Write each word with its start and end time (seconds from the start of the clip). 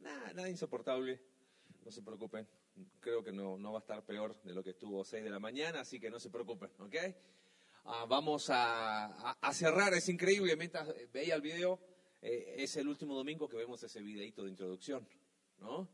Nada, 0.00 0.32
nada 0.32 0.48
insoportable. 0.48 1.20
No 1.84 1.90
se 1.90 2.02
preocupen. 2.02 2.48
Creo 3.00 3.22
que 3.22 3.32
no, 3.32 3.58
no 3.58 3.72
va 3.72 3.78
a 3.78 3.80
estar 3.80 4.04
peor 4.04 4.40
de 4.42 4.54
lo 4.54 4.62
que 4.62 4.70
estuvo 4.70 5.04
6 5.04 5.24
de 5.24 5.30
la 5.30 5.38
mañana, 5.38 5.80
así 5.80 6.00
que 6.00 6.08
no 6.08 6.18
se 6.18 6.30
preocupen, 6.30 6.70
¿ok? 6.78 6.96
Ah, 7.84 8.06
vamos 8.08 8.48
a, 8.48 9.32
a, 9.32 9.52
cerrar, 9.52 9.92
es 9.92 10.08
increíble. 10.08 10.56
Mientras 10.56 10.88
veía 11.12 11.34
el 11.34 11.42
video, 11.42 11.80
eh, 12.22 12.54
es 12.58 12.76
el 12.76 12.88
último 12.88 13.14
domingo 13.14 13.48
que 13.48 13.56
vemos 13.56 13.82
ese 13.82 14.00
videito 14.00 14.44
de 14.44 14.50
introducción, 14.50 15.06
¿no? 15.58 15.88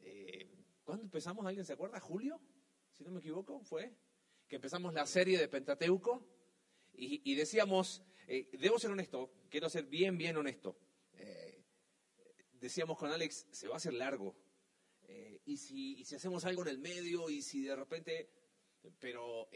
Eh, 0.00 0.48
¿Cuándo 0.84 1.04
empezamos? 1.04 1.44
¿Alguien 1.44 1.66
se 1.66 1.74
acuerda? 1.74 2.00
¿Julio? 2.00 2.40
Si 2.92 3.04
no 3.04 3.10
me 3.10 3.20
equivoco, 3.20 3.60
fue. 3.64 3.92
Que 4.48 4.56
empezamos 4.56 4.94
la 4.94 5.06
serie 5.06 5.38
de 5.38 5.48
Pentateuco 5.48 6.26
y, 6.92 7.34
decíamos, 7.34 8.02
eh, 8.28 8.48
debo 8.58 8.78
ser 8.78 8.90
honesto, 8.90 9.32
quiero 9.50 9.68
ser 9.68 9.84
bien, 9.86 10.16
bien 10.16 10.36
honesto. 10.36 10.76
Decíamos 12.64 12.96
con 12.96 13.10
Alex, 13.10 13.46
se 13.50 13.68
va 13.68 13.74
a 13.74 13.76
hacer 13.76 13.92
largo. 13.92 14.34
y, 15.44 15.58
si, 15.58 16.00
y 16.00 16.04
si 16.04 16.14
hacemos 16.14 16.46
algo 16.46 16.62
en 16.62 16.68
el 16.68 16.78
medio 16.78 17.28
y 17.28 17.42
si 17.42 17.62
de 17.62 17.76
repente, 17.76 18.30
pero 18.98 19.48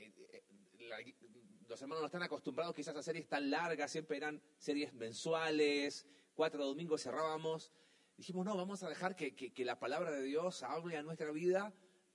los 1.68 1.80
hermanos 1.80 2.02
no 2.02 2.06
están 2.06 2.22
acostumbrados 2.22 2.74
quizás 2.74 2.94
a 2.96 3.02
series 3.02 3.26
tan 3.26 3.50
largas, 3.50 3.90
siempre 3.90 4.18
eran 4.18 4.42
series 4.58 4.92
mensuales, 4.92 6.06
cuatro 6.34 6.66
domingos 6.66 7.02
cerrábamos. 7.02 7.72
Dijimos, 8.18 8.44
no, 8.44 8.56
vamos 8.56 8.82
a 8.82 8.90
dejar 8.90 9.16
que, 9.16 9.52
la 9.64 9.78
palabra 9.78 10.10
de 10.10 10.22
Dios 10.22 10.62
hable 10.62 10.98
a 10.98 11.02
nuestra 11.02 11.30
vida 11.30 11.72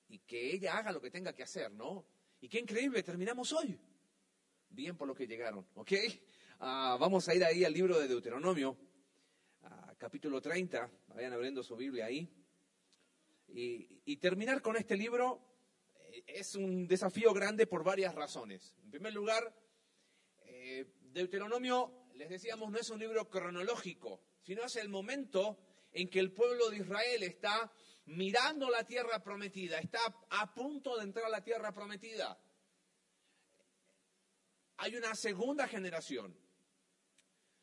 y 0.09 0.19
que 0.19 0.53
ella 0.53 0.77
haga 0.77 0.91
lo 0.91 1.01
que 1.01 1.09
tenga 1.09 1.33
que 1.33 1.41
hacer, 1.41 1.71
¿no? 1.71 2.05
Y 2.39 2.49
qué 2.49 2.59
increíble, 2.59 3.01
terminamos 3.01 3.51
hoy. 3.51 3.79
Bien 4.69 4.95
por 4.95 5.07
lo 5.07 5.15
que 5.15 5.25
llegaron, 5.25 5.65
¿ok? 5.73 5.91
Ah, 6.59 6.97
vamos 6.99 7.27
a 7.27 7.33
ir 7.33 7.43
ahí 7.43 7.63
al 7.63 7.73
libro 7.73 7.99
de 7.99 8.07
Deuteronomio, 8.07 8.77
capítulo 10.03 10.41
30, 10.41 10.91
vayan 11.15 11.31
abriendo 11.31 11.63
su 11.63 11.77
Biblia 11.77 12.07
ahí. 12.07 12.29
y 13.47 14.17
terminar 14.17 14.61
con 14.61 14.75
este 14.75 14.97
libro 14.97 15.39
es 16.27 16.55
un 16.55 16.85
desafío 16.89 17.33
grande 17.33 17.67
por 17.67 17.85
varias 17.85 18.13
razones. 18.13 18.75
En 18.83 18.91
primer 18.91 19.13
lugar, 19.13 19.55
eh, 20.41 20.91
Deuteronomio, 21.03 22.09
les 22.15 22.27
decíamos, 22.27 22.69
no 22.69 22.79
es 22.79 22.89
un 22.89 22.99
libro 22.99 23.29
cronológico, 23.29 24.21
sino 24.41 24.65
es 24.65 24.75
el 24.75 24.89
momento 24.89 25.57
en 25.93 26.09
que 26.09 26.19
el 26.19 26.33
pueblo 26.33 26.69
de 26.69 26.79
Israel 26.79 27.23
está 27.23 27.71
mirando 28.03 28.69
la 28.69 28.83
tierra 28.83 29.23
prometida, 29.23 29.79
está 29.79 30.01
a 30.31 30.53
punto 30.53 30.97
de 30.97 31.03
entrar 31.03 31.27
a 31.27 31.29
la 31.29 31.45
tierra 31.45 31.73
prometida. 31.73 32.37
Hay 34.75 34.97
una 34.97 35.15
segunda 35.15 35.65
generación. 35.65 36.37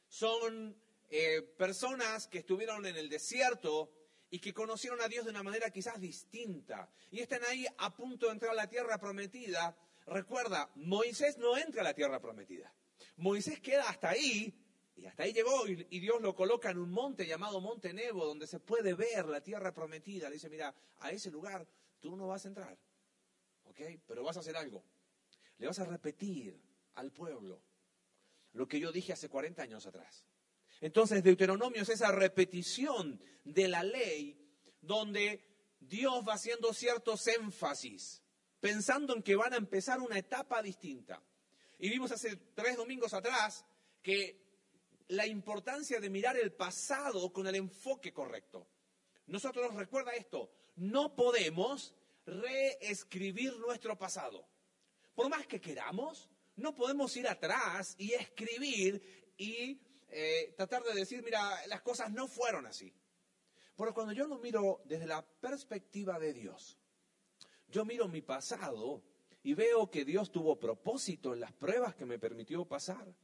Son 0.08 0.80
eh, 1.11 1.42
personas 1.42 2.28
que 2.28 2.39
estuvieron 2.39 2.86
en 2.86 2.97
el 2.97 3.08
desierto 3.08 3.91
y 4.30 4.39
que 4.39 4.55
conocieron 4.55 5.00
a 5.00 5.08
Dios 5.08 5.25
de 5.25 5.33
una 5.33 5.42
manera 5.42 5.70
quizás 5.70 6.00
distinta 6.00 6.89
y 7.11 7.19
están 7.19 7.42
ahí 7.44 7.67
a 7.78 7.92
punto 7.92 8.27
de 8.27 8.33
entrar 8.33 8.52
a 8.52 8.55
la 8.55 8.69
tierra 8.69 8.97
prometida. 8.98 9.77
Recuerda, 10.06 10.70
Moisés 10.77 11.36
no 11.39 11.56
entra 11.56 11.80
a 11.80 11.84
la 11.84 11.94
tierra 11.94 12.20
prometida. 12.20 12.72
Moisés 13.17 13.61
queda 13.61 13.89
hasta 13.89 14.11
ahí 14.11 14.55
y 14.94 15.06
hasta 15.06 15.25
ahí 15.25 15.33
llegó 15.33 15.67
y, 15.67 15.98
Dios 15.98 16.20
lo 16.20 16.34
coloca 16.36 16.70
en 16.70 16.78
un 16.78 16.92
monte 16.92 17.27
llamado 17.27 17.61
Monte 17.61 17.92
Nebo 17.92 18.24
donde 18.24 18.47
se 18.47 18.61
puede 18.61 18.95
ver 18.95 19.27
la 19.27 19.41
tierra 19.41 19.74
prometida. 19.74 20.28
Le 20.28 20.34
dice, 20.34 20.48
mira, 20.48 20.72
a 21.00 21.11
ese 21.11 21.30
lugar 21.33 21.67
tú 21.98 22.17
no 22.17 22.28
vas 22.28 22.45
a 22.45 22.48
entrar, 22.48 22.78
¿ok? 23.64 23.80
Pero 24.06 24.22
vas 24.22 24.36
a 24.36 24.41
hacer 24.41 24.56
algo. 24.56 24.84
Le 25.58 25.67
vas 25.67 25.78
a 25.80 25.84
repetir 25.84 26.61
al 26.95 27.11
pueblo 27.11 27.61
lo 28.52 28.69
que 28.69 28.78
yo 28.78 28.92
dije 28.92 29.12
hace 29.12 29.28
40 29.28 29.61
años 29.62 29.86
atrás. 29.86 30.24
Entonces 30.81 31.23
Deuteronomio 31.23 31.83
es 31.83 31.89
esa 31.91 32.11
repetición 32.11 33.20
de 33.45 33.69
la 33.69 33.83
ley 33.83 34.36
donde 34.81 35.45
Dios 35.78 36.25
va 36.27 36.34
haciendo 36.34 36.73
ciertos 36.73 37.27
énfasis, 37.27 38.23
pensando 38.61 39.14
en 39.14 39.23
que 39.23 39.36
van 39.36 39.53
a 39.53 39.58
empezar 39.58 40.01
una 40.01 40.19
etapa 40.19 40.63
distinta. 40.63 41.23
Y 41.79 41.89
vimos 41.90 42.13
hace 42.13 42.36
tres 42.55 42.77
domingos 42.77 43.14
atrás 43.14 43.64
que 44.02 44.40
la 45.08 45.27
importancia 45.27 46.01
de 46.01 46.11
mirar 46.11 46.36
el 46.36 46.52
pasado 46.52 47.33
con 47.33 47.46
el 47.46 47.57
enfoque 47.57 48.13
correcto. 48.13 48.67
Nosotros, 49.27 49.74
recuerda 49.74 50.13
esto, 50.13 50.52
no 50.77 51.14
podemos 51.14 51.95
reescribir 52.27 53.57
nuestro 53.58 53.98
pasado. 53.98 54.46
Por 55.14 55.29
más 55.29 55.46
que 55.46 55.61
queramos, 55.61 56.29
no 56.57 56.74
podemos 56.74 57.17
ir 57.17 57.27
atrás 57.27 57.95
y 57.98 58.13
escribir 58.13 59.35
y 59.36 59.80
eh, 60.10 60.54
tratar 60.56 60.82
de 60.82 60.94
decir, 60.94 61.22
mira, 61.22 61.66
las 61.66 61.82
cosas 61.82 62.10
no 62.10 62.28
fueron 62.28 62.66
así. 62.66 62.92
Pero 63.76 63.94
cuando 63.94 64.12
yo 64.12 64.26
lo 64.26 64.38
miro 64.38 64.82
desde 64.84 65.06
la 65.06 65.24
perspectiva 65.24 66.18
de 66.18 66.32
Dios, 66.32 66.78
yo 67.68 67.84
miro 67.84 68.08
mi 68.08 68.20
pasado 68.20 69.02
y 69.42 69.54
veo 69.54 69.90
que 69.90 70.04
Dios 70.04 70.30
tuvo 70.30 70.58
propósito 70.58 71.32
en 71.32 71.40
las 71.40 71.52
pruebas 71.52 71.94
que 71.94 72.04
me 72.04 72.18
permitió 72.18 72.64
pasar. 72.66 73.14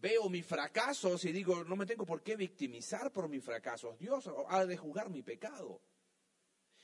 Veo 0.00 0.28
mis 0.28 0.46
fracasos 0.46 1.24
y 1.24 1.32
digo, 1.32 1.64
no 1.64 1.76
me 1.76 1.86
tengo 1.86 2.04
por 2.04 2.22
qué 2.22 2.36
victimizar 2.36 3.12
por 3.12 3.28
mis 3.28 3.44
fracasos. 3.44 3.98
Dios 3.98 4.28
ha 4.48 4.66
de 4.66 4.76
juzgar 4.76 5.10
mi 5.10 5.22
pecado. 5.22 5.80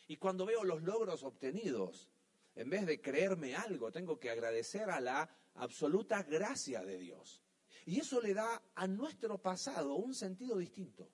Y 0.06 0.16
cuando 0.16 0.46
veo 0.46 0.64
los 0.64 0.82
logros 0.82 1.22
obtenidos, 1.22 2.10
en 2.54 2.70
vez 2.70 2.86
de 2.86 3.00
creerme 3.00 3.54
algo, 3.54 3.92
tengo 3.92 4.18
que 4.18 4.30
agradecer 4.30 4.90
a 4.90 5.00
la 5.00 5.28
absoluta 5.54 6.22
gracia 6.22 6.82
de 6.82 6.98
Dios. 6.98 7.42
Y 7.88 8.00
eso 8.00 8.20
le 8.20 8.34
da 8.34 8.62
a 8.74 8.86
nuestro 8.86 9.38
pasado 9.38 9.94
un 9.94 10.14
sentido 10.14 10.58
distinto, 10.58 11.10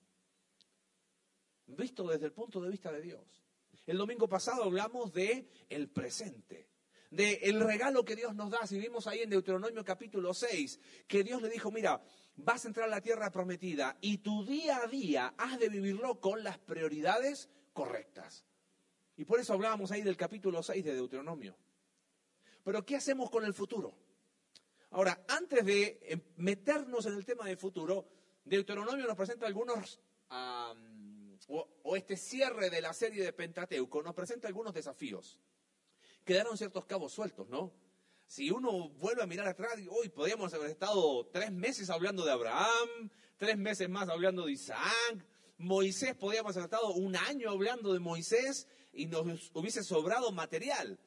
visto 1.67 2.05
desde 2.05 2.25
el 2.25 2.33
punto 2.33 2.59
de 2.59 2.69
vista 2.69 2.91
de 2.91 3.01
Dios. 3.01 3.41
El 3.85 3.97
domingo 3.97 4.27
pasado 4.27 4.63
hablamos 4.63 5.13
de 5.13 5.49
el 5.69 5.87
presente, 5.87 6.67
de 7.11 7.35
el 7.43 7.61
regalo 7.61 8.03
que 8.03 8.17
Dios 8.17 8.35
nos 8.35 8.51
da. 8.51 8.67
Si 8.67 8.77
vimos 8.77 9.07
ahí 9.07 9.21
en 9.21 9.29
Deuteronomio 9.29 9.85
capítulo 9.85 10.33
6, 10.33 10.81
que 11.07 11.23
Dios 11.23 11.41
le 11.41 11.49
dijo, 11.49 11.71
mira, 11.71 12.03
vas 12.35 12.65
a 12.65 12.67
entrar 12.67 12.89
a 12.89 12.91
la 12.91 12.99
tierra 12.99 13.31
prometida 13.31 13.97
y 14.01 14.17
tu 14.17 14.43
día 14.43 14.81
a 14.83 14.87
día 14.87 15.33
has 15.37 15.57
de 15.57 15.69
vivirlo 15.69 16.19
con 16.19 16.43
las 16.43 16.57
prioridades 16.57 17.47
correctas. 17.71 18.43
Y 19.15 19.23
por 19.23 19.39
eso 19.39 19.53
hablábamos 19.53 19.91
ahí 19.91 20.01
del 20.01 20.17
capítulo 20.17 20.61
6 20.61 20.83
de 20.83 20.93
Deuteronomio. 20.93 21.55
Pero 22.65 22.85
¿qué 22.85 22.97
hacemos 22.97 23.29
con 23.29 23.45
el 23.45 23.53
futuro? 23.53 24.04
Ahora, 24.91 25.23
antes 25.27 25.65
de 25.65 25.99
em, 26.03 26.21
meternos 26.37 27.05
en 27.05 27.13
el 27.13 27.25
tema 27.25 27.45
del 27.45 27.57
futuro, 27.57 28.07
Deuteronomio 28.43 29.05
nos 29.07 29.17
presenta 29.17 29.47
algunos, 29.47 29.99
o, 31.47 31.95
este 31.95 32.17
cierre 32.17 32.69
de 32.69 32.81
la 32.81 32.93
serie 32.93 33.23
de 33.23 33.33
Pentateuco, 33.33 34.03
nos 34.03 34.13
presenta 34.13 34.47
algunos 34.47 34.73
desafíos. 34.73 35.39
Quedaron 36.23 36.57
ciertos 36.57 36.85
cabos 36.85 37.13
sueltos, 37.13 37.49
¿no? 37.49 37.73
Si 38.27 38.49
uno 38.49 38.89
vuelve 38.89 39.21
a 39.21 39.27
mirar 39.27 39.47
atrás, 39.47 39.73
hoy 39.89 40.09
podríamos 40.09 40.53
haber 40.53 40.71
estado 40.71 41.27
tres 41.27 41.51
meses 41.51 41.89
hablando 41.89 42.25
de 42.25 42.31
Abraham, 42.31 43.09
tres 43.37 43.57
meses 43.57 43.87
más 43.89 44.09
hablando 44.09 44.45
de 44.45 44.53
Isaac, 44.53 45.25
Moisés 45.57 46.15
podríamos 46.15 46.55
haber 46.57 46.65
estado 46.65 46.93
un 46.93 47.15
año 47.15 47.49
hablando 47.49 47.93
de 47.93 47.99
Moisés 47.99 48.67
y 48.91 49.05
nos 49.05 49.51
hubiese 49.53 49.83
sobrado 49.83 50.31
material. 50.31 50.99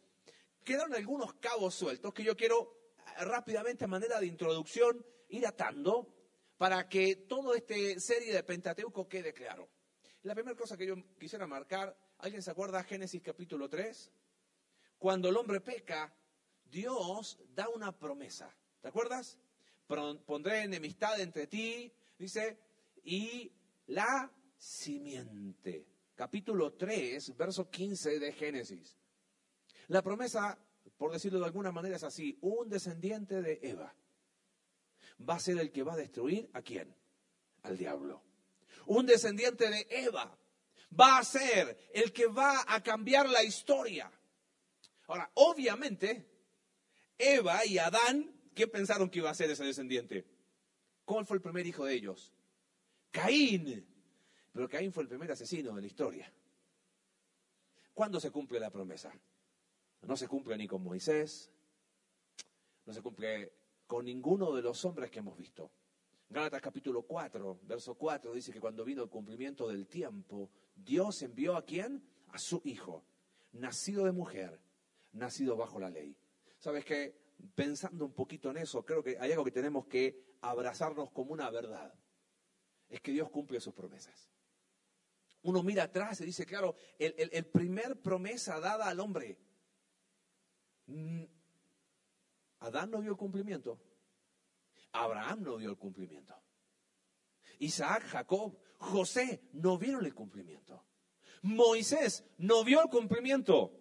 Quedaron 0.65 0.95
algunos 0.95 1.35
cabos 1.35 1.75
sueltos 1.75 2.15
que 2.15 2.25
yo 2.25 2.37
quiero 2.37 2.78
rápidamente 3.19 3.85
a 3.85 3.89
manera 3.89 4.21
de 4.21 4.27
introducción 4.27 5.05
ir 5.29 5.47
atando 5.47 6.15
para 6.57 6.89
que 6.89 7.17
toda 7.17 7.57
esta 7.57 7.75
serie 8.01 8.33
de 8.33 8.43
Pentateuco 8.43 9.09
quede 9.09 9.33
claro. 9.33 9.69
La 10.23 10.35
primera 10.35 10.57
cosa 10.57 10.77
que 10.77 10.87
yo 10.87 10.97
quisiera 11.19 11.47
marcar, 11.47 11.97
¿alguien 12.19 12.43
se 12.43 12.51
acuerda 12.51 12.83
Génesis 12.83 13.23
capítulo 13.23 13.69
3? 13.69 14.11
Cuando 14.99 15.29
el 15.29 15.37
hombre 15.37 15.61
peca, 15.61 16.13
Dios 16.65 17.39
da 17.55 17.69
una 17.69 17.97
promesa. 17.97 18.55
¿Te 18.81 18.89
acuerdas? 18.89 19.39
Pondré 19.87 20.65
enemistad 20.65 21.21
entre 21.21 21.47
ti, 21.47 21.93
dice, 22.19 22.59
y 23.05 23.53
la 23.87 24.31
simiente. 24.57 25.87
Capítulo 26.15 26.75
3, 26.75 27.37
verso 27.37 27.71
15 27.71 28.19
de 28.19 28.33
Génesis. 28.33 28.99
La 29.87 30.03
promesa 30.03 30.59
por 30.99 31.13
decirlo 31.13 31.39
de 31.39 31.47
alguna 31.47 31.73
manera 31.73 31.97
es 31.97 32.03
así, 32.03 32.37
un 32.43 32.69
descendiente 32.69 33.41
de 33.41 33.61
Eva 33.63 33.95
va 35.27 35.37
a 35.37 35.41
ser 35.41 35.59
el 35.59 35.71
que 35.71 35.85
va 35.85 35.95
a 35.95 35.97
destruir 35.97 36.51
a 36.53 36.63
quién? 36.63 36.95
Al 37.63 37.79
diablo. 37.79 38.23
Un 38.87 39.07
descendiente 39.07 39.71
de 39.71 39.87
Eva 39.91 40.37
va 40.99 41.19
a 41.19 41.25
ser 41.25 41.79
el 41.93 42.13
que 42.13 42.27
va 42.27 42.65
a 42.67 42.83
cambiar 42.83 43.29
la 43.29 43.45
historia. 43.45 44.11
Ahora, 45.07 45.31
obviamente, 45.35 46.27
Eva 47.17 47.65
y 47.65 47.79
Adán, 47.79 48.33
¿qué 48.55 48.67
pensaron 48.67 49.09
que 49.09 49.21
iba 49.21 49.31
a 49.31 49.35
ser 49.35 49.51
ese 49.51 49.65
descendiente? 49.65 50.27
¿Cuál 51.05 51.27
fue 51.27 51.37
el 51.37 51.43
primer 51.43 51.67
hijo 51.67 51.85
de 51.85 51.95
ellos? 51.95 52.33
Caín. 53.11 53.87
Pero 54.53 54.69
Caín 54.69 54.93
fue 54.93 55.05
el 55.05 55.09
primer 55.09 55.31
asesino 55.31 55.75
de 55.75 55.81
la 55.81 55.87
historia. 55.87 56.33
¿Cuándo 57.95 58.21
se 58.21 58.31
cumple 58.31 58.59
la 58.61 58.71
promesa? 58.71 59.13
No 60.03 60.17
se 60.17 60.29
cumple 60.29 60.57
ni 60.57 60.67
con 60.67 60.83
Moisés, 60.83 61.51
no 62.87 62.93
se 62.93 63.03
cumple 63.03 63.53
con 63.87 64.05
ninguno 64.05 64.55
de 64.55 64.63
los 64.63 64.85
hombres 64.85 65.11
que 65.11 65.19
hemos 65.19 65.37
visto. 65.37 65.71
Gálatas 66.31 66.61
capítulo 66.61 67.03
4, 67.03 67.61
verso 67.63 67.95
4 67.95 68.33
dice 68.35 68.53
que 68.53 68.61
cuando 68.61 68.85
vino 68.85 69.03
el 69.03 69.09
cumplimiento 69.09 69.67
del 69.69 69.87
tiempo, 69.87 70.51
Dios 70.75 71.23
envió 71.23 71.57
a 71.57 71.65
quién? 71.65 72.03
A 72.29 72.39
su 72.39 72.61
Hijo, 72.65 73.05
nacido 73.53 74.05
de 74.05 74.13
mujer, 74.13 74.61
nacido 75.13 75.57
bajo 75.57 75.81
la 75.81 75.89
ley. 75.89 76.17
¿Sabes 76.59 76.85
qué? 76.85 77.15
Pensando 77.55 78.05
un 78.05 78.13
poquito 78.13 78.51
en 78.51 78.59
eso, 78.59 78.85
creo 78.85 79.03
que 79.03 79.17
hay 79.19 79.33
algo 79.33 79.45
que 79.45 79.53
tenemos 79.53 79.87
que 79.87 80.37
abrazarnos 80.43 81.11
como 81.11 81.33
una 81.33 81.51
verdad. 81.51 81.95
Es 82.89 83.01
que 83.01 83.13
Dios 83.13 83.31
cumple 83.31 83.61
sus 83.61 83.75
promesas. 83.75 84.31
Uno 85.43 85.63
mira 85.63 85.85
atrás 85.85 86.21
y 86.21 86.27
dice, 86.27 86.45
claro, 86.45 86.75
el, 86.99 87.15
el 87.17 87.47
primer 87.47 88.01
promesa 88.01 88.61
dada 88.61 88.89
al 88.89 89.01
hombre. 89.01 89.39
Mm, 90.89 91.25
Adán 92.61 92.91
no 92.91 93.01
vio 93.01 93.13
el 93.13 93.17
cumplimiento. 93.17 93.79
Abraham 94.93 95.43
no 95.43 95.57
vio 95.57 95.71
el 95.71 95.77
cumplimiento. 95.77 96.35
Isaac, 97.61 98.05
Jacob, 98.09 98.59
José 98.79 99.43
no 99.53 99.79
vieron 99.79 100.05
el 100.05 100.15
cumplimiento. 100.15 100.85
Moisés 101.43 102.25
no 102.39 102.65
vio 102.65 102.83
el 102.83 102.89
cumplimiento. 102.89 103.73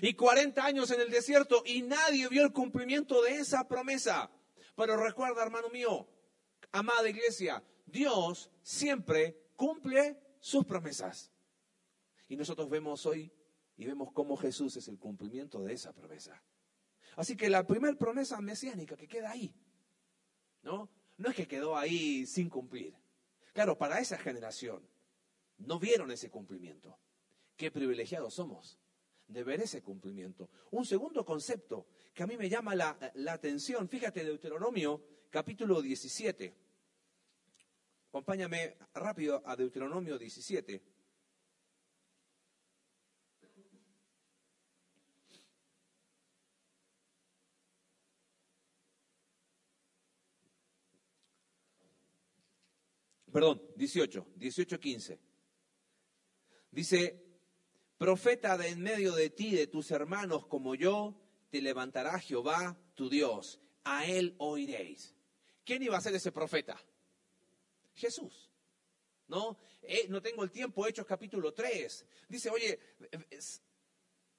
Y 0.00 0.14
40 0.14 0.64
años 0.64 0.90
en 0.90 1.00
el 1.00 1.10
desierto 1.10 1.62
y 1.66 1.82
nadie 1.82 2.28
vio 2.28 2.44
el 2.44 2.52
cumplimiento 2.52 3.22
de 3.22 3.36
esa 3.36 3.66
promesa. 3.68 4.30
Pero 4.76 4.96
recuerda, 4.96 5.42
hermano 5.42 5.68
mío, 5.68 6.08
amada 6.70 7.08
iglesia, 7.08 7.62
Dios 7.84 8.50
siempre 8.62 9.50
cumple 9.56 10.18
sus 10.40 10.64
promesas. 10.64 11.30
Y 12.28 12.36
nosotros 12.36 12.70
vemos 12.70 13.04
hoy 13.04 13.30
y 13.76 13.84
vemos 13.84 14.12
cómo 14.12 14.36
Jesús 14.36 14.76
es 14.76 14.88
el 14.88 14.98
cumplimiento 14.98 15.62
de 15.62 15.74
esa 15.74 15.92
promesa. 15.92 16.42
Así 17.16 17.36
que 17.36 17.50
la 17.50 17.66
primera 17.66 17.96
promesa 17.96 18.40
mesiánica 18.40 18.96
que 18.96 19.08
queda 19.08 19.30
ahí, 19.30 19.54
¿no? 20.62 20.88
No 21.18 21.28
es 21.28 21.36
que 21.36 21.46
quedó 21.46 21.76
ahí 21.76 22.26
sin 22.26 22.48
cumplir. 22.48 22.94
Claro, 23.52 23.76
para 23.76 24.00
esa 24.00 24.16
generación 24.18 24.82
no 25.58 25.78
vieron 25.78 26.10
ese 26.10 26.30
cumplimiento. 26.30 26.98
Qué 27.56 27.70
privilegiados 27.70 28.34
somos 28.34 28.78
de 29.28 29.44
ver 29.44 29.60
ese 29.60 29.82
cumplimiento. 29.82 30.50
Un 30.70 30.84
segundo 30.84 31.24
concepto 31.24 31.86
que 32.14 32.22
a 32.22 32.26
mí 32.26 32.36
me 32.36 32.48
llama 32.48 32.74
la, 32.74 32.98
la 33.14 33.32
atención, 33.34 33.88
fíjate, 33.88 34.24
Deuteronomio 34.24 35.02
capítulo 35.30 35.80
17. 35.80 36.54
Acompáñame 38.08 38.76
rápido 38.94 39.42
a 39.46 39.56
Deuteronomio 39.56 40.18
17. 40.18 40.82
Perdón, 53.32 53.62
18, 53.76 54.26
18, 54.36 54.78
15. 54.78 55.18
Dice, 56.70 57.24
profeta 57.96 58.58
de 58.58 58.68
en 58.68 58.82
medio 58.82 59.14
de 59.14 59.30
ti, 59.30 59.54
de 59.54 59.66
tus 59.66 59.90
hermanos 59.90 60.46
como 60.46 60.74
yo, 60.74 61.18
te 61.48 61.62
levantará 61.62 62.18
Jehová, 62.18 62.78
tu 62.94 63.08
Dios. 63.08 63.58
A 63.84 64.04
él 64.04 64.34
oiréis. 64.38 65.16
¿Quién 65.64 65.82
iba 65.82 65.96
a 65.96 66.00
ser 66.02 66.14
ese 66.14 66.30
profeta? 66.30 66.78
Jesús. 67.94 68.50
¿No? 69.28 69.58
Eh, 69.80 70.06
no 70.08 70.20
tengo 70.20 70.44
el 70.44 70.50
tiempo, 70.50 70.86
Hechos 70.86 71.06
capítulo 71.06 71.54
3. 71.54 72.06
Dice, 72.28 72.50
oye, 72.50 72.78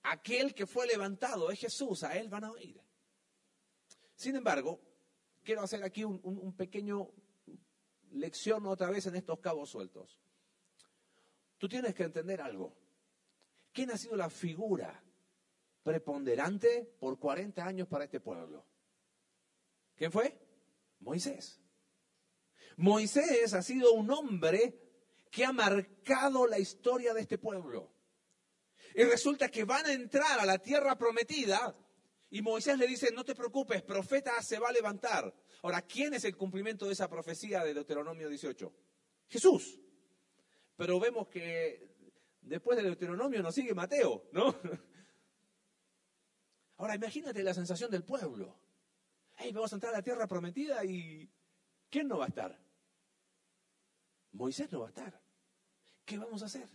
aquel 0.04 0.54
que 0.54 0.68
fue 0.68 0.86
levantado 0.86 1.50
es 1.50 1.60
Jesús, 1.60 2.04
a 2.04 2.16
él 2.16 2.30
van 2.30 2.44
a 2.44 2.52
oír. 2.52 2.80
Sin 4.16 4.36
embargo, 4.36 4.80
quiero 5.44 5.64
hacer 5.64 5.84
aquí 5.84 6.04
un 6.04 6.54
pequeño 6.56 7.12
lección 8.14 8.66
otra 8.66 8.90
vez 8.90 9.06
en 9.08 9.16
estos 9.16 9.40
cabos 9.40 9.70
sueltos. 9.70 10.20
Tú 11.58 11.68
tienes 11.68 11.94
que 11.94 12.04
entender 12.04 12.42
algo. 12.42 12.76
¿Quién 13.72 13.92
ha 13.92 13.98
sido 13.98 14.16
la 14.16 14.30
figura 14.30 15.04
preponderante 15.82 16.96
por 17.00 17.20
40 17.20 17.66
años 17.66 17.88
para 17.88 18.06
este 18.06 18.20
pueblo? 18.20 18.66
¿Quién 19.96 20.12
fue? 20.12 20.40
Moisés. 21.00 21.60
Moisés 22.78 23.54
ha 23.54 23.62
sido 23.62 23.94
un 23.94 24.10
hombre 24.12 24.80
que 25.30 25.46
ha 25.46 25.52
marcado 25.52 26.48
la 26.48 26.60
historia 26.60 27.14
de 27.14 27.22
este 27.22 27.38
pueblo. 27.38 27.92
Y 28.96 29.04
resulta 29.04 29.50
que 29.50 29.64
van 29.64 29.86
a 29.86 29.94
entrar 29.94 30.40
a 30.40 30.46
la 30.46 30.60
tierra 30.60 30.98
prometida 30.98 31.76
y 32.34 32.42
Moisés 32.42 32.80
le 32.80 32.88
dice, 32.88 33.12
no 33.14 33.24
te 33.24 33.36
preocupes, 33.36 33.84
profeta 33.84 34.42
se 34.42 34.58
va 34.58 34.70
a 34.70 34.72
levantar. 34.72 35.32
Ahora, 35.62 35.84
¿quién 35.84 36.16
es 36.16 36.24
el 36.24 36.36
cumplimiento 36.36 36.88
de 36.88 36.94
esa 36.94 37.08
profecía 37.08 37.64
de 37.64 37.76
Deuteronomio 37.76 38.28
18? 38.28 38.74
Jesús. 39.28 39.80
Pero 40.76 41.00
vemos 41.00 41.28
que 41.28 41.96
después 42.42 42.76
de 42.76 42.86
Deuteronomio 42.86 43.44
nos 43.44 43.54
sigue 43.54 43.76
Mateo, 43.76 44.30
¿no? 44.32 44.48
Ahora, 46.78 46.96
imagínate 46.96 47.44
la 47.44 47.54
sensación 47.54 47.92
del 47.92 48.04
pueblo. 48.04 48.60
Hey, 49.36 49.52
vamos 49.54 49.72
a 49.72 49.76
entrar 49.76 49.94
a 49.94 49.98
la 49.98 50.04
tierra 50.04 50.26
prometida 50.26 50.84
y 50.84 51.32
¿quién 51.88 52.08
no 52.08 52.18
va 52.18 52.26
a 52.26 52.30
estar? 52.30 52.60
Moisés 54.32 54.72
no 54.72 54.80
va 54.80 54.88
a 54.88 54.90
estar. 54.90 55.22
¿Qué 56.04 56.18
vamos 56.18 56.42
a 56.42 56.48
hacer? 56.48 56.68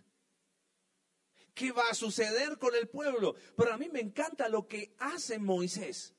¿Qué 1.58 1.72
va 1.72 1.82
a 1.90 1.94
suceder 1.94 2.56
con 2.56 2.72
el 2.76 2.86
pueblo? 2.86 3.34
Pero 3.56 3.72
a 3.72 3.76
mí 3.76 3.88
me 3.88 3.98
encanta 3.98 4.48
lo 4.48 4.68
que 4.68 4.94
hace 4.98 5.40
Moisés. 5.40 6.14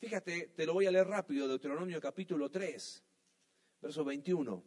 Fíjate, 0.00 0.48
te 0.48 0.66
lo 0.66 0.72
voy 0.72 0.86
a 0.86 0.90
leer 0.90 1.06
rápido, 1.06 1.46
Deuteronomio 1.46 2.00
capítulo 2.00 2.50
3, 2.50 3.04
verso 3.80 4.04
21. 4.04 4.64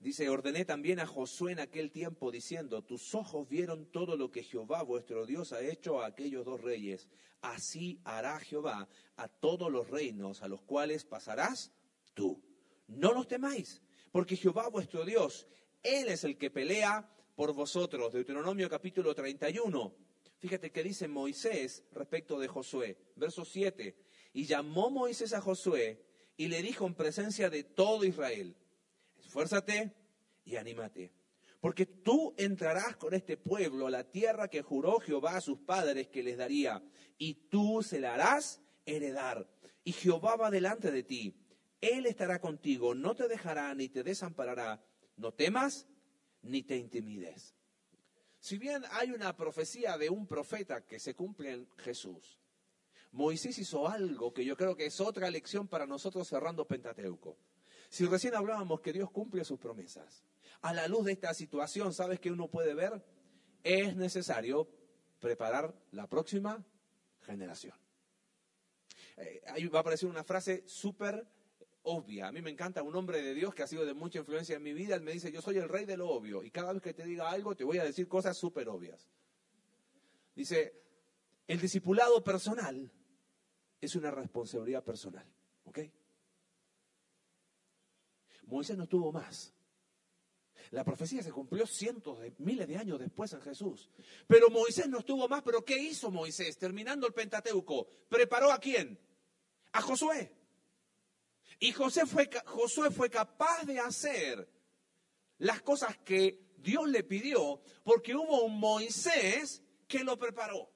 Dice, 0.00 0.28
ordené 0.28 0.66
también 0.66 1.00
a 1.00 1.06
Josué 1.06 1.52
en 1.52 1.60
aquel 1.60 1.90
tiempo 1.90 2.30
diciendo, 2.30 2.84
tus 2.84 3.14
ojos 3.14 3.48
vieron 3.48 3.86
todo 3.86 4.18
lo 4.18 4.30
que 4.30 4.42
Jehová 4.42 4.82
vuestro 4.82 5.24
Dios 5.24 5.54
ha 5.54 5.62
hecho 5.62 6.02
a 6.02 6.08
aquellos 6.08 6.44
dos 6.44 6.60
reyes. 6.60 7.08
Así 7.40 8.02
hará 8.04 8.38
Jehová 8.40 8.86
a 9.16 9.28
todos 9.28 9.72
los 9.72 9.88
reinos 9.88 10.42
a 10.42 10.48
los 10.48 10.60
cuales 10.60 11.06
pasarás 11.06 11.72
tú. 12.12 12.38
No 12.86 13.14
los 13.14 13.26
temáis, 13.28 13.80
porque 14.12 14.36
Jehová 14.36 14.68
vuestro 14.68 15.06
Dios, 15.06 15.48
Él 15.82 16.08
es 16.08 16.24
el 16.24 16.36
que 16.36 16.50
pelea 16.50 17.14
por 17.38 17.52
vosotros. 17.52 18.12
Deuteronomio 18.12 18.68
capítulo 18.68 19.14
31. 19.14 19.94
Fíjate 20.38 20.72
que 20.72 20.82
dice 20.82 21.06
Moisés 21.06 21.84
respecto 21.92 22.36
de 22.40 22.48
Josué. 22.48 22.98
Verso 23.14 23.44
7. 23.44 23.94
Y 24.32 24.44
llamó 24.44 24.90
Moisés 24.90 25.32
a 25.34 25.40
Josué 25.40 26.04
y 26.36 26.48
le 26.48 26.60
dijo 26.62 26.84
en 26.84 26.96
presencia 26.96 27.48
de 27.48 27.62
todo 27.62 28.04
Israel, 28.04 28.56
esfuérzate 29.20 29.94
y 30.44 30.56
anímate, 30.56 31.12
porque 31.60 31.86
tú 31.86 32.34
entrarás 32.38 32.96
con 32.96 33.14
este 33.14 33.36
pueblo 33.36 33.86
a 33.86 33.90
la 33.90 34.10
tierra 34.10 34.48
que 34.48 34.62
juró 34.62 34.98
Jehová 34.98 35.36
a 35.36 35.40
sus 35.40 35.60
padres 35.60 36.08
que 36.08 36.24
les 36.24 36.38
daría, 36.38 36.82
y 37.18 37.34
tú 37.34 37.84
se 37.84 38.00
la 38.00 38.14
harás 38.14 38.60
heredar. 38.84 39.48
Y 39.84 39.92
Jehová 39.92 40.34
va 40.34 40.50
delante 40.50 40.90
de 40.90 41.04
ti 41.04 41.36
él 41.80 42.06
estará 42.06 42.40
contigo, 42.40 42.96
no 42.96 43.14
te 43.14 43.28
dejará 43.28 43.72
ni 43.76 43.88
te 43.88 44.02
desamparará. 44.02 44.84
No 45.16 45.32
temas 45.32 45.86
ni 46.42 46.62
te 46.62 46.76
intimides. 46.76 47.54
Si 48.40 48.58
bien 48.58 48.84
hay 48.92 49.10
una 49.10 49.36
profecía 49.36 49.98
de 49.98 50.10
un 50.10 50.26
profeta 50.26 50.84
que 50.86 51.00
se 51.00 51.14
cumple 51.14 51.52
en 51.52 51.68
Jesús, 51.78 52.38
Moisés 53.12 53.58
hizo 53.58 53.88
algo 53.88 54.32
que 54.32 54.44
yo 54.44 54.56
creo 54.56 54.76
que 54.76 54.86
es 54.86 55.00
otra 55.00 55.30
lección 55.30 55.66
para 55.66 55.86
nosotros 55.86 56.28
cerrando 56.28 56.66
Pentateuco. 56.66 57.36
Si 57.88 58.04
recién 58.04 58.34
hablábamos 58.34 58.80
que 58.80 58.92
Dios 58.92 59.10
cumple 59.10 59.44
sus 59.44 59.58
promesas, 59.58 60.24
a 60.60 60.74
la 60.74 60.86
luz 60.88 61.06
de 61.06 61.12
esta 61.12 61.32
situación, 61.34 61.92
¿sabes 61.94 62.20
qué 62.20 62.30
uno 62.30 62.48
puede 62.48 62.74
ver? 62.74 63.02
Es 63.62 63.96
necesario 63.96 64.68
preparar 65.20 65.74
la 65.92 66.06
próxima 66.06 66.64
generación. 67.22 67.74
Eh, 69.16 69.42
ahí 69.46 69.66
va 69.66 69.78
a 69.78 69.82
aparecer 69.82 70.08
una 70.08 70.24
frase 70.24 70.62
súper 70.66 71.26
obvia. 71.88 72.28
A 72.28 72.32
mí 72.32 72.42
me 72.42 72.50
encanta 72.50 72.82
un 72.82 72.94
hombre 72.94 73.22
de 73.22 73.34
Dios 73.34 73.54
que 73.54 73.62
ha 73.62 73.66
sido 73.66 73.84
de 73.84 73.94
mucha 73.94 74.18
influencia 74.18 74.56
en 74.56 74.62
mi 74.62 74.72
vida. 74.72 74.94
Él 74.94 75.02
me 75.02 75.12
dice, 75.12 75.32
yo 75.32 75.40
soy 75.42 75.56
el 75.56 75.68
rey 75.68 75.84
de 75.84 75.96
lo 75.96 76.08
obvio. 76.10 76.42
Y 76.42 76.50
cada 76.50 76.72
vez 76.72 76.82
que 76.82 76.94
te 76.94 77.04
diga 77.04 77.30
algo, 77.30 77.56
te 77.56 77.64
voy 77.64 77.78
a 77.78 77.84
decir 77.84 78.08
cosas 78.08 78.36
súper 78.36 78.68
obvias. 78.68 79.08
Dice, 80.34 80.74
el 81.46 81.60
discipulado 81.60 82.22
personal 82.22 82.90
es 83.80 83.96
una 83.96 84.10
responsabilidad 84.10 84.84
personal. 84.84 85.26
¿Ok? 85.64 85.78
Moisés 88.46 88.76
no 88.76 88.86
tuvo 88.86 89.12
más. 89.12 89.52
La 90.70 90.84
profecía 90.84 91.22
se 91.22 91.32
cumplió 91.32 91.66
cientos 91.66 92.20
de 92.20 92.34
miles 92.38 92.68
de 92.68 92.76
años 92.76 92.98
después 92.98 93.32
en 93.32 93.40
Jesús. 93.40 93.88
Pero 94.26 94.50
Moisés 94.50 94.88
no 94.88 94.98
estuvo 94.98 95.28
más. 95.28 95.42
¿Pero 95.42 95.64
qué 95.64 95.78
hizo 95.78 96.10
Moisés? 96.10 96.58
Terminando 96.58 97.06
el 97.06 97.14
Pentateuco. 97.14 97.88
¿Preparó 98.08 98.52
a 98.52 98.58
quién? 98.58 98.98
A 99.72 99.80
Josué. 99.80 100.37
Y 101.58 101.72
José 101.72 102.06
fue, 102.06 102.30
Josué 102.46 102.90
fue 102.90 103.10
capaz 103.10 103.64
de 103.64 103.80
hacer 103.80 104.48
las 105.38 105.62
cosas 105.62 105.96
que 105.98 106.54
Dios 106.58 106.88
le 106.88 107.02
pidió 107.02 107.60
porque 107.82 108.14
hubo 108.14 108.44
un 108.44 108.58
Moisés 108.58 109.62
que 109.86 110.04
lo 110.04 110.18
preparó. 110.18 110.70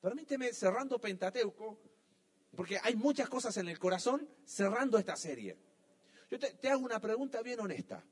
Permíteme, 0.00 0.52
cerrando 0.52 1.00
Pentateuco, 1.00 1.80
porque 2.56 2.78
hay 2.82 2.96
muchas 2.96 3.28
cosas 3.28 3.56
en 3.56 3.68
el 3.68 3.78
corazón 3.78 4.28
cerrando 4.44 4.98
esta 4.98 5.16
serie. 5.16 5.56
Yo 6.30 6.38
te, 6.38 6.54
te 6.54 6.68
hago 6.70 6.84
una 6.84 7.00
pregunta 7.00 7.42
bien 7.42 7.60
honesta. 7.60 8.04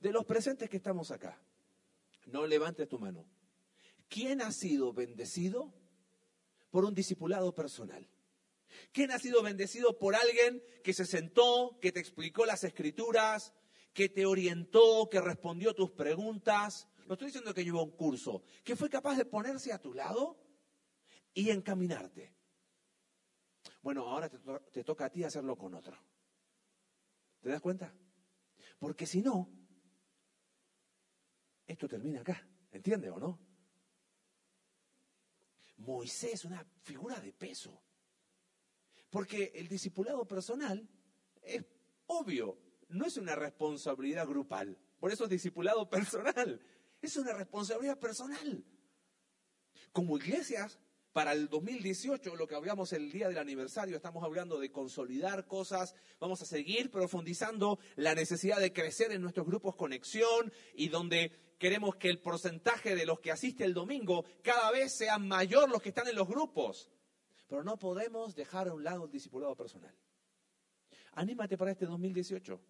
De 0.00 0.12
los 0.12 0.26
presentes 0.26 0.68
que 0.68 0.76
estamos 0.76 1.10
acá, 1.10 1.40
no 2.26 2.46
levantes 2.46 2.86
tu 2.86 2.98
mano. 2.98 3.24
¿Quién 4.08 4.42
ha 4.42 4.52
sido 4.52 4.92
bendecido 4.92 5.72
por 6.70 6.84
un 6.84 6.94
discipulado 6.94 7.54
personal? 7.54 8.06
¿Quién 8.92 9.10
ha 9.10 9.18
sido 9.18 9.42
bendecido 9.42 9.98
por 9.98 10.14
alguien 10.14 10.62
que 10.82 10.92
se 10.92 11.04
sentó, 11.06 11.78
que 11.80 11.92
te 11.92 12.00
explicó 12.00 12.44
las 12.46 12.64
escrituras, 12.64 13.52
que 13.92 14.08
te 14.08 14.26
orientó, 14.26 15.08
que 15.10 15.20
respondió 15.20 15.74
tus 15.74 15.90
preguntas? 15.92 16.88
No 17.06 17.14
estoy 17.14 17.26
diciendo 17.26 17.52
que 17.52 17.64
llevó 17.64 17.82
un 17.82 17.92
curso, 17.96 18.42
que 18.64 18.76
fue 18.76 18.88
capaz 18.88 19.16
de 19.16 19.24
ponerse 19.26 19.72
a 19.72 19.80
tu 19.80 19.92
lado 19.92 20.38
y 21.34 21.50
encaminarte. 21.50 22.34
Bueno, 23.82 24.08
ahora 24.08 24.28
te, 24.28 24.38
to- 24.38 24.60
te 24.72 24.82
toca 24.84 25.04
a 25.06 25.10
ti 25.10 25.22
hacerlo 25.24 25.56
con 25.56 25.74
otro. 25.74 25.98
¿Te 27.40 27.50
das 27.50 27.60
cuenta? 27.60 27.94
Porque 28.78 29.04
si 29.06 29.20
no, 29.20 29.50
esto 31.66 31.86
termina 31.86 32.20
acá. 32.22 32.48
¿Entiendes 32.72 33.10
o 33.10 33.18
no? 33.18 33.38
Moisés, 35.76 36.44
una 36.46 36.64
figura 36.82 37.20
de 37.20 37.32
peso. 37.32 37.83
Porque 39.14 39.52
el 39.54 39.68
discipulado 39.68 40.26
personal 40.26 40.88
es 41.40 41.64
obvio, 42.06 42.58
no 42.88 43.06
es 43.06 43.16
una 43.16 43.36
responsabilidad 43.36 44.26
grupal. 44.26 44.76
Por 44.98 45.12
eso 45.12 45.22
es 45.22 45.30
discipulado 45.30 45.88
personal. 45.88 46.60
Es 47.00 47.16
una 47.16 47.32
responsabilidad 47.32 47.96
personal. 48.00 48.64
Como 49.92 50.16
iglesias, 50.16 50.80
para 51.12 51.30
el 51.30 51.48
2018, 51.48 52.34
lo 52.34 52.48
que 52.48 52.56
hablamos 52.56 52.92
el 52.92 53.12
día 53.12 53.28
del 53.28 53.38
aniversario, 53.38 53.94
estamos 53.94 54.24
hablando 54.24 54.58
de 54.58 54.72
consolidar 54.72 55.46
cosas, 55.46 55.94
vamos 56.18 56.42
a 56.42 56.46
seguir 56.46 56.90
profundizando 56.90 57.78
la 57.94 58.16
necesidad 58.16 58.58
de 58.58 58.72
crecer 58.72 59.12
en 59.12 59.22
nuestros 59.22 59.46
grupos 59.46 59.76
conexión 59.76 60.52
y 60.74 60.88
donde 60.88 61.54
queremos 61.60 61.94
que 61.94 62.10
el 62.10 62.18
porcentaje 62.18 62.96
de 62.96 63.06
los 63.06 63.20
que 63.20 63.30
asiste 63.30 63.62
el 63.62 63.74
domingo 63.74 64.24
cada 64.42 64.72
vez 64.72 64.92
sea 64.92 65.20
mayor 65.20 65.70
los 65.70 65.80
que 65.80 65.90
están 65.90 66.08
en 66.08 66.16
los 66.16 66.26
grupos. 66.26 66.90
Pero 67.46 67.62
no 67.62 67.78
podemos 67.78 68.34
dejar 68.34 68.68
a 68.68 68.74
un 68.74 68.84
lado 68.84 69.04
el 69.04 69.10
discipulado 69.10 69.54
personal. 69.54 69.94
Anímate 71.12 71.56
para 71.56 71.70
este 71.72 71.86
2018. 71.86 72.60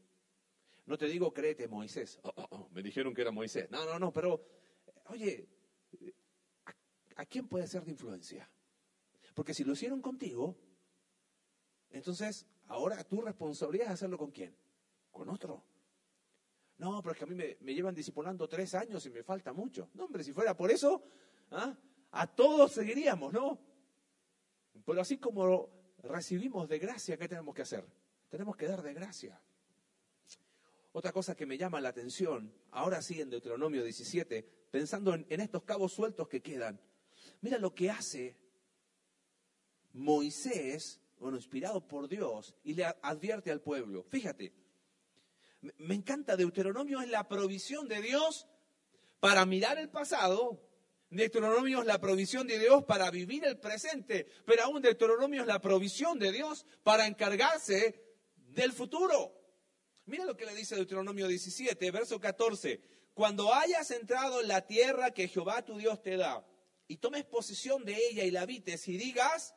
No 0.86 0.98
te 0.98 1.06
digo 1.06 1.32
créete 1.32 1.68
Moisés. 1.68 2.18
Oh, 2.22 2.32
oh, 2.36 2.46
oh, 2.50 2.68
me 2.70 2.82
dijeron 2.82 3.14
que 3.14 3.22
era 3.22 3.30
Moisés. 3.30 3.70
No, 3.70 3.84
no, 3.84 3.98
no, 3.98 4.12
pero 4.12 4.44
oye, 5.06 5.48
¿a, 6.66 7.22
a 7.22 7.26
quién 7.26 7.48
puede 7.48 7.66
ser 7.66 7.84
de 7.84 7.92
influencia? 7.92 8.50
Porque 9.34 9.54
si 9.54 9.64
lo 9.64 9.72
hicieron 9.72 10.02
contigo, 10.02 10.56
entonces 11.90 12.46
ahora 12.66 13.02
tu 13.04 13.20
responsabilidad 13.20 13.86
es 13.86 13.92
hacerlo 13.94 14.18
con 14.18 14.30
quién? 14.30 14.54
Con 15.10 15.28
otro. 15.28 15.64
No, 16.78 17.00
pero 17.02 17.12
es 17.12 17.18
que 17.18 17.24
a 17.24 17.28
mí 17.28 17.34
me, 17.34 17.56
me 17.60 17.74
llevan 17.74 17.94
discipulando 17.94 18.48
tres 18.48 18.74
años 18.74 19.06
y 19.06 19.10
me 19.10 19.22
falta 19.22 19.52
mucho. 19.52 19.90
No, 19.94 20.04
hombre, 20.04 20.24
si 20.24 20.32
fuera 20.32 20.56
por 20.56 20.70
eso, 20.70 21.04
¿ah? 21.52 21.74
a 22.10 22.26
todos 22.26 22.72
seguiríamos, 22.72 23.32
¿no? 23.32 23.58
Pero 24.84 25.00
así 25.00 25.18
como 25.18 25.70
recibimos 26.02 26.68
de 26.68 26.78
gracia, 26.78 27.16
¿qué 27.16 27.28
tenemos 27.28 27.54
que 27.54 27.62
hacer? 27.62 27.84
Tenemos 28.28 28.56
que 28.56 28.66
dar 28.66 28.82
de 28.82 28.94
gracia. 28.94 29.40
Otra 30.92 31.12
cosa 31.12 31.34
que 31.34 31.46
me 31.46 31.58
llama 31.58 31.80
la 31.80 31.88
atención, 31.88 32.52
ahora 32.70 33.02
sí 33.02 33.20
en 33.20 33.28
Deuteronomio 33.28 33.82
17, 33.82 34.42
pensando 34.70 35.12
en, 35.14 35.40
estos 35.40 35.64
cabos 35.64 35.92
sueltos 35.92 36.28
que 36.28 36.40
quedan, 36.40 36.80
mira 37.40 37.58
lo 37.58 37.74
que 37.74 37.90
hace 37.90 38.36
Moisés, 39.92 41.00
bueno, 41.18 41.36
inspirado 41.36 41.86
por 41.86 42.08
Dios, 42.08 42.54
y 42.62 42.74
le 42.74 42.84
advierte 42.84 43.50
al 43.50 43.60
pueblo. 43.60 44.04
Fíjate, 44.04 44.52
me 45.78 45.94
encanta 45.94 46.36
Deuteronomio 46.36 47.00
es 47.00 47.08
la 47.08 47.26
provisión 47.26 47.88
de 47.88 48.00
Dios 48.00 48.46
para 49.18 49.44
mirar 49.46 49.78
el 49.78 49.88
pasado. 49.88 50.60
Deuteronomio 51.16 51.80
es 51.80 51.86
la 51.86 52.00
provisión 52.00 52.46
de 52.46 52.58
Dios 52.58 52.84
para 52.84 53.10
vivir 53.10 53.44
el 53.44 53.58
presente, 53.58 54.26
pero 54.44 54.64
aún 54.64 54.82
Deuteronomio 54.82 55.42
es 55.42 55.46
la 55.46 55.60
provisión 55.60 56.18
de 56.18 56.32
Dios 56.32 56.66
para 56.82 57.06
encargarse 57.06 58.02
del 58.36 58.72
futuro. 58.72 59.32
Mira 60.06 60.24
lo 60.24 60.36
que 60.36 60.46
le 60.46 60.54
dice 60.54 60.76
Deuteronomio 60.76 61.28
17, 61.28 61.90
verso 61.90 62.20
14. 62.20 62.80
Cuando 63.14 63.54
hayas 63.54 63.90
entrado 63.90 64.40
en 64.40 64.48
la 64.48 64.66
tierra 64.66 65.12
que 65.12 65.28
Jehová 65.28 65.64
tu 65.64 65.78
Dios 65.78 66.02
te 66.02 66.16
da, 66.16 66.44
y 66.86 66.98
tomes 66.98 67.24
posesión 67.24 67.84
de 67.84 67.96
ella 68.10 68.24
y 68.24 68.30
la 68.30 68.42
habites, 68.42 68.86
y 68.88 68.96
digas, 68.96 69.54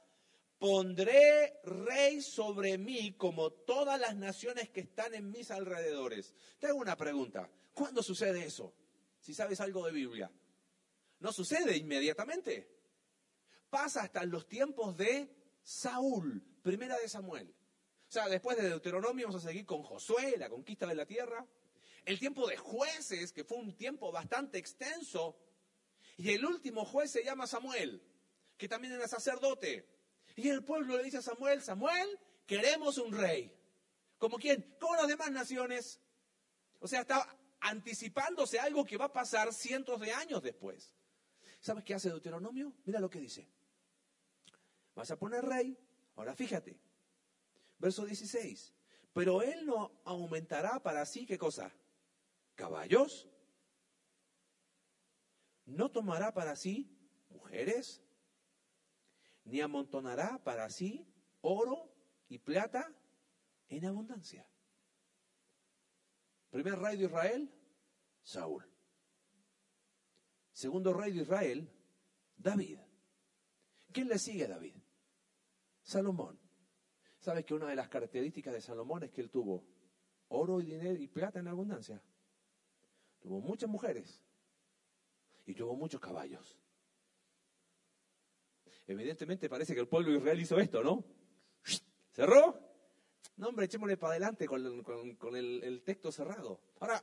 pondré 0.57 1.59
rey 1.63 2.21
sobre 2.21 2.77
mí 2.77 3.13
como 3.13 3.51
todas 3.51 3.99
las 3.99 4.15
naciones 4.15 4.69
que 4.69 4.81
están 4.81 5.13
en 5.13 5.31
mis 5.31 5.51
alrededores. 5.51 6.33
Te 6.59 6.67
hago 6.67 6.79
una 6.79 6.95
pregunta. 6.95 7.49
¿Cuándo 7.73 8.01
sucede 8.01 8.45
eso? 8.45 8.73
Si 9.19 9.33
sabes 9.33 9.59
algo 9.59 9.85
de 9.85 9.91
Biblia. 9.91 10.31
No 11.19 11.31
sucede 11.31 11.75
inmediatamente. 11.77 12.69
Pasa 13.69 14.03
hasta 14.03 14.23
los 14.25 14.47
tiempos 14.47 14.95
de 14.97 15.29
Saúl, 15.61 16.41
primera 16.61 16.97
de 16.97 17.09
Samuel. 17.09 17.53
O 18.07 18.11
sea, 18.11 18.29
después 18.29 18.57
de 18.57 18.69
Deuteronomio 18.69 19.27
vamos 19.27 19.43
a 19.43 19.47
seguir 19.47 19.65
con 19.65 19.83
Josué, 19.83 20.35
la 20.37 20.49
conquista 20.49 20.87
de 20.87 20.95
la 20.95 21.05
tierra. 21.05 21.45
El 22.05 22.19
tiempo 22.19 22.47
de 22.47 22.55
jueces, 22.55 23.33
que 23.33 23.43
fue 23.43 23.57
un 23.57 23.75
tiempo 23.75 24.11
bastante 24.11 24.57
extenso. 24.57 25.37
Y 26.15 26.31
el 26.31 26.45
último 26.45 26.85
juez 26.85 27.11
se 27.11 27.23
llama 27.23 27.47
Samuel, 27.47 28.01
que 28.57 28.69
también 28.69 28.93
era 28.93 29.07
sacerdote. 29.07 29.85
Y 30.37 30.49
el 30.49 30.63
pueblo 30.63 30.97
le 30.97 31.03
dice 31.03 31.17
a 31.17 31.21
Samuel, 31.21 31.61
Samuel, 31.61 32.17
queremos 32.45 32.97
un 32.97 33.11
rey. 33.11 33.51
¿Como 34.17 34.37
quién? 34.37 34.77
Como 34.79 34.95
las 34.95 35.07
demás 35.07 35.31
naciones. 35.31 35.99
O 36.79 36.87
sea, 36.87 37.01
está 37.01 37.35
anticipándose 37.59 38.59
algo 38.59 38.85
que 38.85 38.97
va 38.97 39.05
a 39.05 39.13
pasar 39.13 39.53
cientos 39.53 39.99
de 39.99 40.13
años 40.13 40.41
después. 40.41 40.93
¿Sabes 41.67 41.83
qué 41.83 41.93
hace 41.93 42.09
Deuteronomio? 42.09 42.71
Mira 42.85 43.01
lo 43.01 43.09
que 43.09 43.19
dice. 43.19 43.45
Vas 44.95 45.11
a 45.11 45.19
poner 45.19 45.43
rey. 45.43 45.77
Ahora 46.15 46.33
fíjate. 46.33 46.79
Verso 47.77 48.05
16. 48.05 48.73
Pero 49.11 49.41
él 49.41 49.65
no 49.65 49.99
aumentará 50.05 50.81
para 50.81 51.05
sí, 51.05 51.25
¿qué 51.25 51.37
cosa? 51.37 51.69
Caballos. 52.55 53.27
No 55.65 55.91
tomará 55.91 56.33
para 56.33 56.55
sí 56.55 56.89
mujeres. 57.31 58.01
Ni 59.43 59.59
amontonará 59.59 60.41
para 60.45 60.69
sí 60.69 61.05
oro 61.41 61.93
y 62.29 62.37
plata 62.37 62.95
en 63.67 63.83
abundancia. 63.83 64.47
Primer 66.49 66.79
rey 66.79 66.95
de 66.95 67.07
Israel, 67.07 67.53
Saúl. 68.23 68.76
Segundo 70.57 70.91
rey 70.91 71.11
de 71.11 71.21
Israel, 71.21 71.69
David. 72.35 72.79
¿Quién 73.91 74.07
le 74.07 74.17
sigue 74.17 74.45
a 74.45 74.47
David? 74.47 74.73
Salomón. 75.83 76.39
¿Sabes 77.19 77.45
que 77.45 77.53
una 77.53 77.67
de 77.67 77.75
las 77.75 77.89
características 77.89 78.55
de 78.55 78.61
Salomón 78.61 79.03
es 79.03 79.11
que 79.11 79.21
él 79.21 79.29
tuvo 79.29 79.63
oro 80.29 80.59
y 80.59 80.65
dinero 80.65 80.99
y 80.99 81.07
plata 81.09 81.37
en 81.37 81.47
abundancia? 81.47 82.01
Tuvo 83.19 83.39
muchas 83.39 83.69
mujeres 83.69 84.19
y 85.45 85.53
tuvo 85.53 85.75
muchos 85.75 86.01
caballos. 86.01 86.57
Evidentemente 88.87 89.47
parece 89.49 89.75
que 89.75 89.81
el 89.81 89.87
pueblo 89.87 90.11
de 90.11 90.17
Israel 90.17 90.41
hizo 90.41 90.57
esto, 90.57 90.81
¿no? 90.81 91.05
¿Cerró? 92.09 92.59
No, 93.35 93.49
hombre, 93.49 93.65
echémosle 93.65 93.97
para 93.97 94.13
adelante 94.13 94.47
con, 94.47 94.65
el, 95.35 95.63
el 95.63 95.83
texto 95.83 96.11
cerrado. 96.11 96.59
Ahora, 96.79 96.99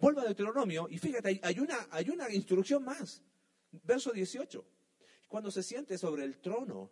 vuelva 0.00 0.22
a 0.22 0.24
Deuteronomio 0.26 0.88
y 0.90 0.98
fíjate, 0.98 1.40
hay- 1.42 1.58
una, 1.60 1.86
hay 1.90 2.10
una 2.10 2.32
instrucción 2.32 2.84
más. 2.84 3.22
Verso 3.84 4.12
18. 4.12 4.64
Cuando 5.28 5.50
se 5.50 5.62
siente 5.62 5.98
sobre 5.98 6.24
el 6.24 6.38
trono 6.40 6.90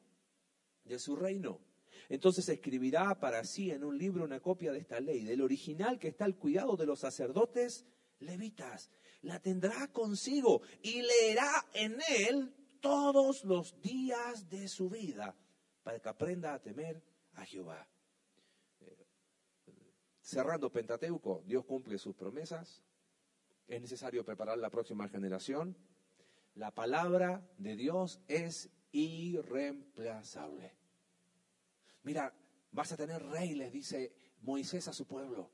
de 0.85 0.99
su 0.99 1.17
reino, 1.17 1.61
entonces 2.09 2.49
escribirá 2.49 3.19
para 3.19 3.45
sí 3.45 3.71
en 3.71 3.85
un 3.85 3.97
libro 3.97 4.25
una 4.25 4.41
copia 4.41 4.73
de 4.73 4.81
esta 4.81 5.01
ley, 5.01 5.25
del 5.25 5.41
original 5.41 5.99
que 5.99 6.09
está 6.09 6.25
al 6.25 6.37
cuidado 6.37 6.77
de 6.77 6.87
los 6.87 7.01
sacerdotes 7.01 7.87
levitas. 8.19 8.91
La 9.23 9.41
tendrá 9.41 9.89
consigo 9.93 10.61
y 10.83 11.01
leerá 11.03 11.51
en 11.73 11.97
él 12.29 12.55
todos 12.81 13.45
los 13.45 13.81
días 13.81 14.51
de 14.51 14.69
su 14.69 14.91
vida 14.91 15.35
para 15.83 15.99
que 16.01 16.09
aprenda 16.11 16.53
a 16.53 16.61
temer 16.61 17.03
a 17.35 17.47
Jehová. 17.47 17.89
Eh, 18.81 19.07
Cerrando 20.21 20.71
Pentateuco, 20.71 21.43
Dios 21.47 21.65
cumple 21.65 21.97
sus 21.99 22.15
promesas. 22.15 22.84
Es 23.67 23.81
necesario 23.81 24.25
preparar 24.25 24.59
la 24.59 24.71
próxima 24.71 25.09
generación. 25.09 25.77
La 26.55 26.71
palabra 26.71 27.49
de 27.59 27.77
Dios 27.77 28.21
es 28.29 28.71
irreemplazable. 28.93 30.77
Mira, 32.03 32.33
vas 32.71 32.93
a 32.93 32.97
tener 32.97 33.23
rey, 33.23 33.55
les 33.55 33.73
dice 33.73 34.15
Moisés 34.43 34.87
a 34.89 34.93
su 34.93 35.07
pueblo. 35.07 35.51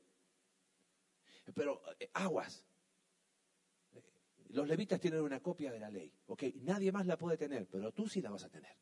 Pero 1.55 1.81
eh, 1.99 2.09
aguas. 2.13 2.65
Los 4.49 4.67
levitas 4.67 4.99
tienen 4.99 5.21
una 5.21 5.41
copia 5.41 5.71
de 5.71 5.79
la 5.79 5.89
ley, 5.89 6.13
¿ok? 6.27 6.43
Nadie 6.55 6.91
más 6.91 7.05
la 7.05 7.17
puede 7.17 7.37
tener, 7.37 7.67
pero 7.69 7.93
tú 7.93 8.07
sí 8.09 8.21
la 8.21 8.29
vas 8.29 8.43
a 8.43 8.49
tener. 8.49 8.75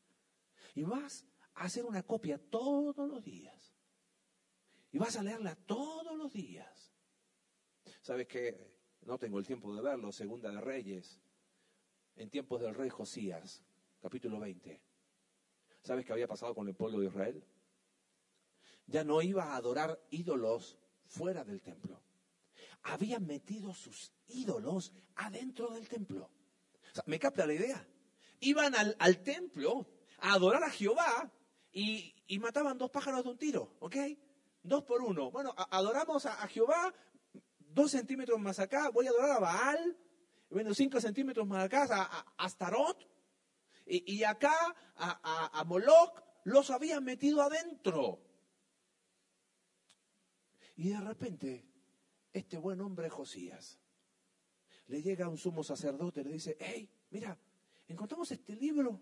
Y 0.74 0.82
vas 0.82 1.24
a 1.54 1.64
hacer 1.64 1.84
una 1.84 2.02
copia 2.02 2.38
todos 2.38 3.08
los 3.08 3.22
días. 3.22 3.76
Y 4.90 4.98
vas 4.98 5.16
a 5.16 5.22
leerla 5.22 5.54
todos 5.54 6.16
los 6.16 6.32
días. 6.32 6.92
¿Sabes 8.02 8.26
qué? 8.26 8.79
No 9.02 9.18
tengo 9.18 9.38
el 9.38 9.46
tiempo 9.46 9.74
de 9.74 9.82
verlo, 9.82 10.12
Segunda 10.12 10.50
de 10.50 10.60
Reyes, 10.60 11.20
en 12.16 12.30
tiempos 12.30 12.60
del 12.60 12.74
rey 12.74 12.90
Josías, 12.90 13.62
capítulo 14.00 14.38
20. 14.40 14.80
¿Sabes 15.82 16.04
qué 16.04 16.12
había 16.12 16.28
pasado 16.28 16.54
con 16.54 16.68
el 16.68 16.74
pueblo 16.74 17.00
de 17.00 17.06
Israel? 17.06 17.42
Ya 18.86 19.04
no 19.04 19.22
iba 19.22 19.44
a 19.44 19.56
adorar 19.56 19.98
ídolos 20.10 20.78
fuera 21.06 21.44
del 21.44 21.60
templo. 21.60 22.02
Habían 22.82 23.26
metido 23.26 23.74
sus 23.74 24.12
ídolos 24.28 24.92
adentro 25.16 25.70
del 25.70 25.88
templo. 25.88 26.30
¿Me 27.06 27.18
capta 27.18 27.46
la 27.46 27.54
idea? 27.54 27.86
Iban 28.40 28.74
al, 28.74 29.22
templo 29.22 29.86
a 30.18 30.34
adorar 30.34 30.64
a 30.64 30.70
Jehová 30.70 31.30
y, 31.72 32.14
mataban 32.38 32.78
dos 32.78 32.90
pájaros 32.90 33.24
de 33.24 33.30
un 33.30 33.38
tiro, 33.38 33.76
¿ok? 33.80 33.96
Dos 34.62 34.84
por 34.84 35.02
uno. 35.02 35.30
Bueno, 35.30 35.54
adoramos 35.56 36.26
a, 36.26 36.46
Jehová 36.48 36.92
dos 37.72 37.92
centímetros 37.92 38.38
más 38.40 38.58
acá, 38.58 38.90
voy 38.90 39.06
a 39.06 39.10
adorar 39.10 39.30
a 39.30 39.38
Baal, 39.40 39.96
bueno, 40.50 40.74
cinco 40.74 41.00
centímetros 41.00 41.46
más 41.46 41.64
acá, 41.64 41.86
a, 41.90 42.44
Astarot, 42.44 43.08
y, 43.86 44.22
acá 44.22 44.54
a, 44.96 45.64
Moloch 45.66 46.22
los 46.44 46.70
habían 46.70 47.04
metido 47.04 47.42
adentro. 47.42 48.20
Y 50.76 50.90
de 50.90 51.00
repente, 51.00 51.66
este 52.32 52.56
buen 52.56 52.80
hombre 52.80 53.10
Josías 53.10 53.80
le 54.86 55.02
llega 55.02 55.26
a 55.26 55.28
un 55.28 55.38
sumo 55.38 55.64
sacerdote 55.64 56.20
y 56.20 56.24
le 56.24 56.32
dice, 56.32 56.56
hey, 56.60 56.88
mira, 57.10 57.38
encontramos 57.88 58.30
este 58.30 58.54
libro, 58.54 59.00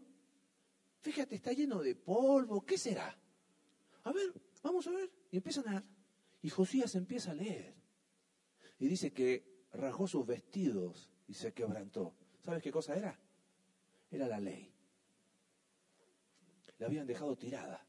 fíjate, 1.00 1.34
está 1.34 1.52
lleno 1.52 1.80
de 1.80 1.94
polvo, 1.94 2.64
¿qué 2.64 2.78
será? 2.78 3.18
A 4.04 4.12
ver, 4.12 4.32
vamos 4.62 4.86
a 4.86 4.90
ver. 4.90 5.10
Y 5.30 5.36
empiezan 5.36 5.68
a... 5.68 5.84
Y 6.40 6.50
Josías 6.50 6.94
empieza 6.94 7.32
a 7.32 7.34
leer. 7.34 7.77
Y 8.78 8.88
dice 8.88 9.12
que 9.12 9.66
rajó 9.72 10.06
sus 10.06 10.26
vestidos 10.26 11.10
y 11.26 11.34
se 11.34 11.52
quebrantó. 11.52 12.14
¿Sabes 12.44 12.62
qué 12.62 12.70
cosa 12.70 12.96
era? 12.96 13.18
Era 14.10 14.26
la 14.26 14.40
ley. 14.40 14.72
La 16.78 16.86
habían 16.86 17.06
dejado 17.06 17.36
tirada. 17.36 17.84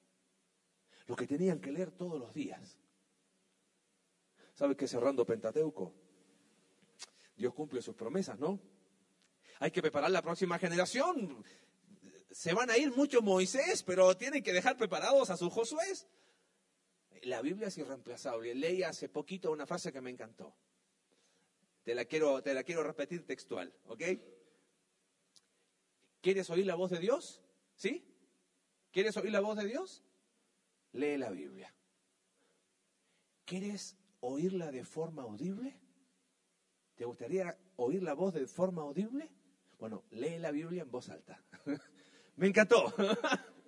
Lo 1.08 1.15
que 1.15 1.27
tenían 1.27 1.60
que 1.60 1.72
leer 1.72 1.91
todos 1.91 2.19
los 2.19 2.34
días. 2.34 2.77
¿Sabes 4.55 4.75
qué 4.75 4.88
cerrando 4.88 5.25
Pentateuco? 5.25 5.93
Dios 7.38 7.53
cumple 7.53 7.81
sus 7.81 7.96
promesas, 7.96 8.38
¿no? 8.38 8.60
Hay 9.60 9.72
que 9.72 9.81
preparar 9.81 10.12
la 10.12 10.22
próxima 10.22 10.60
generación. 10.60 11.43
Se 12.31 12.53
van 12.53 12.69
a 12.69 12.77
ir 12.77 12.96
muchos 12.96 13.24
Moisés, 13.24 13.84
pero 13.84 14.15
tienen 14.17 14.43
que 14.43 14.53
dejar 14.53 14.77
preparados 14.77 15.29
a 15.29 15.38
sus 15.38 15.51
Josué. 15.51 15.86
La 17.24 17.41
Biblia 17.41 17.67
es 17.67 17.77
irreemplazable. 17.77 18.53
Leí 18.55 18.84
hace 18.84 19.10
poquito 19.10 19.51
una 19.51 19.65
frase 19.65 19.91
que 19.91 20.01
me 20.01 20.10
encantó. 20.10 20.55
Te 21.83 21.95
la 21.95 22.05
quiero, 22.05 22.41
te 22.43 22.53
la 22.53 22.63
quiero 22.63 22.83
repetir 22.83 23.25
textual, 23.25 23.74
¿ok? 23.88 24.03
¿Quieres 26.21 26.50
oír 26.50 26.65
la 26.65 26.75
voz 26.75 26.91
de 26.91 27.00
Dios? 27.00 27.41
¿Sí? 27.75 28.05
¿Quieres 28.91 29.15
oír 29.17 29.31
la 29.31 29.39
voz 29.39 29.57
de 29.57 29.65
Dios? 29.65 30.03
Lee 30.91 31.17
la 31.17 31.29
Biblia. 31.29 31.74
¿Quieres 33.45 33.98
oírla 34.19 34.71
de 34.71 34.83
forma 34.83 35.24
audible? 35.24 35.79
¿Te 36.95 37.05
gustaría 37.05 37.57
oír 37.77 38.03
la 38.03 38.13
voz 38.13 38.33
de 38.33 38.45
forma 38.48 38.81
audible? 38.81 39.31
Bueno, 39.79 40.03
lee 40.12 40.38
la 40.38 40.51
Biblia 40.51 40.83
en 40.83 40.91
voz 40.91 41.09
alta. 41.09 41.41
Me 42.36 42.48
encantó. 42.48 42.93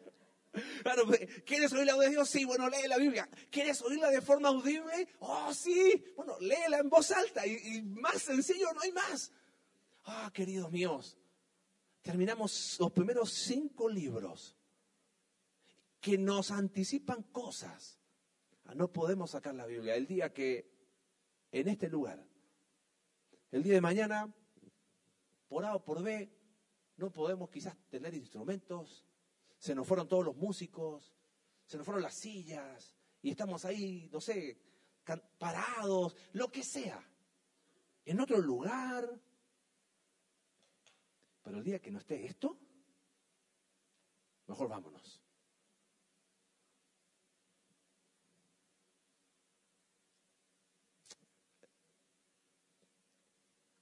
Pues, 0.51 1.43
¿quieres 1.45 1.71
oír 1.73 1.85
la 1.85 1.95
voz 1.95 2.05
de 2.05 2.11
Dios? 2.11 2.29
Sí, 2.29 2.45
bueno, 2.45 2.69
lee 2.69 2.87
la 2.87 2.97
Biblia. 2.97 3.29
¿Quieres 3.49 3.81
oírla 3.81 4.09
de 4.09 4.21
forma 4.21 4.49
audible? 4.49 5.07
Oh, 5.19 5.53
sí. 5.53 6.03
Bueno, 6.15 6.37
léela 6.39 6.79
en 6.79 6.89
voz 6.89 7.11
alta 7.11 7.45
y, 7.47 7.81
más 7.83 8.21
sencillo 8.21 8.73
no 8.73 8.81
hay 8.81 8.91
más. 8.91 9.31
Ah, 10.05 10.31
queridos 10.33 10.71
míos, 10.71 11.17
terminamos 12.01 12.77
los 12.79 12.91
primeros 12.91 13.31
cinco 13.31 13.87
libros 13.87 14.55
que 15.99 16.17
nos 16.17 16.51
anticipan 16.51 17.23
cosas. 17.23 17.99
Ah, 18.65 18.73
no 18.75 18.91
podemos 18.91 19.31
sacar 19.31 19.55
la 19.55 19.65
Biblia. 19.65 19.95
El 19.95 20.07
día 20.07 20.33
que 20.33 20.69
en 21.51 21.67
este 21.67 21.89
lugar, 21.89 22.25
el 23.51 23.63
día 23.63 23.73
de 23.73 23.81
mañana, 23.81 24.33
por 25.47 25.65
A 25.65 25.75
o 25.75 25.83
por 25.83 26.01
B, 26.01 26.31
no 26.97 27.11
podemos 27.11 27.49
quizás 27.49 27.75
tener 27.89 28.13
instrumentos, 28.13 29.05
se 29.61 29.75
nos 29.75 29.87
fueron 29.87 30.07
todos 30.07 30.25
los 30.25 30.35
músicos, 30.35 31.13
se 31.67 31.77
nos 31.77 31.85
fueron 31.85 32.01
las 32.01 32.15
sillas 32.15 32.95
y 33.21 33.29
estamos 33.29 33.63
ahí, 33.63 34.09
no 34.11 34.19
sé, 34.19 34.59
parados, 35.37 36.15
lo 36.33 36.51
que 36.51 36.63
sea, 36.63 36.99
en 38.03 38.19
otro 38.19 38.39
lugar. 38.39 39.07
Pero 41.43 41.59
el 41.59 41.63
día 41.63 41.79
que 41.79 41.91
no 41.91 41.99
esté 41.99 42.25
esto, 42.25 42.57
mejor 44.47 44.67
vámonos. 44.67 45.21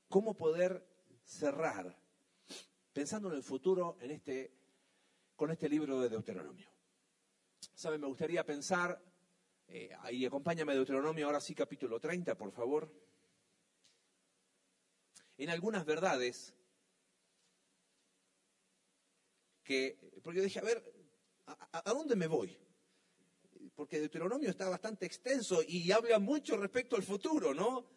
¿Cómo 0.10 0.34
poder 0.34 0.86
cerrar 1.24 1.98
pensando 2.92 3.30
en 3.30 3.36
el 3.36 3.44
futuro 3.44 3.98
en 4.02 4.12
este 4.12 4.59
con 5.40 5.52
este 5.52 5.70
libro 5.70 6.02
de 6.02 6.10
Deuteronomio. 6.10 6.70
¿Saben? 7.74 8.02
Me 8.02 8.08
gustaría 8.08 8.46
pensar, 8.46 9.02
eh, 9.70 9.90
y 10.12 10.26
acompáñame 10.26 10.74
Deuteronomio, 10.76 11.28
ahora 11.28 11.40
sí 11.40 11.56
capítulo 11.56 11.98
30, 11.98 12.38
por 12.38 12.52
favor, 12.52 12.92
en 15.38 15.50
algunas 15.50 15.86
verdades 15.86 16.54
que, 19.64 19.98
porque 20.22 20.42
dije, 20.42 20.60
a 20.60 20.64
ver, 20.64 20.84
¿a, 21.46 21.94
dónde 21.94 22.18
me 22.18 22.28
voy? 22.28 22.60
Porque 23.76 24.02
Deuteronomio 24.02 24.50
está 24.50 24.68
bastante 24.68 25.06
extenso 25.06 25.62
y 25.66 25.90
habla 25.94 26.20
mucho 26.20 26.58
respecto 26.58 26.98
al 26.98 27.04
futuro, 27.04 27.54
¿no? 27.54 27.90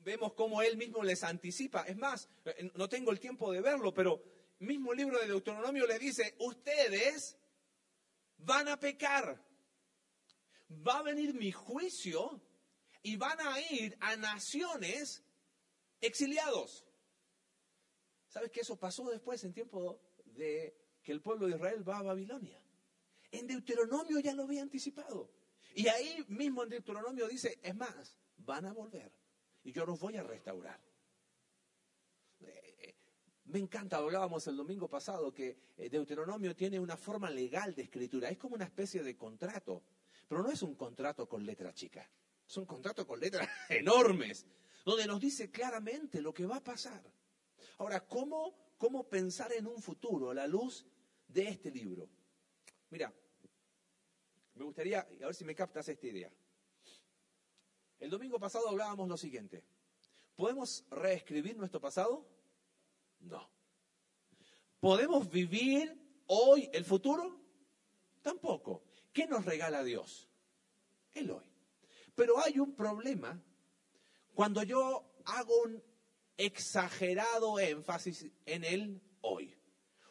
Vemos 0.00 0.32
cómo 0.32 0.60
él 0.60 0.76
mismo 0.76 1.04
les 1.04 1.22
anticipa. 1.22 1.82
Es 1.82 1.96
más, 1.96 2.28
eh, 2.46 2.68
no 2.74 2.88
tengo 2.88 3.12
el 3.12 3.20
tiempo 3.20 3.52
de 3.52 3.60
verlo, 3.60 3.94
pero 3.94 4.35
mismo 4.58 4.92
libro 4.92 5.18
de 5.18 5.26
Deuteronomio 5.26 5.86
le 5.86 5.98
dice, 5.98 6.34
ustedes 6.38 7.36
van 8.38 8.68
a 8.68 8.78
pecar, 8.78 9.42
va 10.70 10.98
a 10.98 11.02
venir 11.02 11.34
mi 11.34 11.52
juicio 11.52 12.40
y 13.02 13.16
van 13.16 13.38
a 13.40 13.60
ir 13.70 13.96
a 14.00 14.16
naciones 14.16 15.22
exiliados. 16.00 16.84
¿Sabes 18.28 18.50
que 18.50 18.60
eso 18.60 18.76
pasó 18.76 19.04
después 19.10 19.42
en 19.44 19.52
tiempo 19.52 20.00
de 20.24 20.76
que 21.02 21.12
el 21.12 21.22
pueblo 21.22 21.46
de 21.46 21.56
Israel 21.56 21.88
va 21.88 21.98
a 21.98 22.02
Babilonia? 22.02 22.60
En 23.30 23.46
Deuteronomio 23.46 24.18
ya 24.20 24.34
lo 24.34 24.44
había 24.44 24.62
anticipado. 24.62 25.30
Y 25.74 25.88
ahí 25.88 26.24
mismo 26.28 26.62
en 26.62 26.70
Deuteronomio 26.70 27.28
dice, 27.28 27.58
es 27.62 27.74
más, 27.74 28.18
van 28.38 28.66
a 28.66 28.72
volver 28.72 29.12
y 29.62 29.72
yo 29.72 29.84
los 29.84 29.98
voy 29.98 30.16
a 30.16 30.22
restaurar. 30.22 30.80
Me 33.46 33.60
encanta, 33.60 33.98
hablábamos 33.98 34.44
el 34.48 34.56
domingo 34.56 34.88
pasado 34.88 35.32
que 35.32 35.56
eh, 35.76 35.88
Deuteronomio 35.88 36.56
tiene 36.56 36.80
una 36.80 36.96
forma 36.96 37.30
legal 37.30 37.74
de 37.74 37.82
escritura, 37.82 38.28
es 38.28 38.38
como 38.38 38.56
una 38.56 38.64
especie 38.64 39.04
de 39.04 39.16
contrato, 39.16 39.84
pero 40.26 40.42
no 40.42 40.50
es 40.50 40.62
un 40.62 40.74
contrato 40.74 41.28
con 41.28 41.46
letra 41.46 41.72
chica, 41.72 42.10
es 42.46 42.56
un 42.56 42.66
contrato 42.66 43.06
con 43.06 43.20
letras 43.20 43.48
enormes, 43.68 44.46
donde 44.84 45.06
nos 45.06 45.20
dice 45.20 45.50
claramente 45.50 46.20
lo 46.20 46.34
que 46.34 46.44
va 46.44 46.56
a 46.56 46.64
pasar. 46.64 47.02
Ahora, 47.78 48.04
¿cómo, 48.06 48.74
cómo 48.78 49.08
pensar 49.08 49.52
en 49.52 49.68
un 49.68 49.80
futuro 49.80 50.30
a 50.30 50.34
la 50.34 50.48
luz 50.48 50.84
de 51.28 51.48
este 51.48 51.70
libro? 51.70 52.08
Mira, 52.90 53.14
me 54.54 54.64
gustaría, 54.64 55.00
a 55.00 55.26
ver 55.26 55.34
si 55.34 55.44
me 55.44 55.54
captas 55.54 55.88
esta 55.88 56.06
idea. 56.06 56.32
El 58.00 58.10
domingo 58.10 58.40
pasado 58.40 58.68
hablábamos 58.68 59.08
lo 59.08 59.16
siguiente. 59.16 59.62
¿Podemos 60.34 60.84
reescribir 60.90 61.56
nuestro 61.56 61.80
pasado? 61.80 62.35
No. 63.20 63.50
¿Podemos 64.80 65.30
vivir 65.30 66.22
hoy 66.26 66.68
el 66.72 66.84
futuro? 66.84 67.40
Tampoco. 68.22 68.84
¿Qué 69.12 69.26
nos 69.26 69.44
regala 69.44 69.82
Dios? 69.82 70.28
El 71.14 71.30
hoy. 71.30 71.50
Pero 72.14 72.38
hay 72.38 72.58
un 72.58 72.74
problema 72.74 73.42
cuando 74.34 74.62
yo 74.62 75.04
hago 75.24 75.62
un 75.62 75.82
exagerado 76.36 77.58
énfasis 77.58 78.26
en 78.44 78.64
el 78.64 79.00
hoy. 79.22 79.54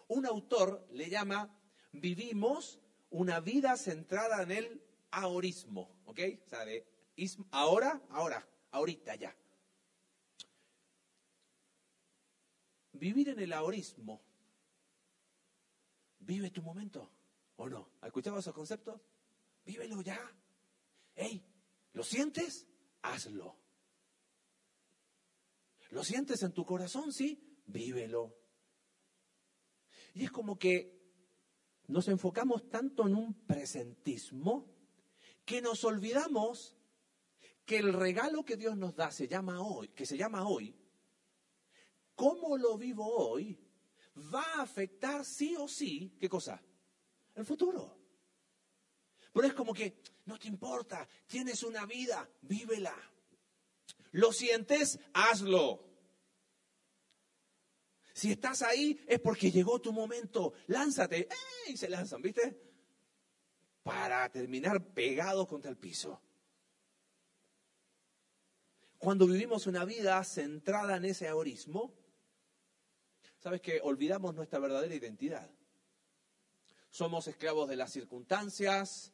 Un 0.07 0.25
autor 0.25 0.87
le 0.91 1.09
llama 1.09 1.55
vivimos 1.91 2.79
una 3.09 3.39
vida 3.39 3.77
centrada 3.77 4.43
en 4.43 4.51
el 4.51 4.81
ahorismo, 5.11 5.95
¿ok? 6.05 6.19
O 6.45 6.49
sea, 6.49 6.65
de 6.65 6.85
ahora, 7.51 8.01
ahora, 8.09 8.47
ahorita 8.71 9.15
ya. 9.15 9.35
Vivir 12.95 13.29
en 13.29 13.39
el 13.39 13.53
ahorismo. 13.53 14.21
Vive 16.19 16.49
tu 16.51 16.61
momento. 16.61 17.11
¿O 17.57 17.69
no? 17.69 17.91
¿Has 18.01 18.07
escuchado 18.07 18.39
esos 18.39 18.53
conceptos? 18.53 19.01
Vívelo 19.65 20.01
ya. 20.01 20.19
¡Ey! 21.15 21.45
¿Lo 21.93 22.03
sientes? 22.03 22.67
Hazlo. 23.01 23.57
¿Lo 25.91 26.03
sientes 26.03 26.43
en 26.43 26.51
tu 26.51 26.65
corazón? 26.65 27.13
Sí, 27.13 27.61
vívelo. 27.67 28.35
Y 30.13 30.25
es 30.25 30.31
como 30.31 30.57
que 30.57 30.95
nos 31.87 32.07
enfocamos 32.07 32.69
tanto 32.69 33.07
en 33.07 33.15
un 33.15 33.33
presentismo 33.45 34.73
que 35.45 35.61
nos 35.61 35.83
olvidamos 35.83 36.75
que 37.65 37.77
el 37.77 37.93
regalo 37.93 38.43
que 38.43 38.57
Dios 38.57 38.77
nos 38.77 38.95
da 38.95 39.11
se 39.11 39.27
llama 39.27 39.61
hoy, 39.61 39.89
que 39.89 40.05
se 40.05 40.17
llama 40.17 40.47
hoy, 40.47 40.75
cómo 42.15 42.57
lo 42.57 42.77
vivo 42.77 43.05
hoy, 43.05 43.59
va 44.33 44.43
a 44.55 44.61
afectar 44.61 45.23
sí 45.25 45.55
o 45.57 45.67
sí, 45.67 46.15
¿qué 46.19 46.29
cosa? 46.29 46.61
El 47.35 47.45
futuro. 47.45 47.97
Pero 49.33 49.47
es 49.47 49.53
como 49.53 49.73
que, 49.73 50.01
no 50.25 50.39
te 50.39 50.47
importa, 50.47 51.07
tienes 51.27 51.61
una 51.63 51.85
vida, 51.85 52.29
vívela. 52.41 52.95
Lo 54.13 54.31
sientes, 54.31 54.97
hazlo. 55.13 55.83
Si 58.13 58.31
estás 58.31 58.61
ahí 58.61 59.03
es 59.07 59.19
porque 59.19 59.51
llegó 59.51 59.81
tu 59.81 59.91
momento. 59.91 60.53
Lánzate. 60.67 61.27
Y 61.67 61.75
se 61.75 61.89
lanzan, 61.89 62.21
¿viste? 62.21 62.57
Para 63.83 64.29
terminar 64.29 64.93
pegados 64.93 65.47
contra 65.49 65.69
el 65.69 65.75
piso. 65.75 66.21
Cuando 68.97 69.27
vivimos 69.27 69.67
una 69.67 69.83
vida 69.83 70.23
centrada 70.23 70.95
en 70.95 71.05
ese 71.05 71.27
agorismo, 71.27 71.93
sabes 73.45 73.61
que 73.61 73.79
olvidamos 73.83 74.33
nuestra 74.33 74.57
verdadera 74.57 74.95
identidad. 74.95 75.47
Somos 76.89 77.27
esclavos 77.27 77.69
de 77.69 77.75
las 77.75 77.91
circunstancias, 77.91 79.13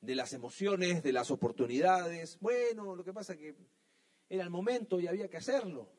de 0.00 0.14
las 0.14 0.32
emociones, 0.32 1.02
de 1.02 1.12
las 1.12 1.30
oportunidades. 1.30 2.38
Bueno, 2.40 2.96
lo 2.96 3.04
que 3.04 3.12
pasa 3.12 3.34
es 3.34 3.38
que 3.38 3.54
era 4.30 4.44
el 4.44 4.48
momento 4.48 4.98
y 4.98 5.08
había 5.08 5.28
que 5.28 5.36
hacerlo. 5.36 5.92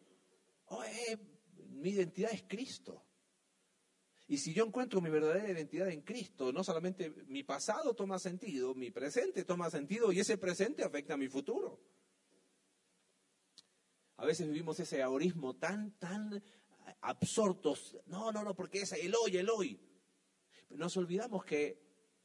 mi 1.70 1.92
identidad 1.92 2.32
es 2.34 2.42
Cristo. 2.48 3.06
Y 4.28 4.40
si 4.40 4.56
yo 4.56 4.66
encuentro 4.66 5.00
mi 5.00 5.12
verdadera 5.12 5.52
identidad 5.52 5.90
en 5.90 6.02
Cristo, 6.02 6.52
no 6.52 6.64
solamente 6.64 7.12
mi 7.28 7.44
pasado 7.44 7.94
toma 7.94 8.18
sentido, 8.18 8.74
mi 8.74 8.90
presente 8.90 9.46
toma 9.46 9.70
sentido 9.70 10.12
y 10.12 10.20
ese 10.20 10.40
presente 10.40 10.84
afecta 10.84 11.14
a 11.14 11.18
mi 11.18 11.28
futuro. 11.28 11.80
A 14.18 14.26
veces 14.26 14.48
vivimos 14.48 14.80
ese 14.80 15.04
agorismo 15.04 15.56
tan, 15.58 15.92
tan 16.00 16.44
absortos. 17.02 17.98
No, 18.08 18.32
no, 18.32 18.44
no, 18.44 18.56
porque 18.56 18.82
es 18.82 18.92
el 18.94 19.14
hoy, 19.16 19.38
el 19.38 19.50
hoy. 19.50 19.80
Nos 20.70 20.98
olvidamos 20.98 21.44
que 21.46 21.82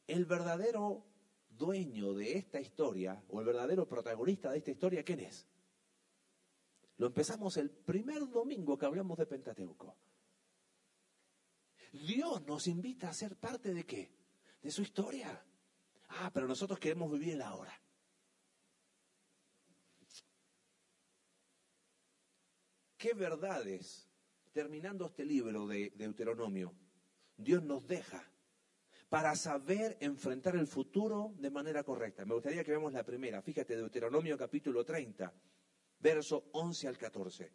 el 0.06 0.24
verdadero 0.24 1.04
dueño 1.48 2.14
de 2.14 2.38
esta 2.38 2.60
historia, 2.60 3.22
o 3.28 3.40
el 3.40 3.46
verdadero 3.46 3.88
protagonista 3.88 4.50
de 4.50 4.58
esta 4.58 4.70
historia, 4.70 5.04
¿quién 5.04 5.20
es? 5.20 5.46
Lo 6.98 7.06
empezamos 7.06 7.56
el 7.56 7.70
primer 7.70 8.28
domingo 8.28 8.78
que 8.78 8.86
hablamos 8.86 9.18
de 9.18 9.26
Pentateuco. 9.26 9.96
Dios 11.92 12.42
nos 12.46 12.66
invita 12.66 13.08
a 13.08 13.14
ser 13.14 13.36
parte 13.36 13.72
de 13.72 13.84
qué? 13.84 14.10
De 14.62 14.70
su 14.70 14.82
historia. 14.82 15.44
Ah, 16.08 16.30
pero 16.32 16.46
nosotros 16.46 16.78
queremos 16.78 17.10
vivir 17.10 17.32
en 17.32 17.38
la 17.38 17.54
hora. 17.54 17.80
¿Qué 22.96 23.12
verdades, 23.12 24.08
terminando 24.56 25.04
este 25.04 25.22
libro 25.22 25.66
de 25.66 25.92
Deuteronomio, 25.96 26.72
Dios 27.36 27.62
nos 27.62 27.86
deja 27.86 28.26
para 29.10 29.36
saber 29.36 29.98
enfrentar 30.00 30.56
el 30.56 30.66
futuro 30.66 31.34
de 31.36 31.50
manera 31.50 31.82
correcta? 31.82 32.24
Me 32.24 32.32
gustaría 32.32 32.64
que 32.64 32.70
veamos 32.70 32.94
la 32.94 33.04
primera. 33.04 33.42
Fíjate, 33.42 33.76
Deuteronomio 33.76 34.38
capítulo 34.38 34.82
30 34.82 35.30
verso 35.98 36.48
11 36.52 36.88
al 36.88 36.96
14. 36.96 37.52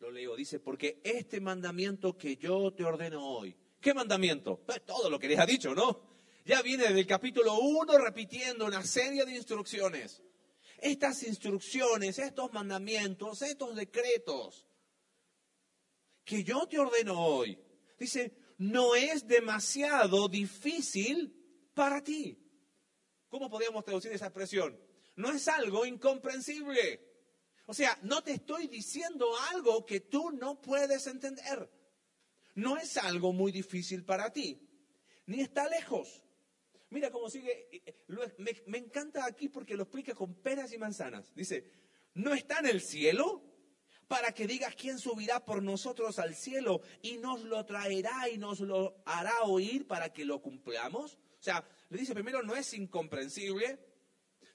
Lo 0.00 0.10
leo, 0.10 0.34
dice, 0.34 0.58
porque 0.58 1.00
este 1.04 1.40
mandamiento 1.40 2.18
que 2.18 2.36
yo 2.36 2.72
te 2.72 2.82
ordeno 2.82 3.24
hoy, 3.24 3.56
¿qué 3.80 3.94
mandamiento? 3.94 4.58
Pues 4.66 4.84
todo 4.84 5.08
lo 5.08 5.16
que 5.16 5.28
les 5.28 5.38
ha 5.38 5.46
dicho, 5.46 5.76
¿no? 5.76 6.08
Ya 6.44 6.60
viene 6.60 6.92
del 6.92 7.06
capítulo 7.06 7.56
1 7.60 7.98
repitiendo 7.98 8.66
una 8.66 8.82
serie 8.82 9.24
de 9.24 9.36
instrucciones. 9.36 10.24
Estas 10.78 11.22
instrucciones, 11.22 12.18
estos 12.18 12.52
mandamientos, 12.52 13.42
estos 13.42 13.76
decretos 13.76 14.66
que 16.26 16.44
yo 16.44 16.66
te 16.66 16.78
ordeno 16.78 17.18
hoy, 17.18 17.58
dice, 17.98 18.36
no 18.58 18.94
es 18.94 19.26
demasiado 19.26 20.28
difícil 20.28 21.34
para 21.72 22.04
ti. 22.04 22.38
¿Cómo 23.30 23.48
podríamos 23.48 23.82
traducir 23.82 24.12
esa 24.12 24.26
expresión? 24.26 24.78
no 25.16 25.32
es 25.32 25.48
algo 25.48 25.84
incomprensible. 25.84 27.00
O 27.66 27.74
sea, 27.74 27.98
no 28.02 28.22
te 28.22 28.32
estoy 28.32 28.68
diciendo 28.68 29.28
algo 29.52 29.84
que 29.84 30.00
tú 30.00 30.30
no 30.30 30.60
puedes 30.60 31.06
entender. 31.06 31.68
No 32.54 32.76
es 32.76 32.96
algo 32.96 33.32
muy 33.32 33.50
difícil 33.50 34.04
para 34.04 34.32
ti, 34.32 34.60
ni 35.26 35.40
está 35.40 35.68
lejos. 35.68 36.22
Mira 36.90 37.10
cómo 37.10 37.28
sigue, 37.28 37.68
eh, 37.72 37.82
eh, 37.84 38.64
me, 38.66 38.78
encanta 38.78 39.26
aquí 39.26 39.48
porque 39.48 39.76
lo 39.76 39.82
explica 39.82 40.14
con 40.14 40.34
peras 40.34 40.72
y 40.72 40.78
manzanas. 40.78 41.34
Dice, 41.34 41.70
no 42.14 42.32
está 42.32 42.60
en 42.60 42.66
el 42.66 42.80
cielo 42.80 43.42
para 44.08 44.32
que 44.32 44.46
digas 44.46 44.74
quién 44.74 44.98
subirá 44.98 45.44
por 45.44 45.62
nosotros 45.62 46.18
al 46.18 46.34
cielo 46.34 46.80
y 47.02 47.18
nos 47.18 47.42
lo 47.42 47.64
traerá 47.64 48.28
y 48.28 48.38
nos 48.38 48.60
lo 48.60 49.02
hará 49.04 49.42
oír 49.44 49.86
para 49.86 50.12
que 50.12 50.24
lo 50.24 50.40
cumplamos. 50.40 51.14
O 51.14 51.42
sea, 51.42 51.64
le 51.90 51.98
dice 51.98 52.14
primero, 52.14 52.42
no 52.42 52.54
es 52.54 52.72
incomprensible, 52.74 53.78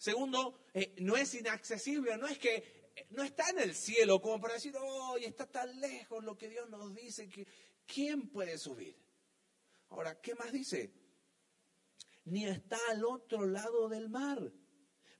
Segundo, 0.02 0.58
eh, 0.74 0.96
no 0.98 1.16
es 1.16 1.36
inaccesible, 1.36 2.18
no 2.18 2.26
es 2.26 2.40
que 2.40 2.56
eh, 2.96 3.06
no 3.12 3.22
está 3.22 3.48
en 3.52 3.60
el 3.60 3.76
cielo 3.76 4.20
como 4.20 4.42
para 4.42 4.56
decir, 4.56 4.74
oh, 4.76 5.16
está 5.18 5.46
tan 5.46 5.80
lejos 5.80 6.24
lo 6.24 6.36
que 6.36 6.50
Dios 6.50 6.68
nos 6.72 6.96
dice, 6.96 7.30
que 7.30 7.46
¿quién 7.86 8.28
puede 8.28 8.58
subir? 8.58 8.98
Ahora, 9.90 10.20
¿qué 10.20 10.34
más 10.34 10.52
dice? 10.52 10.92
Ni 12.26 12.48
está 12.48 12.80
al 12.90 13.06
otro 13.06 13.46
lado 13.46 13.90
del 13.90 14.10
mar, 14.10 14.52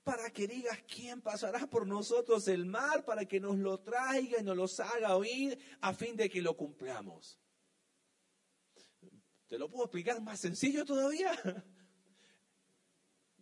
para 0.04 0.30
que 0.30 0.46
digas 0.46 0.82
quién 0.82 1.20
pasará 1.20 1.66
por 1.68 1.86
nosotros 1.86 2.48
el 2.48 2.66
mar, 2.66 3.04
para 3.04 3.24
que 3.24 3.38
nos 3.40 3.56
lo 3.56 3.80
traiga 3.80 4.40
y 4.40 4.42
nos 4.42 4.56
los 4.56 4.80
haga 4.80 5.16
oír, 5.16 5.58
a 5.80 5.94
fin 5.94 6.16
de 6.16 6.28
que 6.28 6.42
lo 6.42 6.56
cumplamos. 6.56 7.38
¿Te 9.46 9.58
lo 9.58 9.70
puedo 9.70 9.84
explicar 9.84 10.20
más 10.22 10.40
sencillo 10.40 10.84
todavía? 10.84 11.32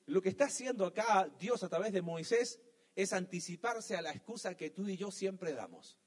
Lo 0.07 0.20
que 0.20 0.31
está 0.31 0.46
haciendo 0.46 0.85
acá 0.85 1.33
Dios 1.38 1.62
a 1.62 1.68
través 1.68 1.92
de 1.92 2.03
Moisés 2.03 2.61
es 2.96 3.12
anticiparse 3.12 3.94
a 3.96 4.03
la 4.03 4.11
excusa 4.11 4.57
que 4.57 4.70
tú 4.70 4.88
y 4.88 4.96
yo 4.96 5.12
siempre 5.12 5.53
damos. 5.53 5.99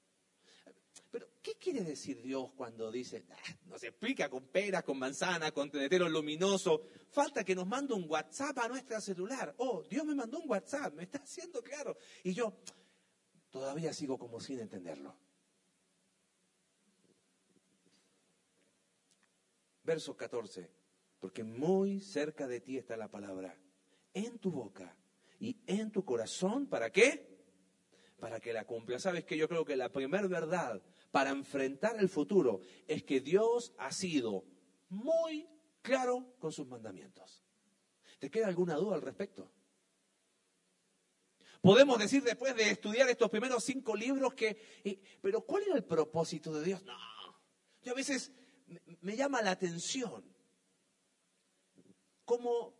Pero, 1.14 1.28
¿qué 1.44 1.54
quiere 1.60 1.84
decir 1.84 2.24
Dios 2.24 2.50
cuando 2.56 2.92
dice, 2.92 3.24
ah, 3.30 3.36
nos 3.68 3.84
explica 3.84 4.32
con 4.32 4.48
peras, 4.48 4.82
con 4.82 4.98
manzana, 4.98 5.52
con 5.52 5.70
tenetero 5.70 6.10
luminoso? 6.10 6.88
Falta 7.12 7.44
que 7.44 7.54
nos 7.54 7.68
mande 7.68 7.94
un 7.94 8.10
WhatsApp 8.10 8.58
a 8.58 8.68
nuestra 8.68 9.00
celular. 9.00 9.54
Oh, 9.60 9.84
Dios 9.84 10.04
me 10.06 10.16
mandó 10.16 10.40
un 10.40 10.50
WhatsApp, 10.50 10.92
me 10.96 11.04
está 11.04 11.20
haciendo 11.20 11.62
claro. 11.62 11.96
Y 12.24 12.34
yo 12.34 12.58
todavía 13.52 13.94
sigo 13.94 14.18
como 14.18 14.40
sin 14.40 14.60
entenderlo. 14.60 15.16
Verso 19.84 20.18
14, 20.18 20.68
porque 21.20 21.44
muy 21.44 22.00
cerca 22.00 22.48
de 22.48 22.60
ti 22.60 22.80
está 22.80 22.98
la 22.98 23.12
palabra 23.12 23.56
en 24.16 24.40
tu 24.40 24.50
boca 24.50 24.98
y 25.40 25.58
en 25.68 25.92
tu 25.92 26.04
corazón. 26.04 26.66
¿Para 26.66 26.92
qué? 26.92 27.38
Para 28.20 28.40
que 28.40 28.52
la 28.52 28.66
cumpla. 28.66 28.98
¿Sabes 28.98 29.26
que 29.26 29.38
Yo 29.38 29.48
creo 29.48 29.64
que 29.64 29.76
la 29.76 29.90
primera 29.90 30.26
verdad 30.26 30.82
para 31.14 31.30
enfrentar 31.30 31.96
el 32.00 32.10
futuro 32.10 32.62
es 32.88 33.04
que 33.04 33.20
Dios 33.20 33.72
ha 33.78 33.92
sido 33.92 34.46
muy 34.90 35.48
claro 35.84 36.34
con 36.40 36.52
sus 36.52 36.66
mandamientos. 36.66 37.44
¿Te 38.18 38.32
queda 38.32 38.48
alguna 38.48 38.74
duda 38.78 38.96
al 38.96 39.04
respecto? 39.04 39.52
Podemos 41.62 42.00
decir 42.00 42.24
después 42.24 42.56
de 42.56 42.72
estudiar 42.72 43.08
estos 43.10 43.30
primeros 43.30 43.64
cinco 43.64 43.96
libros 43.96 44.34
que, 44.34 45.00
pero 45.22 45.42
¿cuál 45.42 45.62
era 45.68 45.76
el 45.76 45.84
propósito 45.84 46.52
de 46.52 46.66
Dios? 46.66 46.84
No, 46.84 46.98
yo 47.84 47.92
a 47.92 47.96
veces 47.96 48.32
me 49.02 49.16
llama 49.16 49.44
la 49.44 49.52
atención 49.52 50.26
cómo 52.26 52.74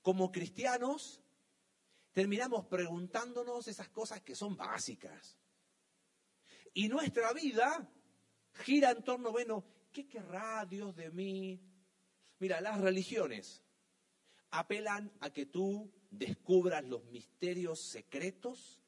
como 0.00 0.32
cristianos 0.32 1.20
terminamos 2.12 2.64
preguntándonos 2.64 3.68
esas 3.68 3.90
cosas 3.90 4.22
que 4.22 4.34
son 4.34 4.56
básicas. 4.56 5.36
Y 6.72 6.88
nuestra 6.88 7.32
vida 7.32 7.88
gira 8.64 8.90
en 8.90 9.02
torno, 9.02 9.32
bueno, 9.32 9.64
¿qué 9.92 10.06
querrá 10.06 10.64
Dios 10.66 10.94
de 10.94 11.10
mí? 11.10 11.60
Mira, 12.38 12.60
las 12.60 12.80
religiones 12.80 13.62
apelan 14.50 15.12
a 15.20 15.30
que 15.30 15.46
tú 15.46 15.92
descubras 16.10 16.84
los 16.84 17.04
misterios 17.06 17.80
secretos 17.80 18.80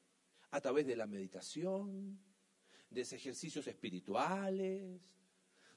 a 0.50 0.60
través 0.60 0.86
de 0.86 0.96
la 0.96 1.06
meditación, 1.06 2.20
de 2.90 3.00
ejercicios 3.00 3.66
espirituales, 3.66 5.00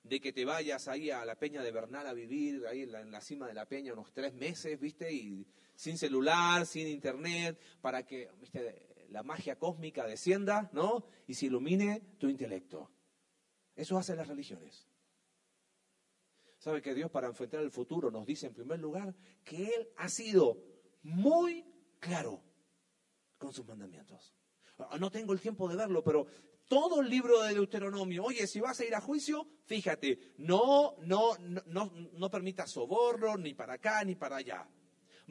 de 0.03 0.19
que 0.19 0.33
te 0.33 0.45
vayas 0.45 0.87
ahí 0.87 1.09
a 1.09 1.25
la 1.25 1.35
peña 1.35 1.63
de 1.63 1.71
Bernal 1.71 2.05
a 2.07 2.13
vivir, 2.13 2.67
ahí 2.67 2.83
en 2.83 2.91
la, 2.91 3.01
en 3.01 3.11
la 3.11 3.21
cima 3.21 3.47
de 3.47 3.53
la 3.53 3.67
peña 3.67 3.93
unos 3.93 4.13
tres 4.13 4.33
meses, 4.33 4.79
¿viste? 4.79 5.11
Y 5.11 5.47
sin 5.75 5.97
celular, 5.97 6.65
sin 6.65 6.87
internet, 6.87 7.59
para 7.81 8.05
que, 8.05 8.29
¿viste? 8.39 8.94
La 9.15 9.23
magia 9.23 9.58
cósmica 9.58 10.06
descienda, 10.06 10.69
¿no? 10.73 11.06
Y 11.25 11.36
se 11.36 11.45
ilumine 11.45 12.01
tu 12.19 12.28
intelecto. 12.28 12.91
Eso 13.73 13.97
hacen 13.97 14.17
las 14.17 14.28
religiones. 14.28 14.89
¿Sabe 16.58 16.82
que 16.82 16.93
Dios 16.93 17.10
para 17.10 17.28
enfrentar 17.28 17.62
el 17.62 17.71
futuro 17.71 18.12
nos 18.12 18.25
dice 18.25 18.47
en 18.47 18.54
primer 18.54 18.78
lugar 18.78 19.15
que 19.45 19.67
Él 19.67 19.88
ha 19.95 20.10
sido 20.10 20.62
muy 21.04 21.63
claro 22.01 22.43
con 23.38 23.54
sus 23.54 23.65
mandamientos? 23.65 24.36
No 24.99 25.10
tengo 25.10 25.32
el 25.32 25.39
tiempo 25.39 25.69
de 25.69 25.78
verlo, 25.78 26.04
pero 26.04 26.28
todo 26.67 26.99
el 26.99 27.10
libro 27.10 27.41
de 27.43 27.54
Deuteronomio, 27.54 28.25
oye, 28.25 28.45
si 28.47 28.60
vas 28.60 28.78
a 28.82 28.86
ir 28.86 28.95
a 28.95 28.99
juicio, 28.99 29.47
fíjate, 29.63 30.34
no, 30.39 30.97
no, 31.04 31.38
no, 31.38 31.89
no, 32.12 32.67
soborno 32.67 33.38
ni 33.38 33.54
para 33.54 33.75
acá 33.75 34.04
ni 34.04 34.15
para 34.15 34.36
allá. 34.36 34.67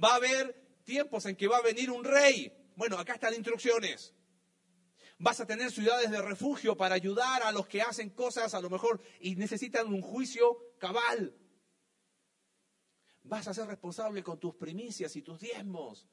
Va 0.03 0.13
a 0.13 0.17
haber 0.17 0.81
tiempos 0.85 1.27
en 1.27 1.37
que 1.37 1.49
va 1.49 1.59
a 1.59 1.63
venir 1.63 1.91
un 1.91 2.03
rey. 2.03 2.64
Bueno, 2.77 2.99
acá 2.99 3.15
están 3.15 3.31
las 3.31 3.39
instrucciones. 3.39 4.15
Vas 5.19 5.41
a 5.41 5.47
tener 5.47 5.71
ciudades 5.71 6.11
de 6.11 6.21
refugio 6.21 6.77
para 6.77 6.95
ayudar 6.95 7.43
a 7.43 7.53
los 7.53 7.67
que 7.67 7.83
hacen 7.83 8.11
cosas 8.11 8.53
a 8.55 8.61
lo 8.61 8.69
mejor 8.69 9.01
y 9.21 9.37
necesitan 9.37 9.87
un 9.87 10.03
juicio 10.03 10.75
cabal. 10.79 11.37
Vas 13.23 13.49
a 13.49 13.55
ser 13.55 13.67
responsable 13.67 14.23
con 14.23 14.39
tus 14.39 14.55
primicias 14.57 15.15
y 15.17 15.23
tus 15.23 15.41
diezmos. 15.41 16.09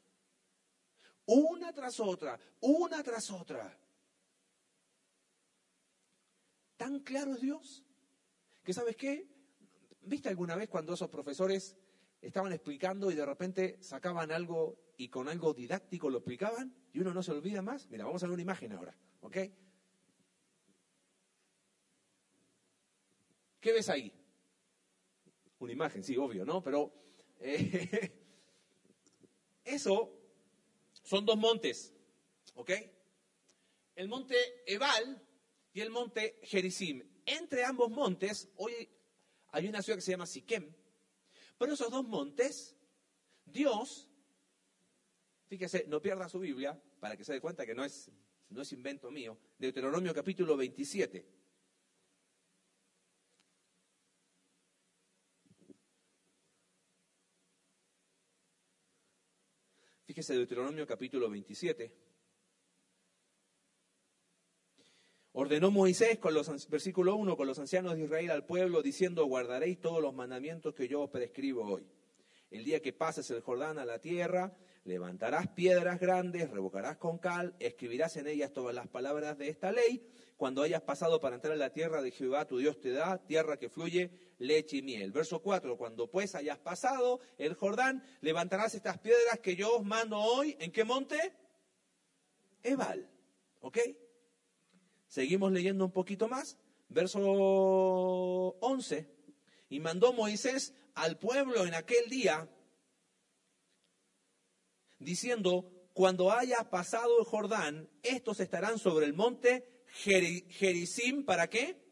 Una 1.25 1.73
tras 1.73 1.99
otra, 1.99 2.39
una 2.61 3.03
tras 3.03 3.31
otra. 3.31 3.77
Tan 6.77 6.99
claro 6.99 7.33
es 7.33 7.41
Dios 7.41 7.83
que 8.63 8.73
sabes 8.73 8.95
qué, 8.95 9.27
¿viste 10.01 10.29
alguna 10.29 10.55
vez 10.55 10.69
cuando 10.69 10.93
esos 10.93 11.09
profesores 11.09 11.75
estaban 12.21 12.53
explicando 12.53 13.11
y 13.11 13.15
de 13.15 13.25
repente 13.25 13.77
sacaban 13.81 14.31
algo 14.31 14.90
y 15.01 15.09
con 15.09 15.27
algo 15.27 15.51
didáctico 15.55 16.11
lo 16.11 16.19
explicaban 16.19 16.71
y 16.93 16.99
uno 16.99 17.11
no 17.11 17.23
se 17.23 17.31
olvida 17.31 17.63
más? 17.63 17.89
Mira, 17.89 18.05
vamos 18.05 18.21
a 18.21 18.27
ver 18.27 18.33
una 18.33 18.43
imagen 18.43 18.71
ahora, 18.71 18.95
¿ok? 19.21 19.37
¿Qué 23.59 23.73
ves 23.73 23.89
ahí? 23.89 24.13
Una 25.57 25.73
imagen, 25.73 26.03
sí, 26.03 26.15
obvio, 26.17 26.45
¿no? 26.45 26.61
Pero 26.61 26.93
eh, 27.39 28.11
eso 29.65 30.19
son 31.01 31.25
dos 31.25 31.37
montes, 31.37 31.95
¿ok? 32.53 32.69
El 33.95 34.07
monte 34.07 34.35
Ebal 34.67 35.19
y 35.73 35.81
el 35.81 35.89
monte 35.89 36.41
Gerizim. 36.43 37.01
Entre 37.25 37.65
ambos 37.65 37.89
montes, 37.89 38.51
hoy 38.57 38.87
hay 39.47 39.67
una 39.67 39.81
ciudad 39.81 39.97
que 39.97 40.03
se 40.03 40.11
llama 40.11 40.27
Siquem, 40.27 40.71
pero 41.57 41.73
esos 41.73 41.89
dos 41.89 42.05
montes, 42.05 42.77
Dios, 43.45 44.10
fíjese, 45.51 45.83
no 45.89 46.01
pierda 46.01 46.29
su 46.29 46.39
Biblia 46.39 46.81
para 47.01 47.17
que 47.17 47.25
se 47.25 47.33
dé 47.33 47.41
cuenta 47.41 47.65
que 47.65 47.75
no 47.75 47.83
es, 47.83 48.09
no 48.51 48.61
es 48.61 48.71
invento 48.71 49.11
mío, 49.11 49.37
Deuteronomio 49.59 50.13
capítulo 50.13 50.55
27. 50.55 51.25
Fíjese 60.05 60.35
Deuteronomio 60.35 60.87
capítulo 60.87 61.29
27. 61.29 61.91
Ordenó 65.33 65.69
Moisés 65.69 66.17
con 66.19 66.33
los 66.33 66.69
versículo 66.69 67.17
1 67.17 67.35
con 67.35 67.45
los 67.45 67.59
ancianos 67.59 67.95
de 67.95 68.03
Israel 68.05 68.31
al 68.31 68.45
pueblo 68.45 68.81
diciendo 68.81 69.25
guardaréis 69.25 69.81
todos 69.81 70.01
los 70.01 70.13
mandamientos 70.13 70.73
que 70.73 70.87
yo 70.87 71.01
os 71.01 71.09
prescribo 71.09 71.65
hoy. 71.65 71.85
El 72.49 72.63
día 72.63 72.81
que 72.81 72.93
pases 72.93 73.29
el 73.31 73.41
Jordán 73.41 73.79
a 73.79 73.85
la 73.85 73.99
tierra, 73.99 74.57
levantarás 74.83 75.47
piedras 75.49 75.99
grandes, 75.99 76.49
revocarás 76.49 76.97
con 76.97 77.17
cal, 77.17 77.55
escribirás 77.59 78.17
en 78.17 78.27
ellas 78.27 78.51
todas 78.51 78.73
las 78.73 78.87
palabras 78.87 79.37
de 79.37 79.49
esta 79.49 79.71
ley. 79.71 80.07
Cuando 80.37 80.63
hayas 80.63 80.81
pasado 80.81 81.19
para 81.19 81.35
entrar 81.35 81.53
a 81.53 81.57
la 81.57 81.71
tierra 81.71 82.01
de 82.01 82.09
Jehová, 82.09 82.47
tu 82.47 82.57
Dios 82.57 82.79
te 82.79 82.91
da, 82.91 83.19
tierra 83.19 83.57
que 83.57 83.69
fluye 83.69 84.11
leche 84.39 84.77
y 84.77 84.81
miel. 84.81 85.11
Verso 85.11 85.41
4, 85.41 85.77
cuando 85.77 86.09
pues 86.09 86.33
hayas 86.33 86.57
pasado 86.57 87.19
el 87.37 87.53
Jordán, 87.53 88.03
levantarás 88.21 88.73
estas 88.73 88.97
piedras 88.97 89.39
que 89.39 89.55
yo 89.55 89.77
os 89.77 89.85
mando 89.85 90.17
hoy. 90.17 90.57
¿En 90.59 90.71
qué 90.71 90.83
monte? 90.83 91.33
Ebal. 92.63 93.07
¿Ok? 93.59 93.77
Seguimos 95.07 95.51
leyendo 95.51 95.85
un 95.85 95.91
poquito 95.91 96.27
más. 96.27 96.57
Verso 96.89 97.19
11. 97.21 99.07
Y 99.69 99.79
mandó 99.79 100.11
Moisés 100.11 100.73
al 100.95 101.19
pueblo 101.19 101.65
en 101.65 101.75
aquel 101.75 102.09
día, 102.09 102.49
diciendo, 105.01 105.69
cuando 105.93 106.31
haya 106.31 106.69
pasado 106.69 107.19
el 107.19 107.25
Jordán, 107.25 107.89
estos 108.03 108.39
estarán 108.39 108.79
sobre 108.79 109.05
el 109.05 109.13
monte 109.13 109.83
Gerizim, 109.87 111.25
¿para 111.25 111.49
qué? 111.49 111.83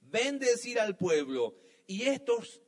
Bendecir 0.00 0.78
al 0.78 0.96
pueblo. 0.96 1.56
Y 1.86 2.02
estos 2.02 2.62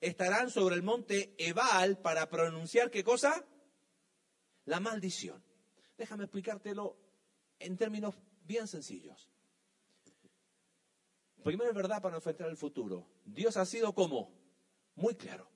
estarán 0.00 0.50
sobre 0.50 0.74
el 0.74 0.82
monte 0.82 1.34
Ebal 1.38 1.98
para 1.98 2.28
pronunciar 2.28 2.90
qué 2.90 3.04
cosa? 3.04 3.46
La 4.64 4.80
maldición. 4.80 5.44
Déjame 5.96 6.24
explicártelo 6.24 6.96
en 7.58 7.76
términos 7.76 8.16
bien 8.44 8.66
sencillos. 8.66 9.30
Primero 11.44 11.70
es 11.70 11.76
verdad 11.76 12.02
para 12.02 12.16
enfrentar 12.16 12.48
el 12.48 12.56
futuro. 12.56 13.06
Dios 13.24 13.56
ha 13.56 13.66
sido 13.66 13.94
como 13.94 14.32
muy 14.94 15.14
claro. 15.14 15.50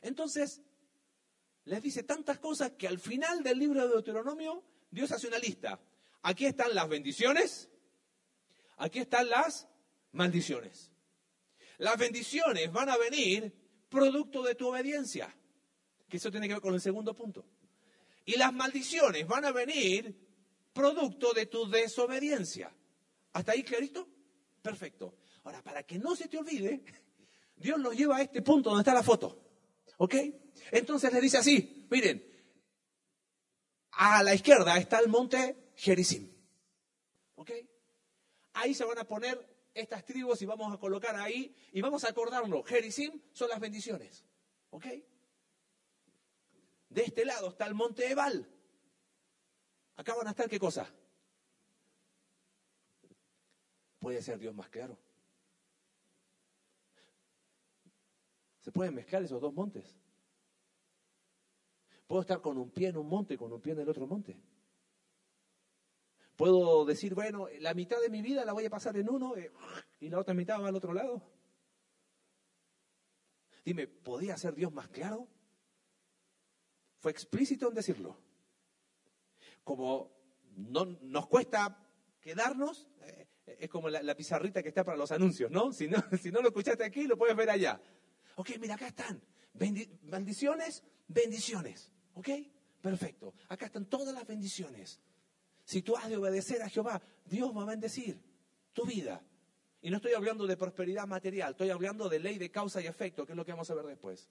Entonces, 0.00 0.62
les 1.66 1.82
dice 1.82 2.02
tantas 2.02 2.38
cosas 2.38 2.72
que 2.72 2.86
al 2.86 2.98
final 2.98 3.42
del 3.42 3.58
libro 3.58 3.82
de 3.82 3.88
Deuteronomio, 3.88 4.62
Dios 4.90 5.10
hace 5.12 5.26
una 5.26 5.38
lista. 5.38 5.80
Aquí 6.22 6.46
están 6.46 6.74
las 6.74 6.88
bendiciones, 6.88 7.68
aquí 8.76 8.98
están 8.98 9.28
las 9.28 9.66
maldiciones. 10.12 10.90
Las 11.78 11.98
bendiciones 11.98 12.70
van 12.70 12.88
a 12.88 12.96
venir 12.96 13.52
producto 13.88 14.42
de 14.42 14.54
tu 14.54 14.68
obediencia, 14.68 15.34
que 16.08 16.18
eso 16.18 16.30
tiene 16.30 16.48
que 16.48 16.54
ver 16.54 16.62
con 16.62 16.74
el 16.74 16.80
segundo 16.80 17.14
punto. 17.14 17.44
Y 18.24 18.36
las 18.36 18.52
maldiciones 18.52 19.26
van 19.26 19.44
a 19.44 19.52
venir 19.52 20.16
producto 20.72 21.32
de 21.32 21.46
tu 21.46 21.68
desobediencia. 21.68 22.72
¿Hasta 23.32 23.52
ahí 23.52 23.62
clarito? 23.62 24.08
Perfecto. 24.62 25.14
Ahora, 25.44 25.62
para 25.62 25.82
que 25.82 25.98
no 25.98 26.16
se 26.16 26.28
te 26.28 26.38
olvide, 26.38 26.82
Dios 27.56 27.78
nos 27.78 27.94
lleva 27.94 28.16
a 28.16 28.22
este 28.22 28.40
punto 28.42 28.70
donde 28.70 28.82
está 28.82 28.94
la 28.94 29.02
foto. 29.02 29.43
¿Ok? 29.98 30.14
Entonces 30.70 31.12
le 31.12 31.20
dice 31.20 31.38
así, 31.38 31.86
miren, 31.90 32.24
a 33.92 34.22
la 34.22 34.34
izquierda 34.34 34.76
está 34.78 34.98
el 34.98 35.08
monte 35.08 35.72
Gerizim. 35.76 36.32
¿Ok? 37.36 37.50
Ahí 38.54 38.74
se 38.74 38.84
van 38.84 38.98
a 38.98 39.04
poner 39.04 39.54
estas 39.74 40.04
tribus 40.04 40.40
y 40.42 40.46
vamos 40.46 40.72
a 40.72 40.78
colocar 40.78 41.16
ahí 41.16 41.54
y 41.72 41.80
vamos 41.80 42.04
a 42.04 42.08
acordarlo. 42.08 42.62
Gerizim 42.62 43.20
son 43.32 43.48
las 43.48 43.60
bendiciones. 43.60 44.24
¿Ok? 44.70 44.86
De 46.88 47.02
este 47.02 47.24
lado 47.24 47.50
está 47.50 47.66
el 47.66 47.74
monte 47.74 48.10
Ebal. 48.10 48.48
Acá 49.96 50.14
van 50.14 50.28
a 50.28 50.30
estar 50.30 50.48
qué 50.48 50.58
cosa? 50.58 50.92
¿Puede 53.98 54.22
ser 54.22 54.38
Dios 54.38 54.54
más 54.54 54.68
claro? 54.68 54.98
¿Se 58.64 58.72
pueden 58.72 58.94
mezclar 58.94 59.22
esos 59.22 59.42
dos 59.42 59.52
montes? 59.52 59.94
¿Puedo 62.06 62.22
estar 62.22 62.40
con 62.40 62.56
un 62.56 62.70
pie 62.70 62.88
en 62.88 62.96
un 62.96 63.06
monte 63.06 63.34
y 63.34 63.36
con 63.36 63.52
un 63.52 63.60
pie 63.60 63.74
en 63.74 63.80
el 63.80 63.88
otro 63.90 64.06
monte? 64.06 64.40
¿Puedo 66.34 66.86
decir, 66.86 67.14
bueno, 67.14 67.46
la 67.60 67.74
mitad 67.74 68.00
de 68.00 68.08
mi 68.08 68.22
vida 68.22 68.42
la 68.46 68.54
voy 68.54 68.64
a 68.64 68.70
pasar 68.70 68.96
en 68.96 69.10
uno 69.10 69.36
eh, 69.36 69.52
y 70.00 70.08
la 70.08 70.18
otra 70.18 70.32
mitad 70.32 70.62
va 70.62 70.68
al 70.68 70.76
otro 70.76 70.94
lado? 70.94 71.22
Dime, 73.66 73.86
¿podía 73.86 74.34
ser 74.38 74.54
Dios 74.54 74.72
más 74.72 74.88
claro? 74.88 75.28
Fue 77.00 77.10
explícito 77.10 77.68
en 77.68 77.74
decirlo 77.74 78.16
como 79.62 80.10
no, 80.56 80.86
nos 81.02 81.26
cuesta 81.26 81.78
quedarnos, 82.22 82.88
eh, 83.02 83.26
es 83.46 83.68
como 83.68 83.90
la, 83.90 84.14
pizarrita 84.14 84.62
que 84.62 84.70
está 84.70 84.84
para 84.84 84.96
los 84.96 85.12
anuncios, 85.12 85.50
¿no? 85.50 85.70
Si, 85.70 85.86
¿no? 85.86 85.98
si 86.22 86.30
no 86.30 86.40
lo 86.40 86.48
escuchaste 86.48 86.82
aquí, 86.82 87.06
lo 87.06 87.18
puedes 87.18 87.36
ver 87.36 87.50
allá. 87.50 87.78
Ok, 88.36 88.50
mira, 88.60 88.74
acá 88.74 88.88
están. 88.88 89.22
bendiciones, 89.52 90.82
bendiciones. 91.08 91.92
¿Ok? 92.14 92.28
Perfecto. 92.80 93.34
Acá 93.48 93.66
están 93.66 93.86
todas 93.86 94.14
las 94.14 94.26
bendiciones. 94.26 95.00
Si 95.64 95.82
tú 95.82 95.96
has 95.96 96.08
de 96.08 96.16
obedecer 96.16 96.62
a 96.62 96.68
Jehová, 96.68 97.00
Dios 97.24 97.56
va 97.56 97.62
a 97.62 97.66
bendecir 97.66 98.20
tu 98.72 98.84
vida. 98.84 99.22
Y 99.80 99.90
no 99.90 99.96
estoy 99.96 100.14
hablando 100.14 100.46
de 100.46 100.56
prosperidad 100.56 101.06
material, 101.06 101.52
estoy 101.52 101.70
hablando 101.70 102.08
de 102.08 102.18
ley 102.18 102.38
de 102.38 102.50
causa 102.50 102.80
y 102.80 102.86
efecto, 102.86 103.26
que 103.26 103.32
es 103.32 103.36
lo 103.36 103.44
que 103.44 103.52
vamos 103.52 103.70
a 103.70 103.74
ver 103.74 103.86
después. 103.86 104.30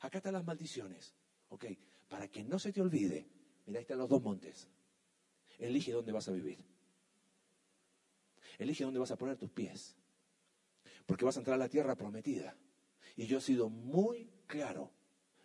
Acá 0.00 0.18
están 0.18 0.34
las 0.34 0.44
maldiciones. 0.44 1.14
¿Ok? 1.48 1.66
Para 2.08 2.28
que 2.28 2.44
no 2.44 2.58
se 2.58 2.72
te 2.72 2.80
olvide 2.80 3.28
Mira, 3.66 3.78
ahí 3.78 3.82
están 3.82 3.98
los 3.98 4.08
dos 4.08 4.22
montes. 4.22 4.68
Elige 5.58 5.92
dónde 5.92 6.12
vas 6.12 6.28
a 6.28 6.32
vivir. 6.32 6.58
Elige 8.58 8.84
dónde 8.84 8.98
vas 8.98 9.10
a 9.10 9.16
poner 9.16 9.36
tus 9.36 9.50
pies. 9.50 9.96
Porque 11.06 11.24
vas 11.24 11.36
a 11.36 11.40
entrar 11.40 11.54
a 11.54 11.58
la 11.58 11.68
tierra 11.68 11.94
prometida. 11.94 12.56
Y 13.16 13.26
yo 13.26 13.38
he 13.38 13.40
sido 13.40 13.68
muy 13.68 14.30
claro 14.46 14.90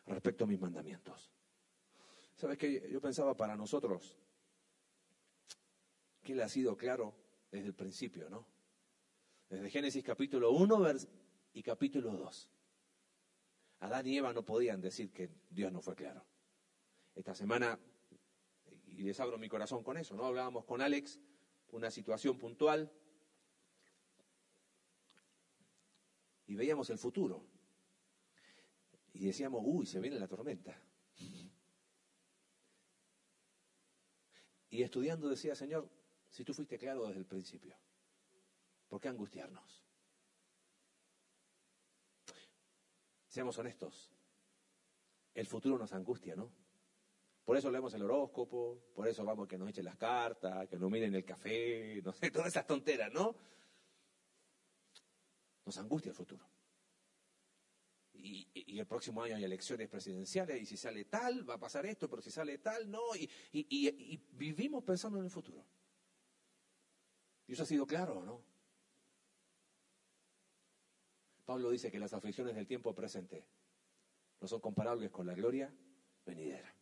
respecto 0.08 0.44
a 0.44 0.48
mis 0.48 0.60
mandamientos. 0.60 1.32
¿Sabes 2.36 2.58
qué? 2.58 2.90
Yo 2.92 3.02
pensaba 3.02 3.36
para 3.36 3.56
nosotros 3.56 4.18
que 6.22 6.34
Él 6.34 6.42
ha 6.42 6.50
sido 6.50 6.76
claro 6.76 7.16
desde 7.52 7.68
el 7.68 7.74
principio, 7.74 8.30
¿no? 8.30 8.46
Desde 9.50 9.70
Génesis 9.70 10.04
capítulo 10.04 10.52
1 10.52 10.94
y 11.54 11.64
capítulo 11.64 12.12
2. 12.12 12.50
Adán 13.80 14.08
y 14.08 14.18
Eva 14.18 14.34
no 14.34 14.44
podían 14.44 14.82
decir 14.82 15.12
que 15.12 15.30
Dios 15.50 15.72
no 15.72 15.82
fue 15.82 15.96
claro. 15.96 16.26
Esta 17.14 17.36
semana, 17.36 17.80
y 18.88 19.04
les 19.04 19.20
abro 19.20 19.38
mi 19.38 19.48
corazón 19.48 19.84
con 19.84 19.98
eso, 19.98 20.16
¿no? 20.16 20.26
Hablábamos 20.26 20.66
con 20.66 20.82
Alex, 20.82 21.20
una 21.72 21.92
situación 21.92 22.38
puntual, 22.38 22.92
y 26.48 26.56
veíamos 26.56 26.90
el 26.90 26.98
futuro. 26.98 27.46
Y 29.16 29.28
decíamos, 29.28 29.62
uy, 29.64 29.86
se 29.86 30.02
viene 30.02 30.20
la 30.20 30.28
tormenta. 30.28 30.78
Y 34.70 34.84
estudiando 34.84 35.30
decía, 35.30 35.56
Señor, 35.56 35.90
si 36.30 36.44
tú 36.44 36.54
fuiste 36.54 36.78
claro 36.78 37.08
desde 37.08 37.20
el 37.20 37.26
principio, 37.26 37.78
¿por 38.90 39.00
qué 39.00 39.08
angustiarnos? 39.08 39.86
Seamos 43.30 43.58
honestos, 43.58 44.12
el 45.34 45.48
futuro 45.48 45.78
nos 45.78 45.94
angustia, 45.94 46.36
¿no? 46.36 46.52
Por 47.46 47.56
eso 47.56 47.72
leemos 47.72 47.94
el 47.94 48.02
horóscopo, 48.02 48.92
por 48.94 49.08
eso 49.08 49.24
vamos 49.24 49.46
a 49.46 49.48
que 49.48 49.58
nos 49.58 49.70
echen 49.70 49.86
las 49.86 49.96
cartas, 49.96 50.68
que 50.68 50.78
nos 50.78 50.92
miren 50.92 51.16
el 51.16 51.24
café, 51.24 52.02
no 52.04 52.12
sé, 52.12 52.32
todas 52.32 52.48
esas 52.48 52.68
tonteras, 52.68 53.14
¿no? 53.14 53.34
Nos 55.64 55.78
angustia 55.78 56.10
el 56.10 56.16
futuro. 56.16 56.55
Y, 58.18 58.80
el 58.80 58.86
próximo 58.88 59.24
año 59.24 59.36
hay 59.38 59.44
elecciones 59.44 59.88
presidenciales 59.88 60.62
y 60.62 60.66
si 60.66 60.76
sale 60.76 61.06
tal, 61.06 61.50
va 61.50 61.54
a 61.54 61.60
pasar 61.60 61.86
esto, 61.86 62.10
pero 62.10 62.22
si 62.22 62.30
sale 62.30 62.58
tal, 62.58 62.92
no. 62.92 63.16
Y, 63.16 63.30
y 63.54 64.18
vivimos 64.34 64.84
pensando 64.84 65.18
en 65.20 65.26
el 65.26 65.32
futuro. 65.32 65.66
¿Y 67.48 67.54
eso 67.54 67.64
ha 67.64 67.66
sido 67.66 67.86
claro 67.86 68.20
o 68.20 68.24
no? 68.24 68.44
Pablo 71.46 71.70
dice 71.70 71.92
que 71.92 72.00
las 72.00 72.14
aflicciones 72.14 72.56
del 72.56 72.68
tiempo 72.68 72.94
presente 72.94 73.46
no 74.42 74.48
son 74.48 74.60
comparables 74.60 75.12
con 75.12 75.28
la 75.28 75.36
gloria 75.36 75.74
venidera. 76.26 76.76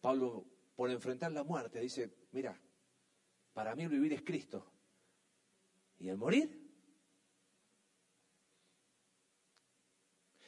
Pablo, 0.00 0.46
por 0.74 0.90
enfrentar 0.90 1.32
la 1.32 1.44
muerte, 1.44 1.80
dice, 1.80 2.14
mira, 2.32 2.58
para 3.52 3.74
mí 3.74 3.86
vivir 3.86 4.12
es 4.14 4.22
Cristo. 4.22 4.70
¿Y 5.98 6.08
el 6.08 6.16
morir? 6.16 6.63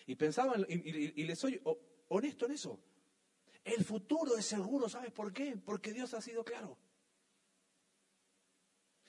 Y 0.07 0.15
pensaba, 0.15 0.55
y, 0.69 1.21
y, 1.21 1.25
le 1.25 1.35
soy 1.35 1.61
honesto 2.09 2.47
en 2.47 2.53
eso. 2.53 2.81
El 3.65 3.85
futuro 3.85 4.37
es 4.37 4.47
seguro, 4.47 4.89
¿sabes 4.89 5.11
por 5.11 5.33
qué? 5.33 5.57
Porque 5.57 5.93
Dios 5.93 6.15
ha 6.15 6.21
sido 6.21 6.45
claro. 6.45 6.79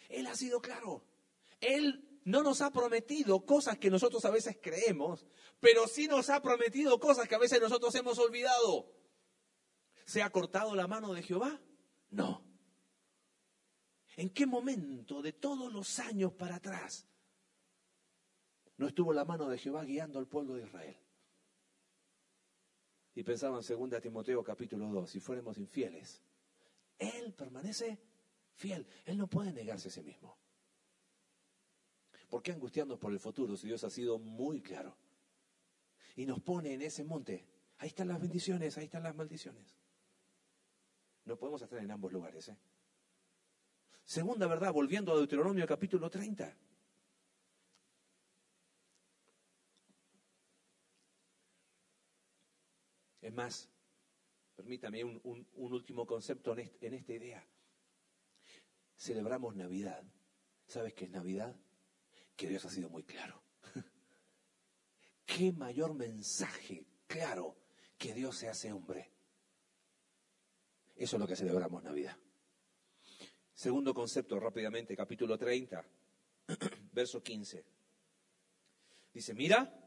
Él 0.09 0.25
ha 0.25 0.35
sido 0.35 0.59
claro. 0.59 1.03
Él 1.61 2.19
no 2.23 2.41
nos 2.41 2.61
ha 2.61 2.71
prometido 2.71 3.45
cosas 3.45 3.77
que 3.77 3.91
nosotros 3.91 4.25
a 4.25 4.31
veces 4.31 4.57
creemos, 4.61 5.27
pero 5.59 5.87
sí 5.87 6.07
nos 6.07 6.29
ha 6.29 6.41
prometido 6.41 6.99
cosas 6.99 7.27
que 7.27 7.35
a 7.35 7.39
veces 7.39 7.61
nosotros 7.61 7.93
hemos 7.95 8.17
olvidado. 8.17 8.91
¿Se 10.05 10.21
ha 10.21 10.29
cortado 10.29 10.75
la 10.75 10.87
mano 10.87 11.13
de 11.13 11.21
Jehová? 11.21 11.61
No. 12.09 12.43
¿En 14.15 14.29
qué 14.31 14.47
momento 14.47 15.21
de 15.21 15.33
todos 15.33 15.71
los 15.71 15.99
años 15.99 16.33
para 16.33 16.55
atrás 16.55 17.07
no 18.77 18.87
estuvo 18.87 19.13
la 19.13 19.25
mano 19.25 19.47
de 19.49 19.57
Jehová 19.57 19.83
guiando 19.83 20.19
al 20.19 20.27
pueblo 20.27 20.55
de 20.55 20.63
Israel? 20.63 20.97
Y 23.15 23.23
pensaba 23.23 23.59
en 23.59 23.89
2 23.89 24.01
Timoteo 24.01 24.43
capítulo 24.43 24.87
2, 24.87 25.09
si 25.09 25.19
fuéramos 25.19 25.57
infieles, 25.57 26.21
Él 26.99 27.33
permanece 27.33 27.99
fiel, 28.53 28.87
Él 29.05 29.17
no 29.17 29.27
puede 29.27 29.51
negarse 29.51 29.87
a 29.87 29.91
sí 29.91 30.03
mismo. 30.03 30.37
¿Por 32.29 32.43
qué 32.43 32.51
angustiarnos 32.51 32.99
por 32.99 33.11
el 33.11 33.19
futuro 33.19 33.55
si 33.55 33.67
Dios 33.67 33.83
ha 33.83 33.89
sido 33.89 34.19
muy 34.19 34.61
claro? 34.61 34.95
Y 36.15 36.25
nos 36.25 36.41
pone 36.41 36.73
en 36.73 36.81
ese 36.81 37.03
monte. 37.03 37.45
Ahí 37.79 37.89
están 37.89 38.07
las 38.07 38.19
bendiciones, 38.19 38.77
ahí 38.77 38.85
están 38.85 39.03
las 39.03 39.15
maldiciones. 39.15 39.77
No 41.25 41.37
podemos 41.37 41.61
estar 41.61 41.79
en 41.79 41.91
ambos 41.91 42.11
lugares. 42.11 42.49
¿eh? 42.49 42.57
Segunda 44.03 44.47
verdad, 44.47 44.73
volviendo 44.73 45.13
a 45.13 45.17
Deuteronomio 45.17 45.65
capítulo 45.67 46.09
30. 46.09 46.55
Es 53.27 53.33
más, 53.33 53.69
permítame 54.55 55.03
un, 55.03 55.45
último 55.55 56.07
concepto 56.07 56.57
en, 56.57 56.71
en 56.79 56.93
esta 56.93 57.11
idea. 57.11 57.45
Celebramos 58.95 59.53
Navidad. 59.53 60.01
¿Sabes 60.65 60.93
qué 60.93 61.03
es 61.03 61.11
Navidad? 61.11 61.53
Que 62.37 62.47
Dios 62.47 62.63
ha 62.63 62.69
sido 62.69 62.89
muy 62.89 63.03
claro. 63.03 63.43
¿Qué 65.25 65.51
mayor 65.51 65.93
mensaje 65.93 66.85
claro 67.05 67.57
que 67.97 68.13
Dios 68.13 68.37
se 68.37 68.47
hace 68.47 68.71
hombre? 68.71 69.11
Eso 70.95 71.17
es 71.17 71.19
lo 71.19 71.27
que 71.27 71.35
celebramos 71.35 71.83
Navidad. 71.83 72.15
Segundo 73.53 73.93
concepto, 73.93 74.39
rápidamente, 74.39 74.95
capítulo 74.95 75.37
30, 75.37 75.85
verso 76.93 77.21
15. 77.21 77.65
Dice, 79.13 79.33
mira, 79.33 79.86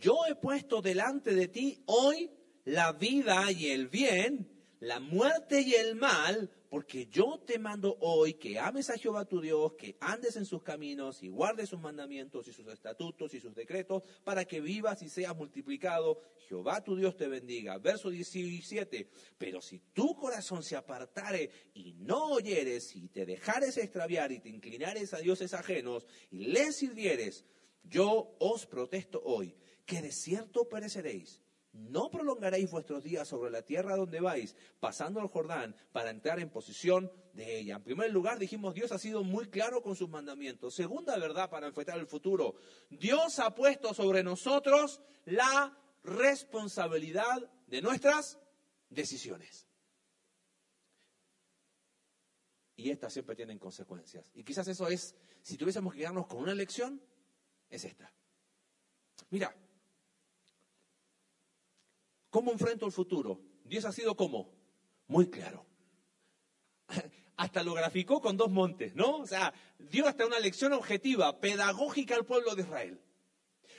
yo 0.00 0.18
he 0.28 0.34
puesto 0.34 0.82
delante 0.82 1.34
de 1.34 1.48
ti 1.48 1.82
hoy 1.86 2.30
la 2.64 2.92
vida 2.92 3.50
y 3.50 3.70
el 3.70 3.88
bien, 3.88 4.48
la 4.80 5.00
muerte 5.00 5.60
y 5.60 5.74
el 5.74 5.94
mal, 5.96 6.50
porque 6.68 7.06
yo 7.06 7.38
te 7.46 7.58
mando 7.58 7.98
hoy 8.00 8.34
que 8.34 8.58
ames 8.58 8.88
a 8.88 8.96
Jehová 8.96 9.26
tu 9.26 9.40
Dios, 9.40 9.74
que 9.74 9.96
andes 10.00 10.36
en 10.36 10.46
sus 10.46 10.62
caminos 10.62 11.22
y 11.22 11.28
guardes 11.28 11.68
sus 11.68 11.80
mandamientos 11.80 12.48
y 12.48 12.52
sus 12.52 12.66
estatutos 12.68 13.34
y 13.34 13.40
sus 13.40 13.54
decretos, 13.54 14.02
para 14.24 14.44
que 14.44 14.60
vivas 14.60 15.02
y 15.02 15.08
seas 15.08 15.36
multiplicado. 15.36 16.20
Jehová 16.48 16.82
tu 16.82 16.96
Dios 16.96 17.16
te 17.16 17.28
bendiga. 17.28 17.78
Verso 17.78 18.10
17. 18.10 19.08
Pero 19.36 19.60
si 19.60 19.80
tu 19.92 20.14
corazón 20.14 20.62
se 20.62 20.74
apartare 20.74 21.50
y 21.74 21.92
no 21.92 22.30
oyeres 22.30 22.96
y 22.96 23.08
te 23.08 23.26
dejares 23.26 23.76
extraviar 23.76 24.32
y 24.32 24.40
te 24.40 24.48
inclinares 24.48 25.12
a 25.14 25.18
dioses 25.18 25.52
ajenos 25.54 26.06
y 26.30 26.46
les 26.46 26.76
sirvieres, 26.76 27.44
yo 27.84 28.34
os 28.38 28.66
protesto 28.66 29.20
hoy 29.24 29.54
que 29.84 30.02
de 30.02 30.12
cierto 30.12 30.68
pereceréis 30.68 31.42
no 31.72 32.10
prolongaréis 32.10 32.70
vuestros 32.70 33.02
días 33.02 33.26
sobre 33.26 33.50
la 33.50 33.62
tierra 33.62 33.96
donde 33.96 34.20
vais, 34.20 34.54
pasando 34.78 35.20
el 35.20 35.28
Jordán, 35.28 35.74
para 35.92 36.10
entrar 36.10 36.38
en 36.38 36.50
posición 36.50 37.10
de 37.32 37.58
ella. 37.58 37.76
En 37.76 37.82
primer 37.82 38.10
lugar, 38.10 38.38
dijimos, 38.38 38.74
Dios 38.74 38.92
ha 38.92 38.98
sido 38.98 39.24
muy 39.24 39.48
claro 39.48 39.82
con 39.82 39.96
sus 39.96 40.08
mandamientos. 40.08 40.74
Segunda 40.74 41.16
verdad 41.18 41.48
para 41.48 41.68
enfrentar 41.68 41.98
el 41.98 42.06
futuro, 42.06 42.56
Dios 42.90 43.38
ha 43.38 43.54
puesto 43.54 43.94
sobre 43.94 44.22
nosotros 44.22 45.00
la 45.24 45.78
responsabilidad 46.04 47.50
de 47.66 47.80
nuestras 47.80 48.38
decisiones. 48.90 49.66
Y 52.76 52.90
estas 52.90 53.14
siempre 53.14 53.36
tienen 53.36 53.58
consecuencias. 53.58 54.30
Y 54.34 54.44
quizás 54.44 54.68
eso 54.68 54.88
es, 54.88 55.14
si 55.40 55.56
tuviésemos 55.56 55.94
que 55.94 56.00
quedarnos 56.00 56.26
con 56.26 56.42
una 56.42 56.54
lección, 56.54 57.00
es 57.70 57.84
esta. 57.84 58.12
Mira, 59.30 59.54
¿Cómo 62.32 62.50
enfrento 62.50 62.86
el 62.86 62.92
futuro? 62.92 63.42
Dios 63.62 63.84
ha 63.84 63.92
sido 63.92 64.16
como 64.16 64.50
muy 65.06 65.28
claro. 65.28 65.66
Hasta 67.36 67.62
lo 67.62 67.74
graficó 67.74 68.22
con 68.22 68.38
dos 68.38 68.50
montes, 68.50 68.94
¿no? 68.94 69.18
O 69.18 69.26
sea, 69.26 69.52
dio 69.78 70.08
hasta 70.08 70.24
una 70.24 70.40
lección 70.40 70.72
objetiva, 70.72 71.40
pedagógica 71.40 72.14
al 72.14 72.24
pueblo 72.24 72.54
de 72.54 72.62
Israel. 72.62 73.02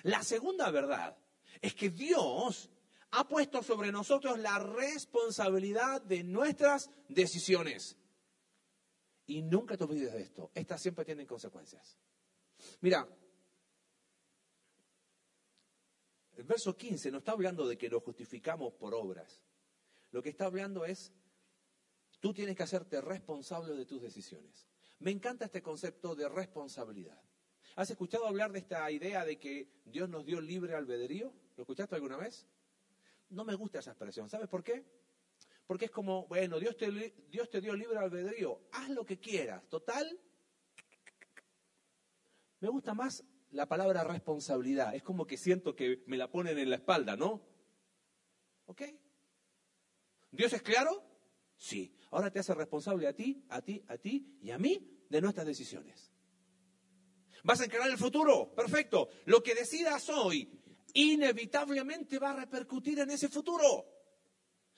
La 0.03 0.21
segunda 0.21 0.69
verdad 0.69 1.17
es 1.61 1.73
que 1.73 1.89
Dios 1.89 2.69
ha 3.09 3.27
puesto 3.27 3.63
sobre 3.63 3.91
nosotros 3.91 4.37
la 4.37 4.59
responsabilidad 4.59 6.03
de 6.03 6.23
nuestras 6.23 6.91
decisiones. 7.09 7.97
Y 9.25 9.41
nunca 9.41 9.77
te 9.77 9.85
olvides 9.85 10.13
de 10.13 10.21
esto. 10.21 10.51
Estas 10.53 10.79
siempre 10.79 11.05
tienen 11.05 11.25
consecuencias. 11.25 11.97
Mira, 12.81 13.07
El 16.35 16.45
verso 16.45 16.75
15 16.75 17.11
no 17.11 17.19
está 17.19 17.33
hablando 17.33 17.67
de 17.67 17.77
que 17.77 17.89
lo 17.89 17.99
justificamos 17.99 18.73
por 18.73 18.93
obras. 18.93 19.43
Lo 20.11 20.21
que 20.21 20.29
está 20.29 20.45
hablando 20.45 20.85
es, 20.85 21.11
tú 22.19 22.33
tienes 22.33 22.55
que 22.55 22.63
hacerte 22.63 23.01
responsable 23.01 23.75
de 23.75 23.85
tus 23.85 24.01
decisiones. 24.01 24.67
Me 24.99 25.11
encanta 25.11 25.45
este 25.45 25.61
concepto 25.61 26.15
de 26.15 26.29
responsabilidad. 26.29 27.21
¿Has 27.75 27.89
escuchado 27.89 28.27
hablar 28.27 28.51
de 28.51 28.59
esta 28.59 28.89
idea 28.91 29.25
de 29.25 29.39
que 29.39 29.67
Dios 29.85 30.09
nos 30.09 30.25
dio 30.25 30.39
libre 30.39 30.75
albedrío? 30.75 31.33
¿Lo 31.55 31.63
escuchaste 31.63 31.95
alguna 31.95 32.17
vez? 32.17 32.47
No 33.29 33.43
me 33.43 33.55
gusta 33.55 33.79
esa 33.79 33.91
expresión. 33.91 34.29
¿Sabes 34.29 34.47
por 34.47 34.63
qué? 34.63 34.85
Porque 35.65 35.85
es 35.85 35.91
como, 35.91 36.27
bueno, 36.27 36.59
Dios 36.59 36.77
te, 36.77 36.91
Dios 37.29 37.49
te 37.49 37.61
dio 37.61 37.75
libre 37.75 37.97
albedrío. 37.97 38.61
Haz 38.71 38.89
lo 38.89 39.05
que 39.05 39.19
quieras. 39.19 39.67
Total, 39.69 40.19
Me 42.63 42.69
gusta 42.69 42.93
más 42.93 43.21
la 43.53 43.67
palabra 43.67 44.03
responsabilidad. 44.03 44.93
Es 44.95 45.03
como 45.03 45.25
que 45.25 45.37
siento 45.37 45.75
que 45.75 46.03
me 46.07 46.17
la 46.17 46.29
ponen 46.29 46.57
en 46.57 46.69
la 46.69 46.75
espalda, 46.75 47.15
¿no? 47.15 47.41
¿Ok? 48.65 48.81
¿Dios 50.31 50.51
es 50.53 50.61
claro? 50.61 51.03
Sí. 51.55 51.95
Ahora 52.11 52.31
te 52.31 52.39
hace 52.39 52.53
responsable 52.53 53.07
a 53.07 53.13
ti, 53.13 53.43
a 53.49 53.61
ti, 53.61 53.83
a 53.87 53.97
ti 53.97 54.37
y 54.41 54.51
a 54.51 54.57
mí 54.57 55.05
de 55.09 55.21
nuestras 55.21 55.45
decisiones. 55.45 56.11
¿Vas 57.43 57.61
a 57.61 57.65
encarar 57.65 57.89
el 57.89 57.97
futuro? 57.97 58.53
Perfecto. 58.55 59.09
Lo 59.25 59.43
que 59.43 59.55
decidas 59.55 60.09
hoy 60.09 60.49
inevitablemente 60.93 62.19
va 62.19 62.31
a 62.31 62.35
repercutir 62.35 62.99
en 62.99 63.11
ese 63.11 63.29
futuro. 63.29 63.92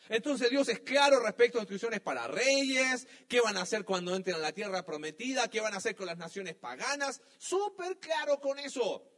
Entonces 0.09 0.49
Dios 0.49 0.67
es 0.69 0.79
claro 0.81 1.19
respecto 1.19 1.57
a 1.57 1.61
instrucciones 1.61 1.99
para 1.99 2.27
reyes, 2.27 3.07
qué 3.27 3.41
van 3.41 3.57
a 3.57 3.61
hacer 3.61 3.83
cuando 3.83 4.15
entren 4.15 4.35
a 4.35 4.39
la 4.39 4.51
tierra 4.51 4.85
prometida, 4.85 5.49
qué 5.49 5.61
van 5.61 5.73
a 5.73 5.77
hacer 5.77 5.95
con 5.95 6.05
las 6.05 6.17
naciones 6.17 6.55
paganas, 6.55 7.21
súper 7.37 7.97
claro 7.99 8.39
con 8.39 8.59
eso. 8.59 9.11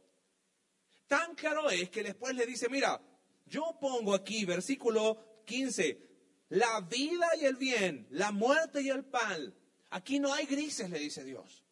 Tan 1.06 1.34
claro 1.34 1.70
es 1.70 1.90
que 1.90 2.02
después 2.02 2.34
le 2.34 2.46
dice, 2.46 2.68
mira, 2.68 3.00
yo 3.46 3.78
pongo 3.80 4.14
aquí, 4.14 4.44
versículo 4.44 5.42
15, 5.44 6.08
la 6.50 6.80
vida 6.82 7.26
y 7.40 7.44
el 7.44 7.56
bien, 7.56 8.06
la 8.10 8.32
muerte 8.32 8.80
y 8.82 8.88
el 8.88 9.04
pan. 9.04 9.54
Aquí 9.90 10.18
no 10.18 10.32
hay 10.32 10.46
grises, 10.46 10.88
le 10.90 10.98
dice 10.98 11.24
Dios. 11.24 11.64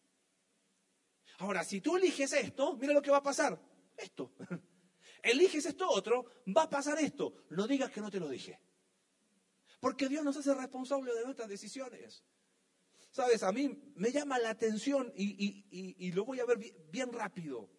Ahora, 1.39 1.63
si 1.63 1.81
tú 1.81 1.97
eliges 1.97 2.33
esto, 2.33 2.75
mira 2.77 2.93
lo 2.93 3.01
que 3.01 3.11
va 3.11 3.17
a 3.17 3.23
pasar. 3.23 3.59
Esto. 3.95 4.33
Eliges 5.23 5.65
esto 5.65 5.89
otro, 5.89 6.25
va 6.55 6.63
a 6.63 6.69
pasar 6.69 6.99
esto. 6.99 7.45
No 7.49 7.67
digas 7.67 7.91
que 7.91 8.01
no 8.01 8.09
te 8.09 8.19
lo 8.19 8.29
dije. 8.29 8.59
Porque 9.79 10.09
Dios 10.09 10.23
nos 10.23 10.37
hace 10.37 10.53
responsables 10.53 11.15
de 11.15 11.23
nuestras 11.23 11.49
decisiones. 11.49 12.23
Sabes, 13.11 13.43
a 13.43 13.51
mí 13.51 13.93
me 13.95 14.11
llama 14.11 14.39
la 14.39 14.49
atención 14.49 15.11
y, 15.15 16.11
lo 16.11 16.25
voy 16.25 16.39
a 16.39 16.45
ver 16.45 16.59
bien, 16.91 17.11
rápido. 17.11 17.69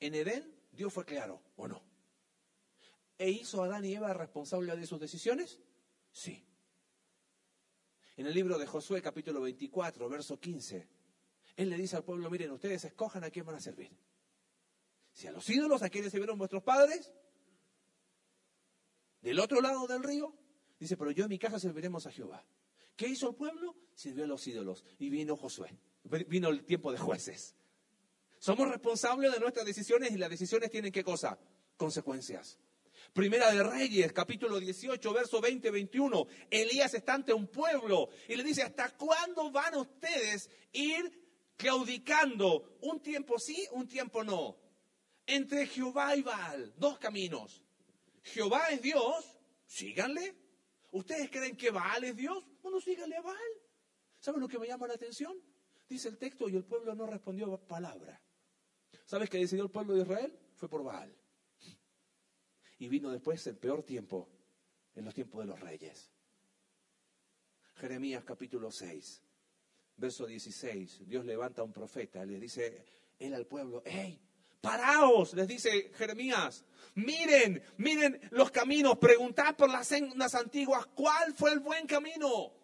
En 0.00 0.14
Edén, 0.14 0.54
Dios 0.72 0.92
fue 0.92 1.04
claro, 1.04 1.42
¿o 1.56 1.68
no? 1.68 1.82
¿E 3.18 3.30
hizo 3.30 3.62
a 3.62 3.66
Adán 3.66 3.84
y 3.84 3.94
Eva 3.94 4.12
responsables 4.12 4.76
de 4.76 4.86
sus 4.86 4.98
decisiones? 4.98 5.60
Sí. 6.10 6.44
En 8.16 8.26
el 8.26 8.34
libro 8.34 8.58
de 8.58 8.66
Josué, 8.66 9.00
capítulo 9.00 9.40
24, 9.42 10.08
verso 10.08 10.40
15, 10.40 10.88
él 11.56 11.70
le 11.70 11.76
dice 11.76 11.96
al 11.96 12.04
pueblo, 12.04 12.30
miren, 12.30 12.50
ustedes 12.50 12.84
escojan 12.84 13.24
a 13.24 13.30
quién 13.30 13.46
van 13.46 13.56
a 13.56 13.60
servir. 13.60 13.96
Si 15.12 15.26
a 15.26 15.32
los 15.32 15.48
ídolos, 15.48 15.82
a 15.82 15.90
quienes 15.90 16.10
sirvieron 16.10 16.38
vuestros 16.38 16.62
padres, 16.62 17.12
del 19.22 19.38
otro 19.38 19.60
lado 19.60 19.86
del 19.86 20.02
río, 20.02 20.34
dice, 20.78 20.96
pero 20.96 21.10
yo 21.12 21.24
en 21.24 21.30
mi 21.30 21.38
casa 21.38 21.58
serviremos 21.58 22.06
a 22.06 22.12
Jehová. 22.12 22.44
¿Qué 22.96 23.08
hizo 23.08 23.30
el 23.30 23.36
pueblo? 23.36 23.74
Sirvió 23.94 24.24
a 24.24 24.26
los 24.26 24.46
ídolos. 24.46 24.84
Y 24.98 25.08
vino 25.08 25.36
Josué. 25.36 25.76
Vino 26.28 26.48
el 26.48 26.64
tiempo 26.64 26.92
de 26.92 26.98
jueces. 26.98 27.54
Somos 28.38 28.68
responsables 28.68 29.32
de 29.32 29.40
nuestras 29.40 29.64
decisiones 29.64 30.10
y 30.10 30.18
las 30.18 30.28
decisiones 30.28 30.70
tienen 30.70 30.92
qué 30.92 31.04
cosa? 31.04 31.38
Consecuencias. 31.76 32.58
Primera 33.12 33.52
de 33.52 33.62
Reyes, 33.62 34.12
capítulo 34.12 34.58
18, 34.58 35.12
verso 35.12 35.40
20, 35.40 35.70
21. 35.70 36.26
Elías 36.50 36.94
está 36.94 37.14
ante 37.14 37.32
un 37.32 37.46
pueblo 37.46 38.08
y 38.28 38.36
le 38.36 38.42
dice, 38.42 38.62
¿hasta 38.62 38.90
cuándo 38.96 39.50
van 39.50 39.76
ustedes 39.76 40.50
ir 40.72 41.22
claudicando? 41.56 42.78
Un 42.80 43.00
tiempo 43.00 43.38
sí, 43.38 43.66
un 43.72 43.86
tiempo 43.86 44.24
no. 44.24 44.56
Entre 45.26 45.66
Jehová 45.66 46.16
y 46.16 46.22
Baal, 46.22 46.74
dos 46.76 46.98
caminos. 46.98 47.61
Jehová 48.22 48.68
es 48.70 48.82
Dios, 48.82 49.38
síganle. 49.66 50.34
¿Ustedes 50.92 51.30
creen 51.30 51.56
que 51.56 51.70
Baal 51.70 52.04
es 52.04 52.16
Dios? 52.16 52.44
Bueno, 52.62 52.80
síganle 52.80 53.16
a 53.16 53.22
Baal. 53.22 53.52
¿Saben 54.18 54.40
lo 54.40 54.48
que 54.48 54.58
me 54.58 54.66
llama 54.66 54.86
la 54.86 54.94
atención? 54.94 55.36
Dice 55.88 56.08
el 56.08 56.18
texto, 56.18 56.48
y 56.48 56.56
el 56.56 56.64
pueblo 56.64 56.94
no 56.94 57.06
respondió 57.06 57.58
palabra. 57.66 58.20
¿Sabes 59.04 59.28
qué 59.28 59.38
decidió 59.38 59.64
el 59.64 59.70
pueblo 59.70 59.94
de 59.94 60.02
Israel? 60.02 60.38
Fue 60.54 60.68
por 60.68 60.84
Baal. 60.84 61.14
Y 62.78 62.88
vino 62.88 63.10
después 63.10 63.46
el 63.46 63.56
peor 63.56 63.82
tiempo, 63.82 64.28
en 64.94 65.04
los 65.04 65.14
tiempos 65.14 65.40
de 65.40 65.46
los 65.46 65.60
reyes. 65.60 66.10
Jeremías 67.74 68.24
capítulo 68.24 68.70
6, 68.70 69.22
verso 69.96 70.26
16. 70.26 71.08
Dios 71.08 71.24
levanta 71.24 71.62
a 71.62 71.64
un 71.64 71.72
profeta, 71.72 72.24
le 72.24 72.38
dice 72.38 72.84
él 73.18 73.34
al 73.34 73.46
pueblo, 73.46 73.82
¡Ey! 73.84 74.20
Paraos, 74.62 75.34
les 75.34 75.48
dice 75.48 75.90
Jeremías. 75.94 76.64
Miren, 76.94 77.60
miren 77.78 78.20
los 78.30 78.52
caminos. 78.52 78.96
Preguntad 78.96 79.56
por 79.56 79.68
las 79.68 79.88
sendas 79.88 80.36
antiguas 80.36 80.86
cuál 80.94 81.34
fue 81.34 81.52
el 81.52 81.58
buen 81.58 81.86
camino. 81.86 82.54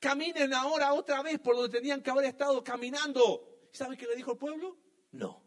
Caminen 0.00 0.52
ahora 0.52 0.92
otra 0.92 1.22
vez 1.22 1.38
por 1.38 1.54
donde 1.54 1.78
tenían 1.78 2.02
que 2.02 2.10
haber 2.10 2.24
estado 2.24 2.64
caminando. 2.64 3.68
¿Sabes 3.70 3.96
qué 3.96 4.06
le 4.06 4.16
dijo 4.16 4.32
el 4.32 4.38
pueblo? 4.38 4.76
No. 5.12 5.44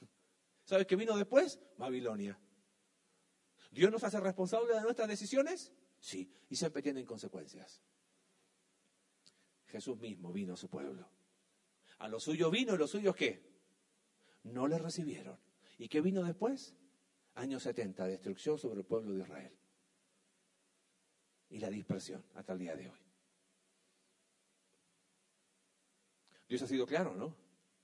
¿Sabes 0.64 0.86
qué 0.86 0.96
vino 0.96 1.16
después? 1.16 1.58
Babilonia. 1.78 2.38
¿Dios 3.70 3.90
nos 3.90 4.04
hace 4.04 4.20
responsables 4.20 4.76
de 4.76 4.82
nuestras 4.82 5.08
decisiones? 5.08 5.72
Sí, 5.98 6.30
y 6.50 6.56
siempre 6.56 6.82
tienen 6.82 7.06
consecuencias. 7.06 7.80
Jesús 9.64 9.96
mismo 9.98 10.30
vino 10.30 10.54
a 10.54 10.56
su 10.58 10.68
pueblo. 10.68 11.08
A 12.00 12.08
lo 12.08 12.20
suyo 12.20 12.50
vino 12.50 12.74
y 12.74 12.78
los 12.78 12.90
suyos 12.90 13.16
qué? 13.16 13.49
No 14.44 14.66
le 14.66 14.78
recibieron. 14.78 15.38
¿Y 15.78 15.88
qué 15.88 16.00
vino 16.00 16.22
después? 16.22 16.74
Años 17.34 17.62
70, 17.62 18.06
destrucción 18.06 18.58
sobre 18.58 18.80
el 18.80 18.86
pueblo 18.86 19.14
de 19.14 19.22
Israel. 19.22 19.56
Y 21.48 21.58
la 21.58 21.70
dispersión 21.70 22.24
hasta 22.34 22.52
el 22.52 22.58
día 22.58 22.76
de 22.76 22.88
hoy. 22.88 22.98
Dios 26.48 26.62
ha 26.62 26.66
sido 26.66 26.86
claro, 26.86 27.14
¿no? 27.14 27.34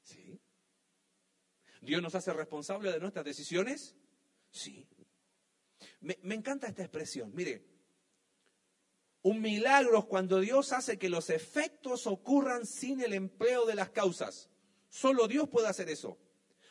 Sí. 0.02 0.40
¿Dios 1.80 2.02
nos 2.02 2.14
hace 2.14 2.32
responsable 2.32 2.92
de 2.92 3.00
nuestras 3.00 3.24
decisiones? 3.24 3.94
Sí. 4.50 4.86
Me, 6.00 6.18
me, 6.22 6.34
encanta 6.34 6.66
esta 6.66 6.82
expresión. 6.82 7.32
Mire, 7.34 7.64
un 9.22 9.40
milagro 9.40 9.98
es 9.98 10.04
cuando 10.04 10.40
Dios 10.40 10.72
hace 10.72 10.98
que 10.98 11.09
los 11.09 11.30
efectos 11.30 12.07
ocurran 12.07 12.66
sin 12.66 13.00
el 13.00 13.12
empleo 13.12 13.66
de 13.66 13.74
las 13.74 13.90
causas. 13.90 14.50
Solo 14.88 15.28
Dios 15.28 15.48
puede 15.48 15.68
hacer 15.68 15.88
eso. 15.88 16.18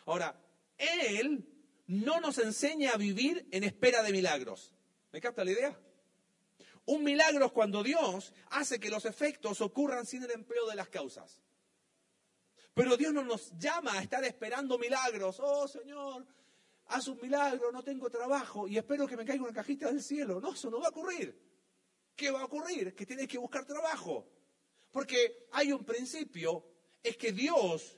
Ahora, 0.06 0.40
Él 0.78 1.48
no 1.88 2.20
nos 2.20 2.38
enseña 2.38 2.92
a 2.92 2.98
vivir 2.98 3.48
en 3.52 3.64
espera 3.64 4.02
de 4.04 4.12
milagros. 4.12 4.74
¿Me 5.12 5.22
capta 5.22 5.44
la 5.44 5.52
idea? 5.52 5.80
Un 6.86 7.04
milagro 7.04 7.46
es 7.46 7.52
cuando 7.52 7.84
Dios 7.84 8.34
hace 8.52 8.80
que 8.80 8.90
los 8.90 9.06
efectos 9.06 9.62
ocurran 9.62 10.06
sin 10.06 10.24
el 10.24 10.32
empleo 10.32 10.68
de 10.68 10.76
las 10.76 10.90
causas. 10.90 11.42
Pero 12.74 12.98
Dios 12.98 13.14
no 13.14 13.24
nos 13.24 13.58
llama 13.58 13.94
a 13.94 14.02
estar 14.02 14.24
esperando 14.24 14.78
milagros. 14.78 15.40
Oh 15.40 15.68
Señor, 15.68 16.28
haz 16.88 17.08
un 17.08 17.20
milagro, 17.22 17.72
no 17.72 17.84
tengo 17.84 18.10
trabajo 18.10 18.68
y 18.68 18.78
espero 18.78 19.08
que 19.08 19.18
me 19.18 19.26
caiga 19.26 19.44
una 19.44 19.54
cajita 19.54 19.88
del 19.88 20.04
cielo. 20.04 20.40
No, 20.40 20.54
eso 20.54 20.70
no 20.70 20.80
va 20.80 20.88
a 20.88 20.90
ocurrir. 20.90 21.42
¿Qué 22.16 22.30
va 22.32 22.42
a 22.42 22.46
ocurrir? 22.46 22.94
Que 22.94 23.06
tienes 23.06 23.28
que 23.28 23.38
buscar 23.38 23.66
trabajo. 23.66 24.28
Porque 24.92 25.48
hay 25.52 25.72
un 25.72 25.84
principio, 25.84 26.66
es 27.02 27.18
que 27.18 27.32
Dios 27.32 27.98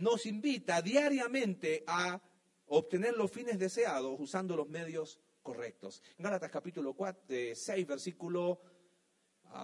nos 0.00 0.26
invita 0.26 0.82
diariamente 0.82 1.84
a 1.86 2.20
obtener 2.66 3.14
los 3.14 3.30
fines 3.30 3.58
deseados 3.58 4.18
usando 4.18 4.56
los 4.56 4.68
medios 4.68 5.20
correctos. 5.42 6.02
En 6.16 6.24
Gálatas 6.24 6.50
capítulo 6.50 6.94
4, 6.94 7.54
6, 7.54 7.86
versículo 7.86 8.60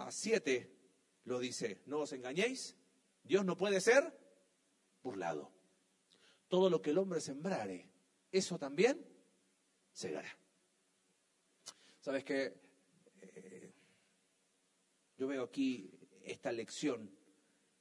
7 0.09 0.71
ah, 0.71 0.77
lo 1.25 1.39
dice, 1.39 1.83
no 1.87 2.01
os 2.01 2.13
engañéis, 2.13 2.77
Dios 3.23 3.45
no 3.45 3.57
puede 3.57 3.81
ser 3.81 4.17
burlado. 5.03 5.53
Todo 6.49 6.71
lo 6.71 6.81
que 6.81 6.91
el 6.91 6.99
hombre 6.99 7.21
sembrare, 7.21 7.91
eso 8.31 8.59
también 8.59 9.05
segará. 9.93 10.37
Sabes 12.01 12.25
que 12.25 12.61
eh, 13.21 13.73
yo 15.17 15.27
veo 15.27 15.45
aquí 15.45 15.91
esta 16.23 16.53
lección 16.53 17.11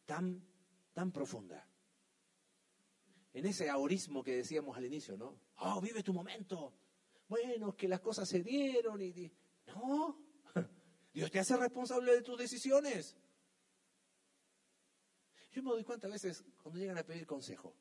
tan, 0.06 0.44
tan 0.94 1.12
profunda 1.12 1.68
en 3.36 3.46
ese 3.46 3.70
ahorismo 3.70 4.24
que 4.24 4.38
decíamos 4.38 4.78
al 4.78 4.86
inicio, 4.86 5.18
¿no? 5.18 5.38
Oh, 5.58 5.82
vive 5.82 6.02
tu 6.02 6.14
momento. 6.14 6.74
Bueno, 7.28 7.76
que 7.76 7.90
las 7.90 8.00
cosas 8.00 8.30
se 8.30 8.42
dieron 8.42 9.02
y... 9.02 9.30
No, 9.68 10.18
Dios 11.14 11.30
te 11.30 11.40
hace 11.40 11.58
responsable 11.58 12.14
de 12.14 12.22
tus 12.22 12.40
decisiones. 12.40 13.18
Yo 15.52 15.62
me 15.64 15.72
doy 15.72 15.84
cuenta 15.84 16.08
a 16.08 16.12
veces 16.12 16.46
cuando 16.64 16.80
llegan 16.80 16.98
a 16.98 17.04
pedir 17.04 17.28
consejo. 17.28 17.76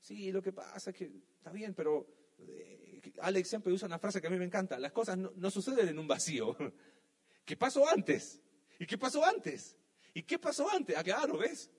Sí, 0.00 0.32
lo 0.32 0.42
que 0.42 0.52
pasa 0.52 0.90
es 0.90 0.96
que 0.96 1.12
está 1.36 1.52
bien, 1.52 1.74
pero 1.74 2.04
eh, 2.38 3.00
Alex 3.20 3.50
siempre 3.50 3.72
usa 3.72 3.86
una 3.86 4.00
frase 4.00 4.20
que 4.20 4.26
a 4.26 4.30
mí 4.30 4.36
me 4.36 4.46
encanta. 4.46 4.80
Las 4.80 4.90
cosas 4.90 5.16
no, 5.16 5.50
suceden 5.52 5.90
en 5.90 5.98
un 6.00 6.08
vacío. 6.08 6.56
¿Qué 7.44 7.56
pasó 7.56 7.88
antes? 7.88 8.42
¿Y 8.80 8.86
qué 8.86 8.98
pasó 8.98 9.24
antes? 9.24 9.76
¿Y 10.12 10.24
qué 10.24 10.40
pasó 10.40 10.68
antes? 10.68 10.96
Ah, 10.96 11.04
claro, 11.04 11.38
¿ves? 11.38 11.70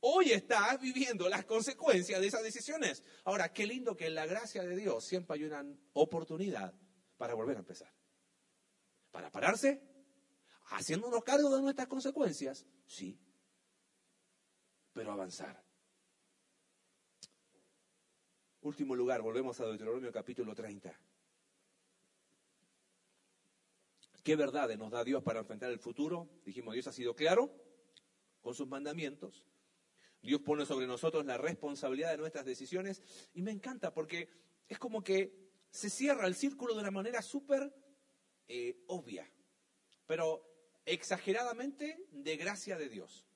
Hoy 0.00 0.32
estás 0.32 0.80
viviendo 0.80 1.28
las 1.28 1.44
consecuencias 1.44 2.20
de 2.20 2.26
esas 2.26 2.42
decisiones. 2.42 3.04
Ahora, 3.24 3.52
qué 3.52 3.66
lindo 3.66 3.96
que 3.96 4.06
en 4.06 4.14
la 4.14 4.24
gracia 4.24 4.62
de 4.62 4.74
Dios 4.74 5.04
siempre 5.04 5.34
hay 5.34 5.44
una 5.44 5.64
oportunidad 5.92 6.74
para 7.18 7.34
volver 7.34 7.56
a 7.56 7.60
empezar. 7.60 7.92
Para 9.10 9.30
pararse, 9.30 9.82
haciéndonos 10.70 11.22
cargo 11.22 11.54
de 11.54 11.60
nuestras 11.60 11.86
consecuencias, 11.86 12.66
sí. 12.86 13.20
pero 14.94 15.12
avanzar. 15.12 15.62
Último 18.62 18.94
lugar, 18.94 19.20
volvemos 19.20 19.60
a 19.60 19.66
Deuteronomio 19.66 20.12
capítulo 20.12 20.54
30. 20.54 20.98
¿Qué 24.22 24.36
verdades 24.36 24.78
nos 24.78 24.90
da 24.90 25.04
Dios 25.04 25.22
para 25.22 25.40
enfrentar 25.40 25.70
el 25.70 25.78
futuro? 25.78 26.28
Dijimos, 26.44 26.74
Dios 26.74 26.86
ha 26.86 26.92
sido 26.92 27.14
claro 27.14 27.50
con 28.40 28.54
sus 28.54 28.68
mandamientos. 28.68 29.44
Dios 30.22 30.40
pone 30.42 30.66
sobre 30.66 30.86
nosotros 30.86 31.24
la 31.24 31.38
responsabilidad 31.38 32.10
de 32.10 32.18
nuestras 32.18 32.44
decisiones 32.44 33.02
y 33.32 33.42
me 33.42 33.50
encanta 33.50 33.92
porque 33.94 34.28
es 34.68 34.78
como 34.78 35.02
que 35.02 35.50
se 35.70 35.88
cierra 35.88 36.26
el 36.26 36.34
círculo 36.34 36.74
de 36.74 36.80
una 36.80 36.90
manera 36.90 37.22
súper 37.22 37.72
eh, 38.48 38.82
obvia, 38.88 39.30
pero 40.06 40.44
exageradamente 40.84 42.04
de 42.10 42.36
gracia 42.36 42.76
de 42.76 42.88
Dios. 42.88 43.26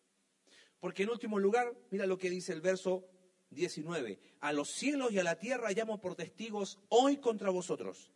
Porque 0.81 1.05
en 1.05 1.11
último 1.11 1.39
lugar, 1.39 1.75
mira 1.91 2.07
lo 2.07 2.19
que 2.19 2.29
dice 2.29 2.53
el 2.53 2.61
verso 2.61 3.09
19, 3.51 4.19
a 4.41 4.53
los 4.53 4.71
cielos 4.71 5.13
y 5.13 5.19
a 5.19 5.23
la 5.23 5.39
tierra 5.39 5.71
llamo 5.73 6.01
por 6.01 6.17
testigos 6.17 6.79
hoy 6.89 7.19
contra 7.19 7.51
vosotros, 7.51 8.13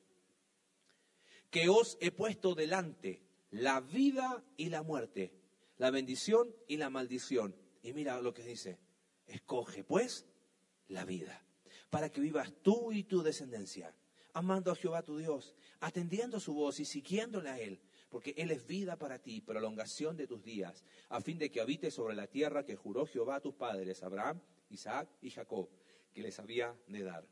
que 1.50 1.68
os 1.68 1.96
he 2.00 2.10
puesto 2.10 2.54
delante 2.54 3.22
la 3.50 3.80
vida 3.80 4.44
y 4.56 4.68
la 4.68 4.82
muerte, 4.82 5.32
la 5.78 5.90
bendición 5.90 6.54
y 6.66 6.76
la 6.76 6.90
maldición. 6.90 7.54
Y 7.88 7.94
mira 7.94 8.20
lo 8.20 8.34
que 8.34 8.42
dice, 8.42 8.78
escoge 9.26 9.82
pues 9.82 10.26
la 10.88 11.06
vida, 11.06 11.42
para 11.88 12.10
que 12.10 12.20
vivas 12.20 12.52
tú 12.60 12.92
y 12.92 13.04
tu 13.04 13.22
descendencia, 13.22 13.94
amando 14.34 14.70
a 14.70 14.76
Jehová 14.76 15.02
tu 15.02 15.16
Dios, 15.16 15.56
atendiendo 15.80 16.38
su 16.38 16.52
voz 16.52 16.80
y 16.80 16.84
siguiéndole 16.84 17.48
a 17.48 17.58
Él, 17.58 17.80
porque 18.10 18.34
Él 18.36 18.50
es 18.50 18.66
vida 18.66 18.96
para 18.98 19.20
ti, 19.20 19.40
prolongación 19.40 20.18
de 20.18 20.26
tus 20.26 20.44
días, 20.44 20.84
a 21.08 21.22
fin 21.22 21.38
de 21.38 21.50
que 21.50 21.62
habites 21.62 21.94
sobre 21.94 22.14
la 22.14 22.26
tierra 22.26 22.66
que 22.66 22.76
juró 22.76 23.06
Jehová 23.06 23.36
a 23.36 23.40
tus 23.40 23.54
padres, 23.54 24.02
Abraham, 24.02 24.38
Isaac 24.68 25.08
y 25.22 25.30
Jacob, 25.30 25.70
que 26.12 26.20
les 26.20 26.38
había 26.38 26.76
de 26.88 27.04
dar. 27.04 27.26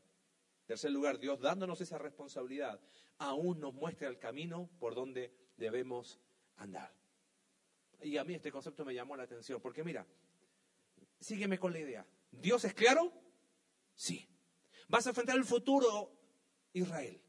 Tercer 0.65 0.89
lugar, 0.89 1.19
Dios 1.19 1.39
dándonos 1.39 1.81
esa 1.81 1.99
responsabilidad, 1.99 2.81
aún 3.19 3.59
nos 3.59 3.75
muestra 3.75 4.07
el 4.07 4.17
camino 4.17 4.71
por 4.79 4.95
donde 4.95 5.31
debemos 5.55 6.19
andar. 6.55 6.91
Y 8.01 8.17
a 8.17 8.23
mí 8.23 8.33
este 8.33 8.51
concepto 8.51 8.85
me 8.85 8.95
llamó 8.95 9.15
la 9.15 9.23
atención, 9.23 9.61
porque 9.61 9.83
mira, 9.83 10.07
sígueme 11.19 11.59
con 11.59 11.73
la 11.73 11.79
idea. 11.79 12.05
¿Dios 12.31 12.65
es 12.65 12.73
claro? 12.73 13.11
Sí. 13.95 14.27
¿Vas 14.87 15.05
a 15.05 15.09
enfrentar 15.09 15.37
el 15.37 15.45
futuro, 15.45 16.11
Israel? 16.73 17.21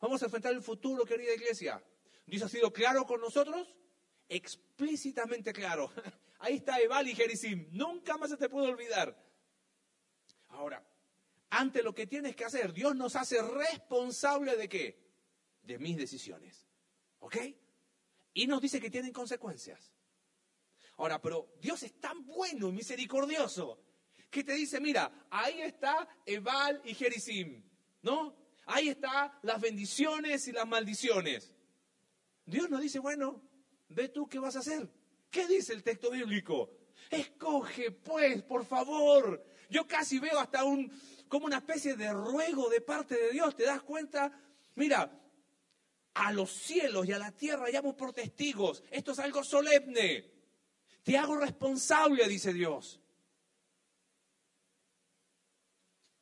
¿Vamos 0.00 0.22
a 0.22 0.26
enfrentar 0.26 0.52
el 0.52 0.62
futuro, 0.62 1.04
querida 1.04 1.34
iglesia? 1.34 1.82
¿Dios 2.26 2.42
ha 2.42 2.48
sido 2.48 2.72
claro 2.72 3.06
con 3.06 3.20
nosotros? 3.20 3.74
Explícitamente 4.28 5.52
claro. 5.52 5.90
Ahí 6.38 6.56
está 6.56 6.80
Ebal 6.80 7.08
y 7.08 7.14
Gerizim. 7.14 7.68
Nunca 7.70 8.16
más 8.16 8.30
se 8.30 8.36
te 8.36 8.48
puede 8.48 8.68
olvidar. 8.68 9.16
Ahora, 10.48 10.84
ante 11.50 11.82
lo 11.82 11.94
que 11.94 12.06
tienes 12.06 12.34
que 12.34 12.44
hacer, 12.44 12.72
Dios 12.72 12.96
nos 12.96 13.14
hace 13.14 13.40
responsable 13.42 14.56
de 14.56 14.68
qué? 14.68 14.98
De 15.62 15.78
mis 15.78 15.96
decisiones. 15.96 16.66
¿Ok? 17.20 17.36
Y 18.34 18.46
nos 18.46 18.60
dice 18.60 18.80
que 18.80 18.90
tienen 18.90 19.12
consecuencias. 19.12 19.92
Ahora, 20.96 21.20
pero 21.20 21.54
Dios 21.60 21.82
es 21.82 21.98
tan 22.00 22.24
bueno 22.26 22.68
y 22.68 22.72
misericordioso 22.72 23.78
que 24.30 24.44
te 24.44 24.54
dice, 24.54 24.80
mira, 24.80 25.26
ahí 25.30 25.60
está 25.60 26.08
Ebal 26.24 26.80
y 26.84 26.94
Gerizim, 26.94 27.62
¿no? 28.02 28.34
Ahí 28.66 28.88
están 28.88 29.32
las 29.42 29.60
bendiciones 29.60 30.48
y 30.48 30.52
las 30.52 30.66
maldiciones. 30.66 31.52
Dios 32.46 32.70
nos 32.70 32.80
dice, 32.80 32.98
bueno, 32.98 33.42
ve 33.88 34.08
tú 34.08 34.26
qué 34.28 34.38
vas 34.38 34.56
a 34.56 34.60
hacer. 34.60 34.88
¿Qué 35.30 35.46
dice 35.46 35.72
el 35.72 35.82
texto 35.82 36.10
bíblico? 36.10 36.70
Escoge, 37.10 37.90
pues, 37.90 38.42
por 38.42 38.64
favor. 38.64 39.44
Yo 39.68 39.86
casi 39.86 40.18
veo 40.18 40.38
hasta 40.38 40.64
un, 40.64 40.90
como 41.28 41.46
una 41.46 41.58
especie 41.58 41.96
de 41.96 42.12
ruego 42.12 42.68
de 42.68 42.80
parte 42.80 43.14
de 43.16 43.32
Dios. 43.32 43.56
¿Te 43.56 43.64
das 43.64 43.82
cuenta? 43.82 44.32
Mira, 44.74 45.20
a 46.14 46.32
los 46.32 46.50
cielos 46.50 47.06
y 47.06 47.12
a 47.12 47.18
la 47.18 47.32
tierra 47.32 47.68
llamo 47.70 47.96
por 47.96 48.12
testigos. 48.12 48.82
Esto 48.90 49.12
es 49.12 49.18
algo 49.18 49.42
solemne. 49.42 50.30
Te 51.02 51.18
hago 51.18 51.36
responsable, 51.36 52.28
dice 52.28 52.52
Dios. 52.52 53.00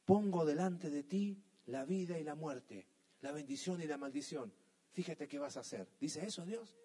Pongo 0.04 0.44
delante 0.44 0.90
de 0.90 1.02
ti 1.02 1.42
la 1.66 1.84
vida 1.84 2.18
y 2.18 2.24
la 2.24 2.34
muerte, 2.34 2.86
la 3.20 3.32
bendición 3.32 3.80
y 3.80 3.86
la 3.86 3.98
maldición. 3.98 4.52
Fíjate 4.92 5.28
qué 5.28 5.38
vas 5.38 5.56
a 5.56 5.60
hacer. 5.60 5.86
¿Dice 6.00 6.24
eso 6.26 6.44
Dios? 6.44 6.76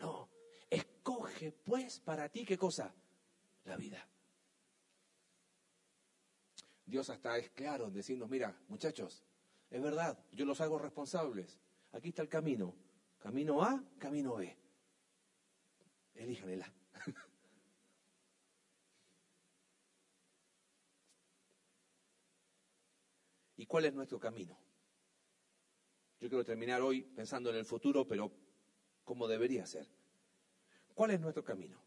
No. 0.00 0.28
Escoge 0.70 1.52
pues 1.52 2.00
para 2.00 2.28
ti 2.28 2.44
qué 2.44 2.58
cosa? 2.58 2.92
La 3.64 3.76
vida. 3.76 4.08
Dios 6.86 7.08
hasta 7.10 7.38
es 7.38 7.50
claro 7.50 7.86
en 7.86 7.94
decirnos, 7.94 8.28
mira, 8.28 8.58
muchachos, 8.68 9.22
es 9.70 9.82
verdad, 9.82 10.18
yo 10.32 10.44
los 10.44 10.60
hago 10.60 10.78
responsables. 10.78 11.58
Aquí 11.92 12.08
está 12.08 12.22
el 12.22 12.28
camino. 12.28 12.74
Camino 13.18 13.62
A, 13.62 13.82
camino 13.98 14.34
B. 14.34 14.56
Elíjanela. 16.14 16.70
¿Y 23.56 23.66
cuál 23.66 23.84
es 23.84 23.94
nuestro 23.94 24.18
camino? 24.18 24.58
Yo 26.20 26.28
quiero 26.28 26.44
terminar 26.44 26.80
hoy 26.80 27.02
pensando 27.02 27.50
en 27.50 27.56
el 27.56 27.64
futuro, 27.64 28.06
pero 28.06 28.32
¿cómo 29.04 29.28
debería 29.28 29.66
ser? 29.66 29.86
¿Cuál 30.94 31.10
es 31.12 31.20
nuestro 31.20 31.44
camino? 31.44 31.80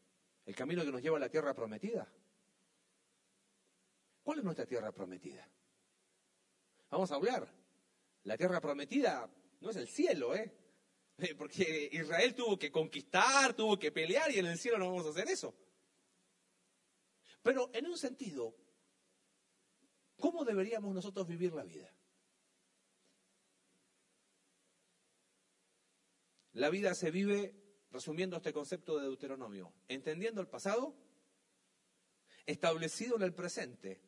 ¿El 0.45 0.55
camino 0.55 0.84
que 0.84 0.91
nos 0.91 1.01
lleva 1.01 1.18
a 1.18 1.22
la 1.22 1.30
tierra 1.30 1.53
prometida? 1.53 2.07
¿Cuál 4.24 4.39
es 4.39 4.43
nuestra 4.43 4.65
tierra 4.65 4.91
prometida? 4.91 5.49
Vamos 6.89 7.11
a 7.11 7.15
hablar. 7.15 7.47
La 8.24 8.38
tierra 8.38 8.61
prometida 8.61 9.30
no 9.61 9.70
es 9.70 9.76
el 9.78 9.88
cielo, 9.88 10.36
¿eh? 10.36 10.53
Porque 11.38 11.89
Israel 11.91 12.36
tuvo 12.36 12.59
que 12.59 12.72
conquistar, 12.72 13.53
tuvo 13.55 13.80
que 13.80 13.91
pelear 13.91 14.32
y 14.32 14.39
en 14.39 14.45
el 14.45 14.57
cielo 14.57 14.78
no 14.78 14.88
vamos 14.88 15.07
a 15.07 15.09
hacer 15.09 15.30
eso. 15.30 15.55
Pero 17.41 17.70
en 17.74 17.88
un 17.88 17.97
sentido, 17.97 18.55
¿cómo 20.20 20.45
deberíamos 20.45 20.93
nosotros 20.93 21.28
vivir 21.28 21.53
la 21.53 21.63
vida? 21.63 21.91
La 26.53 26.70
vida 26.70 26.95
se 26.95 27.11
vive, 27.11 27.53
resumiendo 27.91 28.38
este 28.38 28.51
concepto 28.51 28.97
de 28.97 29.03
Deuteronomio, 29.03 29.74
entendiendo 29.88 30.41
el 30.41 30.47
pasado, 30.47 30.95
establecido 32.45 33.15
en 33.15 33.22
el 33.22 33.34
presente 33.34 34.01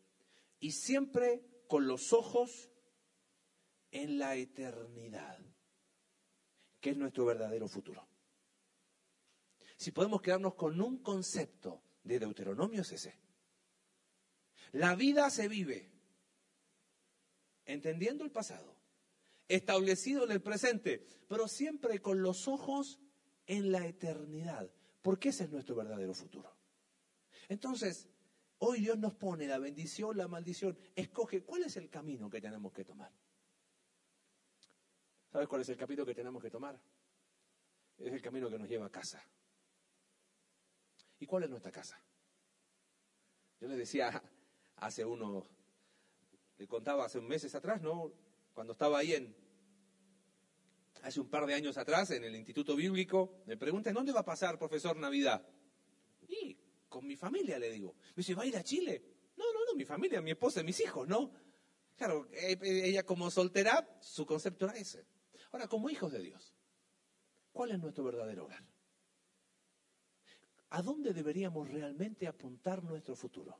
y 0.59 0.71
siempre 0.71 1.43
con 1.67 1.87
los 1.87 2.11
ojos 2.13 2.71
en 3.91 4.17
la 4.17 4.35
eternidad, 4.35 5.39
que 6.79 6.91
es 6.91 6.97
nuestro 6.97 7.25
verdadero 7.25 7.67
futuro. 7.67 8.07
Si 9.77 9.91
podemos 9.91 10.21
quedarnos 10.21 10.55
con 10.55 10.81
un 10.81 10.97
concepto 11.03 11.83
de 12.03 12.19
Deuteronomio 12.19 12.81
es 12.81 12.91
ese. 12.91 13.19
La 14.71 14.95
vida 14.95 15.29
se 15.29 15.47
vive 15.47 15.98
entendiendo 17.73 18.23
el 18.23 18.31
pasado, 18.31 18.75
establecido 19.47 20.23
en 20.25 20.31
el 20.31 20.41
presente, 20.41 21.05
pero 21.27 21.47
siempre 21.47 21.99
con 21.99 22.21
los 22.23 22.47
ojos 22.47 22.99
en 23.45 23.71
la 23.71 23.85
eternidad, 23.85 24.71
porque 25.03 25.29
ese 25.29 25.43
es 25.43 25.51
nuestro 25.51 25.75
verdadero 25.75 26.13
futuro. 26.13 26.51
Entonces, 27.47 28.09
hoy 28.57 28.79
Dios 28.79 28.97
nos 28.97 29.13
pone 29.13 29.47
la 29.47 29.59
bendición, 29.59 30.17
la 30.17 30.27
maldición, 30.27 30.77
escoge 30.95 31.43
cuál 31.43 31.63
es 31.63 31.77
el 31.77 31.89
camino 31.89 32.29
que 32.29 32.41
tenemos 32.41 32.73
que 32.73 32.83
tomar. 32.83 33.11
¿Sabes 35.31 35.47
cuál 35.47 35.61
es 35.61 35.69
el 35.69 35.77
camino 35.77 36.05
que 36.05 36.15
tenemos 36.15 36.41
que 36.41 36.49
tomar? 36.49 36.79
Es 37.99 38.11
el 38.11 38.21
camino 38.21 38.49
que 38.49 38.57
nos 38.57 38.67
lleva 38.67 38.87
a 38.87 38.91
casa. 38.91 39.23
¿Y 41.19 41.27
cuál 41.27 41.43
es 41.43 41.49
nuestra 41.51 41.71
casa? 41.71 42.01
Yo 43.59 43.67
le 43.67 43.75
decía 43.75 44.23
hace 44.77 45.05
unos, 45.05 45.45
le 46.59 46.67
contaba 46.67 47.05
hace 47.05 47.19
meses 47.21 47.55
atrás, 47.55 47.81
¿no? 47.81 48.11
cuando 48.53 48.73
estaba 48.73 48.99
ahí 48.99 49.13
en, 49.13 49.33
hace 51.01 51.21
un 51.21 51.29
par 51.29 51.45
de 51.45 51.53
años 51.53 51.77
atrás, 51.77 52.11
en 52.11 52.25
el 52.25 52.35
Instituto 52.35 52.75
Bíblico, 52.75 53.41
me 53.45 53.55
preguntan, 53.55 53.93
¿dónde 53.93 54.11
va 54.11 54.19
a 54.19 54.25
pasar, 54.25 54.59
profesor, 54.59 54.97
Navidad? 54.97 55.47
Y 56.27 56.57
con 56.89 57.07
mi 57.07 57.15
familia, 57.15 57.57
le 57.57 57.71
digo. 57.71 57.95
Me 58.09 58.15
dice, 58.17 58.35
¿va 58.35 58.43
a 58.43 58.45
ir 58.45 58.57
a 58.57 58.63
Chile? 58.63 59.01
No, 59.37 59.45
no, 59.53 59.65
no, 59.65 59.75
mi 59.75 59.85
familia, 59.85 60.21
mi 60.21 60.31
esposa 60.31 60.61
mis 60.61 60.79
hijos, 60.81 61.07
¿no? 61.07 61.31
Claro, 61.95 62.27
eh, 62.33 62.57
eh, 62.61 62.81
ella 62.83 63.03
como 63.05 63.31
soltera, 63.31 63.97
su 64.01 64.25
concepto 64.25 64.65
era 64.65 64.75
ese. 64.75 65.05
Ahora, 65.51 65.69
como 65.69 65.89
hijos 65.89 66.11
de 66.11 66.21
Dios, 66.21 66.53
¿cuál 67.53 67.71
es 67.71 67.79
nuestro 67.79 68.03
verdadero 68.03 68.43
hogar? 68.43 68.65
¿A 70.71 70.81
dónde 70.81 71.13
deberíamos 71.13 71.69
realmente 71.71 72.27
apuntar 72.27 72.83
nuestro 72.83 73.15
futuro? 73.15 73.57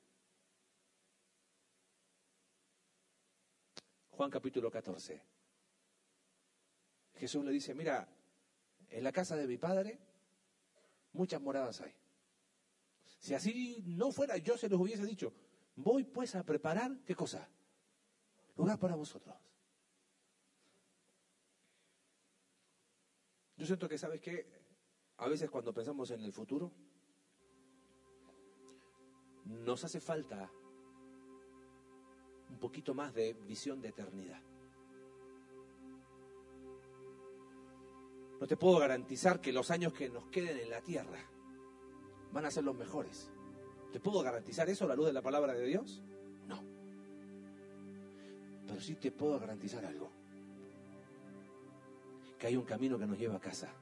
Juan 4.20 4.30
capítulo 4.30 4.70
14. 4.70 5.24
Jesús 7.16 7.46
le 7.46 7.52
dice, 7.52 7.74
mira, 7.74 8.06
en 8.90 9.02
la 9.02 9.14
casa 9.14 9.38
de 9.38 9.48
mi 9.48 9.58
padre 9.58 9.98
muchas 11.14 11.40
moradas 11.40 11.80
hay. 11.80 11.96
Si 13.22 13.34
así 13.34 13.82
no 13.88 14.12
fuera, 14.12 14.36
yo 14.36 14.58
se 14.58 14.68
los 14.68 14.82
hubiese 14.82 15.06
dicho, 15.06 15.32
voy 15.78 16.04
pues 16.04 16.36
a 16.36 16.44
preparar, 16.44 17.00
¿qué 17.06 17.16
cosa? 17.16 17.48
Lugar 18.58 18.78
para 18.78 18.96
vosotros. 18.96 19.38
Yo 23.56 23.66
siento 23.66 23.88
que, 23.88 23.98
¿sabes 23.98 24.20
qué? 24.20 24.52
A 25.16 25.30
veces 25.30 25.50
cuando 25.50 25.74
pensamos 25.74 26.12
en 26.12 26.20
el 26.24 26.34
futuro, 26.34 26.74
nos 29.46 29.82
hace 29.86 30.02
falta 30.02 30.52
un 32.50 32.58
poquito 32.58 32.94
más 32.94 33.14
de 33.14 33.34
visión 33.48 33.82
de 33.82 33.90
eternidad. 33.90 34.42
No 38.40 38.48
te 38.48 38.56
puedo 38.56 38.80
garantizar 38.80 39.42
que 39.42 39.52
los 39.52 39.70
años 39.70 39.94
que 39.94 40.10
nos 40.10 40.26
queden 40.28 40.58
en 40.60 40.70
la 40.70 40.82
tierra 40.82 41.20
van 42.32 42.46
a 42.46 42.52
ser 42.52 42.64
los 42.64 42.76
mejores. 42.76 43.30
¿Te 43.92 44.00
puedo 44.00 44.22
garantizar 44.22 44.70
eso 44.70 44.86
a 44.86 44.88
la 44.88 44.96
luz 44.96 45.08
de 45.08 45.14
la 45.14 45.22
palabra 45.22 45.54
de 45.54 45.66
Dios? 45.66 46.02
No. 46.48 46.64
Pero 48.68 48.80
sí 48.80 48.96
te 48.96 49.12
puedo 49.12 49.40
garantizar 49.40 49.84
algo. 49.86 50.10
Que 52.38 52.48
hay 52.48 52.56
un 52.56 52.64
camino 52.64 52.98
que 52.98 53.08
nos 53.08 53.18
lleva 53.18 53.36
a 53.36 53.42
casa. 53.42 53.74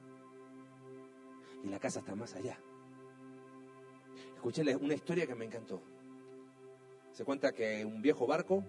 Y 1.62 1.68
la 1.68 1.78
casa 1.78 2.00
está 2.00 2.16
más 2.16 2.34
allá. 2.34 2.58
Escuché 4.34 4.62
una 4.76 4.94
historia 4.94 5.26
que 5.26 5.34
me 5.34 5.44
encantó. 5.44 5.82
Se 7.18 7.24
cuenta 7.24 7.50
que 7.50 7.84
un 7.84 8.00
viejo 8.00 8.28
barco, 8.28 8.64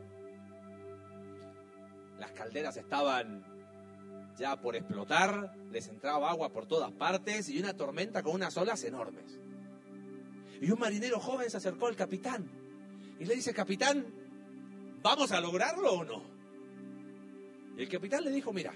las 2.18 2.32
calderas 2.32 2.78
estaban 2.78 3.46
ya 4.40 4.60
por 4.60 4.76
explotar, 4.76 5.56
les 5.70 5.88
entraba 5.88 6.32
agua 6.32 6.52
por 6.52 6.66
todas 6.66 6.92
partes 6.92 7.48
y 7.50 7.60
una 7.60 7.78
tormenta 7.78 8.24
con 8.24 8.34
unas 8.34 8.58
olas 8.58 8.84
enormes. 8.86 9.40
Y 10.60 10.72
un 10.72 10.80
marinero 10.80 11.20
joven 11.20 11.48
se 11.48 11.58
acercó 11.58 11.86
al 11.86 11.96
capitán 11.96 12.50
y 13.20 13.26
le 13.26 13.36
dice, 13.36 13.54
capitán, 13.54 14.08
¿vamos 15.04 15.32
a 15.32 15.40
lograrlo 15.42 15.94
o 15.94 16.04
no? 16.04 16.24
Y 17.78 17.84
el 17.84 17.88
capitán 17.88 18.24
le 18.24 18.32
dijo, 18.32 18.52
mira, 18.52 18.74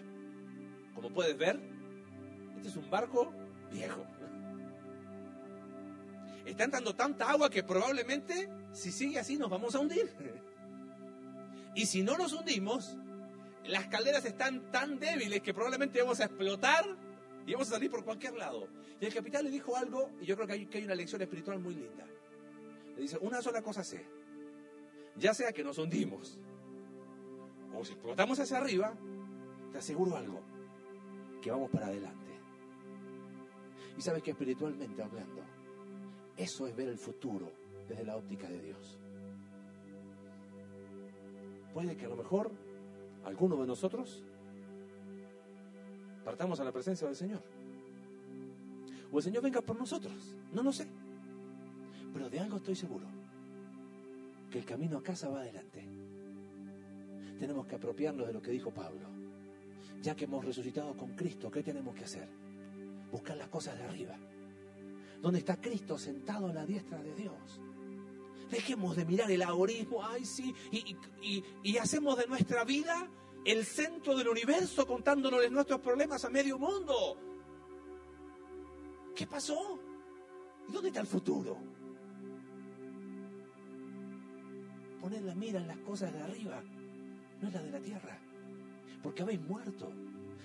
como 0.94 1.10
puedes 1.10 1.36
ver, 1.36 1.60
este 2.58 2.70
es 2.70 2.76
un 2.76 2.92
barco 2.92 3.34
viejo. 3.72 4.06
Está 6.46 6.66
entrando 6.66 6.94
tanta 6.94 7.32
agua 7.32 7.50
que 7.50 7.64
probablemente, 7.64 8.48
si 8.74 8.92
sigue 8.92 9.20
así, 9.20 9.38
nos 9.38 9.50
vamos 9.50 9.76
a 9.76 9.80
hundir. 9.80 10.10
Y 11.76 11.86
si 11.86 12.04
no 12.04 12.18
nos 12.18 12.34
hundimos, 12.34 12.98
las 13.66 13.88
calderas 13.88 14.26
están 14.26 14.72
tan 14.72 15.00
débiles 15.00 15.42
que 15.42 15.54
probablemente 15.54 16.02
vamos 16.02 16.20
a 16.20 16.26
explotar 16.26 16.86
y 17.46 17.54
vamos 17.54 17.70
a 17.70 17.76
salir 17.76 17.90
por 17.90 18.04
cualquier 18.04 18.34
lado. 18.34 18.68
Y 19.00 19.06
el 19.06 19.14
capitán 19.14 19.46
le 19.46 19.52
dijo 19.52 19.76
algo, 19.76 20.10
y 20.20 20.26
yo 20.26 20.36
creo 20.36 20.48
que 20.48 20.54
hay, 20.54 20.84
una 20.84 20.96
lección 20.96 21.22
espiritual 21.22 21.60
muy 21.60 21.76
linda. 21.76 22.06
Le 22.96 23.02
dice, 23.02 23.18
una 23.22 23.42
sola 23.42 23.62
cosa 23.62 23.84
sé, 23.84 24.06
ya 25.16 25.34
sea 25.34 25.52
que 25.52 25.64
nos 25.64 25.78
hundimos, 25.78 26.40
o 27.76 27.84
si 27.84 27.94
explotamos 27.94 28.40
hacia 28.40 28.58
arriba, 28.58 28.94
te 29.72 29.78
aseguro 29.80 30.16
algo, 30.16 30.42
que 31.42 31.52
vamos 31.52 31.70
para 31.72 31.88
adelante. 31.88 32.32
Y 33.98 34.02
sabes 34.02 34.24
que 34.24 34.32
espiritualmente 34.32 35.02
hablando, 35.02 35.42
eso 36.38 36.68
es 36.68 36.76
ver 36.76 36.90
el 36.90 36.98
futuro 36.98 37.63
desde 37.88 38.06
la 38.06 38.18
óptica 38.18 38.48
de 38.48 38.62
Dios. 38.62 38.98
Puede 41.74 41.98
que 41.98 42.06
a 42.06 42.10
lo 42.10 42.16
mejor 42.16 42.52
alguno 43.26 43.58
de 43.58 43.68
nosotros 43.68 44.24
partamos 46.24 46.60
a 46.60 46.64
la 46.64 46.72
presencia 46.72 47.08
del 47.08 47.16
Señor. 47.16 47.42
O 49.12 49.18
el 49.18 49.24
Señor 49.24 49.44
venga 49.44 49.62
por 49.62 49.78
nosotros. 49.78 50.36
No 50.52 50.64
lo 50.64 50.72
sé. 50.72 50.88
Pero 52.14 52.30
de 52.30 52.40
algo 52.40 52.58
estoy 52.58 52.76
seguro. 52.76 53.06
Que 54.50 54.60
el 54.60 54.66
camino 54.66 54.98
a 54.98 55.04
casa 55.04 55.30
va 55.30 55.42
adelante. 55.42 55.84
Tenemos 57.40 57.66
que 57.66 57.76
apropiarnos 57.76 58.28
de 58.28 58.34
lo 58.34 58.42
que 58.42 58.52
dijo 58.52 58.72
Pablo. 58.72 59.08
Ya 60.02 60.16
que 60.16 60.26
hemos 60.26 60.46
resucitado 60.46 60.96
con 60.96 61.16
Cristo, 61.16 61.50
¿qué 61.50 61.64
tenemos 61.64 61.96
que 61.96 62.04
hacer? 62.04 62.28
Buscar 63.12 63.38
las 63.38 63.50
cosas 63.50 63.78
de 63.78 63.84
arriba. 63.84 64.16
Donde 65.22 65.40
está 65.40 65.60
Cristo 65.60 65.98
sentado 65.98 66.48
a 66.48 66.54
la 66.54 66.66
diestra 66.66 67.02
de 67.02 67.16
Dios. 67.16 67.62
Dejemos 68.54 68.96
de 68.96 69.04
mirar 69.04 69.32
el 69.32 69.42
agorismo, 69.42 70.06
ay 70.06 70.26
sí, 70.26 70.54
y, 70.72 71.78
hacemos 71.78 72.16
de 72.16 72.28
nuestra 72.28 72.64
vida 72.64 73.10
el 73.46 73.66
centro 73.66 74.16
del 74.16 74.28
universo 74.28 74.86
contándonos 74.86 75.50
nuestros 75.50 75.82
problemas 75.82 76.24
a 76.24 76.30
medio 76.30 76.60
mundo. 76.60 77.18
¿Qué 79.16 79.26
pasó? 79.26 79.80
¿Y 80.70 80.72
dónde 80.72 80.90
está 80.90 81.02
el 81.02 81.08
futuro? 81.08 81.58
Poner 85.02 85.24
la 85.24 85.34
mira 85.34 85.60
en 85.60 85.68
las 85.68 85.80
cosas 85.80 86.14
de 86.14 86.22
arriba, 86.22 86.62
no 87.42 87.48
en 87.48 87.54
la 87.56 87.64
de 87.64 87.72
la 87.72 87.80
tierra. 87.80 88.20
Porque 89.02 89.24
habéis 89.24 89.42
muerto 89.42 89.92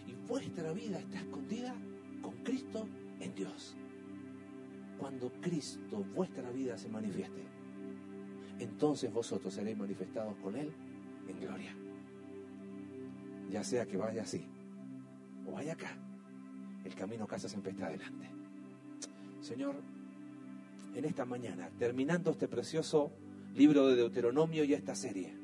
y 0.06 0.14
vuestra 0.26 0.72
vida 0.72 0.98
está 0.98 1.18
escondida 1.18 1.74
con 2.22 2.42
Cristo 2.42 2.88
en 3.20 3.34
Dios. 3.34 3.76
Cuando 4.98 5.30
Cristo, 5.42 5.98
vuestra 6.14 6.50
vida, 6.50 6.78
se 6.78 6.88
manifieste, 6.88 7.57
entonces 8.58 9.12
vosotros 9.12 9.54
seréis 9.54 9.76
manifestados 9.76 10.36
con 10.42 10.56
Él 10.56 10.72
en 11.28 11.40
gloria 11.40 11.74
ya 13.50 13.64
sea 13.64 13.86
que 13.86 13.96
vaya 13.96 14.22
así 14.22 14.44
o 15.46 15.52
vaya 15.52 15.72
acá, 15.72 15.96
el 16.84 16.94
camino 16.94 17.24
a 17.24 17.26
casa 17.26 17.48
siempre 17.48 17.72
está 17.72 17.86
adelante. 17.86 18.28
Señor, 19.40 19.76
en 20.94 21.04
esta 21.04 21.24
mañana, 21.24 21.70
terminando 21.78 22.30
este 22.30 22.48
precioso 22.48 23.12
libro 23.54 23.86
de 23.86 23.96
Deuteronomio 23.96 24.64
y 24.64 24.74
esta 24.74 24.94
serie, 24.94 25.34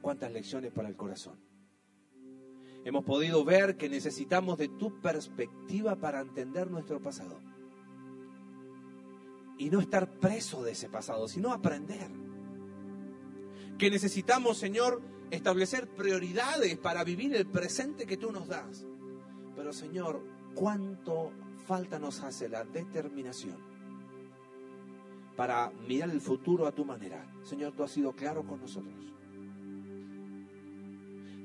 cuántas 0.00 0.32
lecciones 0.32 0.72
para 0.72 0.88
el 0.88 0.96
corazón. 0.96 1.38
Hemos 2.84 3.04
podido 3.04 3.44
ver 3.44 3.76
que 3.76 3.88
necesitamos 3.88 4.58
de 4.58 4.68
tu 4.68 5.00
perspectiva 5.00 5.96
para 5.96 6.20
entender 6.20 6.70
nuestro 6.70 7.00
pasado. 7.00 7.38
Y 9.58 9.70
no 9.70 9.80
estar 9.80 10.18
preso 10.18 10.62
de 10.62 10.72
ese 10.72 10.88
pasado, 10.88 11.28
sino 11.28 11.52
aprender. 11.52 12.10
Que 13.78 13.90
necesitamos, 13.90 14.58
Señor, 14.58 15.00
establecer 15.30 15.88
prioridades 15.88 16.76
para 16.78 17.04
vivir 17.04 17.34
el 17.34 17.46
presente 17.46 18.06
que 18.06 18.16
tú 18.16 18.32
nos 18.32 18.48
das. 18.48 18.86
Pero 19.56 19.72
Señor, 19.72 20.22
¿cuánto 20.54 21.32
falta 21.66 21.98
nos 21.98 22.20
hace 22.20 22.48
la 22.48 22.64
determinación 22.64 23.56
para 25.36 25.70
mirar 25.88 26.10
el 26.10 26.20
futuro 26.20 26.66
a 26.66 26.72
tu 26.72 26.84
manera? 26.84 27.32
Señor, 27.42 27.72
tú 27.72 27.82
has 27.82 27.90
sido 27.90 28.12
claro 28.12 28.44
con 28.44 28.60
nosotros. 28.60 28.94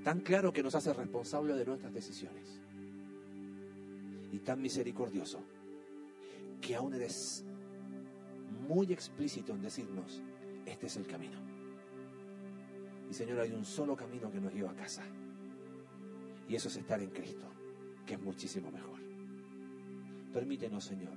Tan 0.03 0.21
claro 0.21 0.53
que 0.53 0.63
nos 0.63 0.75
hace 0.75 0.93
responsables 0.93 1.57
de 1.57 1.65
nuestras 1.65 1.93
decisiones. 1.93 2.61
Y 4.31 4.39
tan 4.39 4.61
misericordioso 4.61 5.43
que 6.61 6.75
aún 6.75 6.93
eres 6.93 7.43
muy 8.69 8.93
explícito 8.93 9.51
en 9.53 9.63
decirnos, 9.63 10.21
este 10.63 10.85
es 10.85 10.95
el 10.97 11.07
camino. 11.07 11.39
Y 13.09 13.13
Señor, 13.15 13.39
hay 13.39 13.51
un 13.51 13.65
solo 13.65 13.95
camino 13.95 14.31
que 14.31 14.39
nos 14.39 14.53
lleva 14.53 14.69
a 14.69 14.75
casa. 14.75 15.03
Y 16.47 16.53
eso 16.53 16.67
es 16.67 16.77
estar 16.77 17.01
en 17.01 17.09
Cristo, 17.09 17.47
que 18.05 18.13
es 18.13 18.21
muchísimo 18.21 18.71
mejor. 18.71 18.99
Permítenos, 20.31 20.83
Señor, 20.83 21.15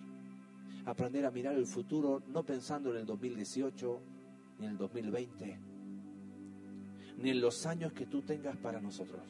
aprender 0.86 1.26
a 1.26 1.30
mirar 1.30 1.54
el 1.54 1.66
futuro 1.66 2.22
no 2.28 2.42
pensando 2.42 2.90
en 2.90 3.00
el 3.00 3.06
2018, 3.06 4.00
ni 4.58 4.64
en 4.64 4.72
el 4.72 4.78
2020, 4.78 5.58
ni 7.18 7.30
en 7.30 7.40
los 7.40 7.66
años 7.66 7.92
que 7.92 8.06
tú 8.06 8.22
tengas 8.22 8.56
para 8.56 8.80
nosotros. 8.80 9.20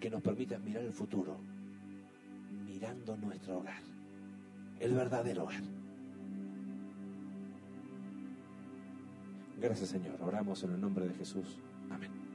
Que 0.00 0.10
nos 0.10 0.20
permitas 0.20 0.60
mirar 0.60 0.82
el 0.82 0.92
futuro 0.92 1.38
mirando 2.66 3.16
nuestro 3.16 3.58
hogar, 3.58 3.82
el 4.80 4.94
verdadero 4.94 5.44
hogar. 5.44 5.75
Gracias 9.56 9.90
Señor. 9.90 10.16
Oramos 10.20 10.62
en 10.62 10.72
el 10.72 10.80
nombre 10.80 11.06
de 11.06 11.14
Jesús. 11.14 11.58
Amén. 11.90 12.25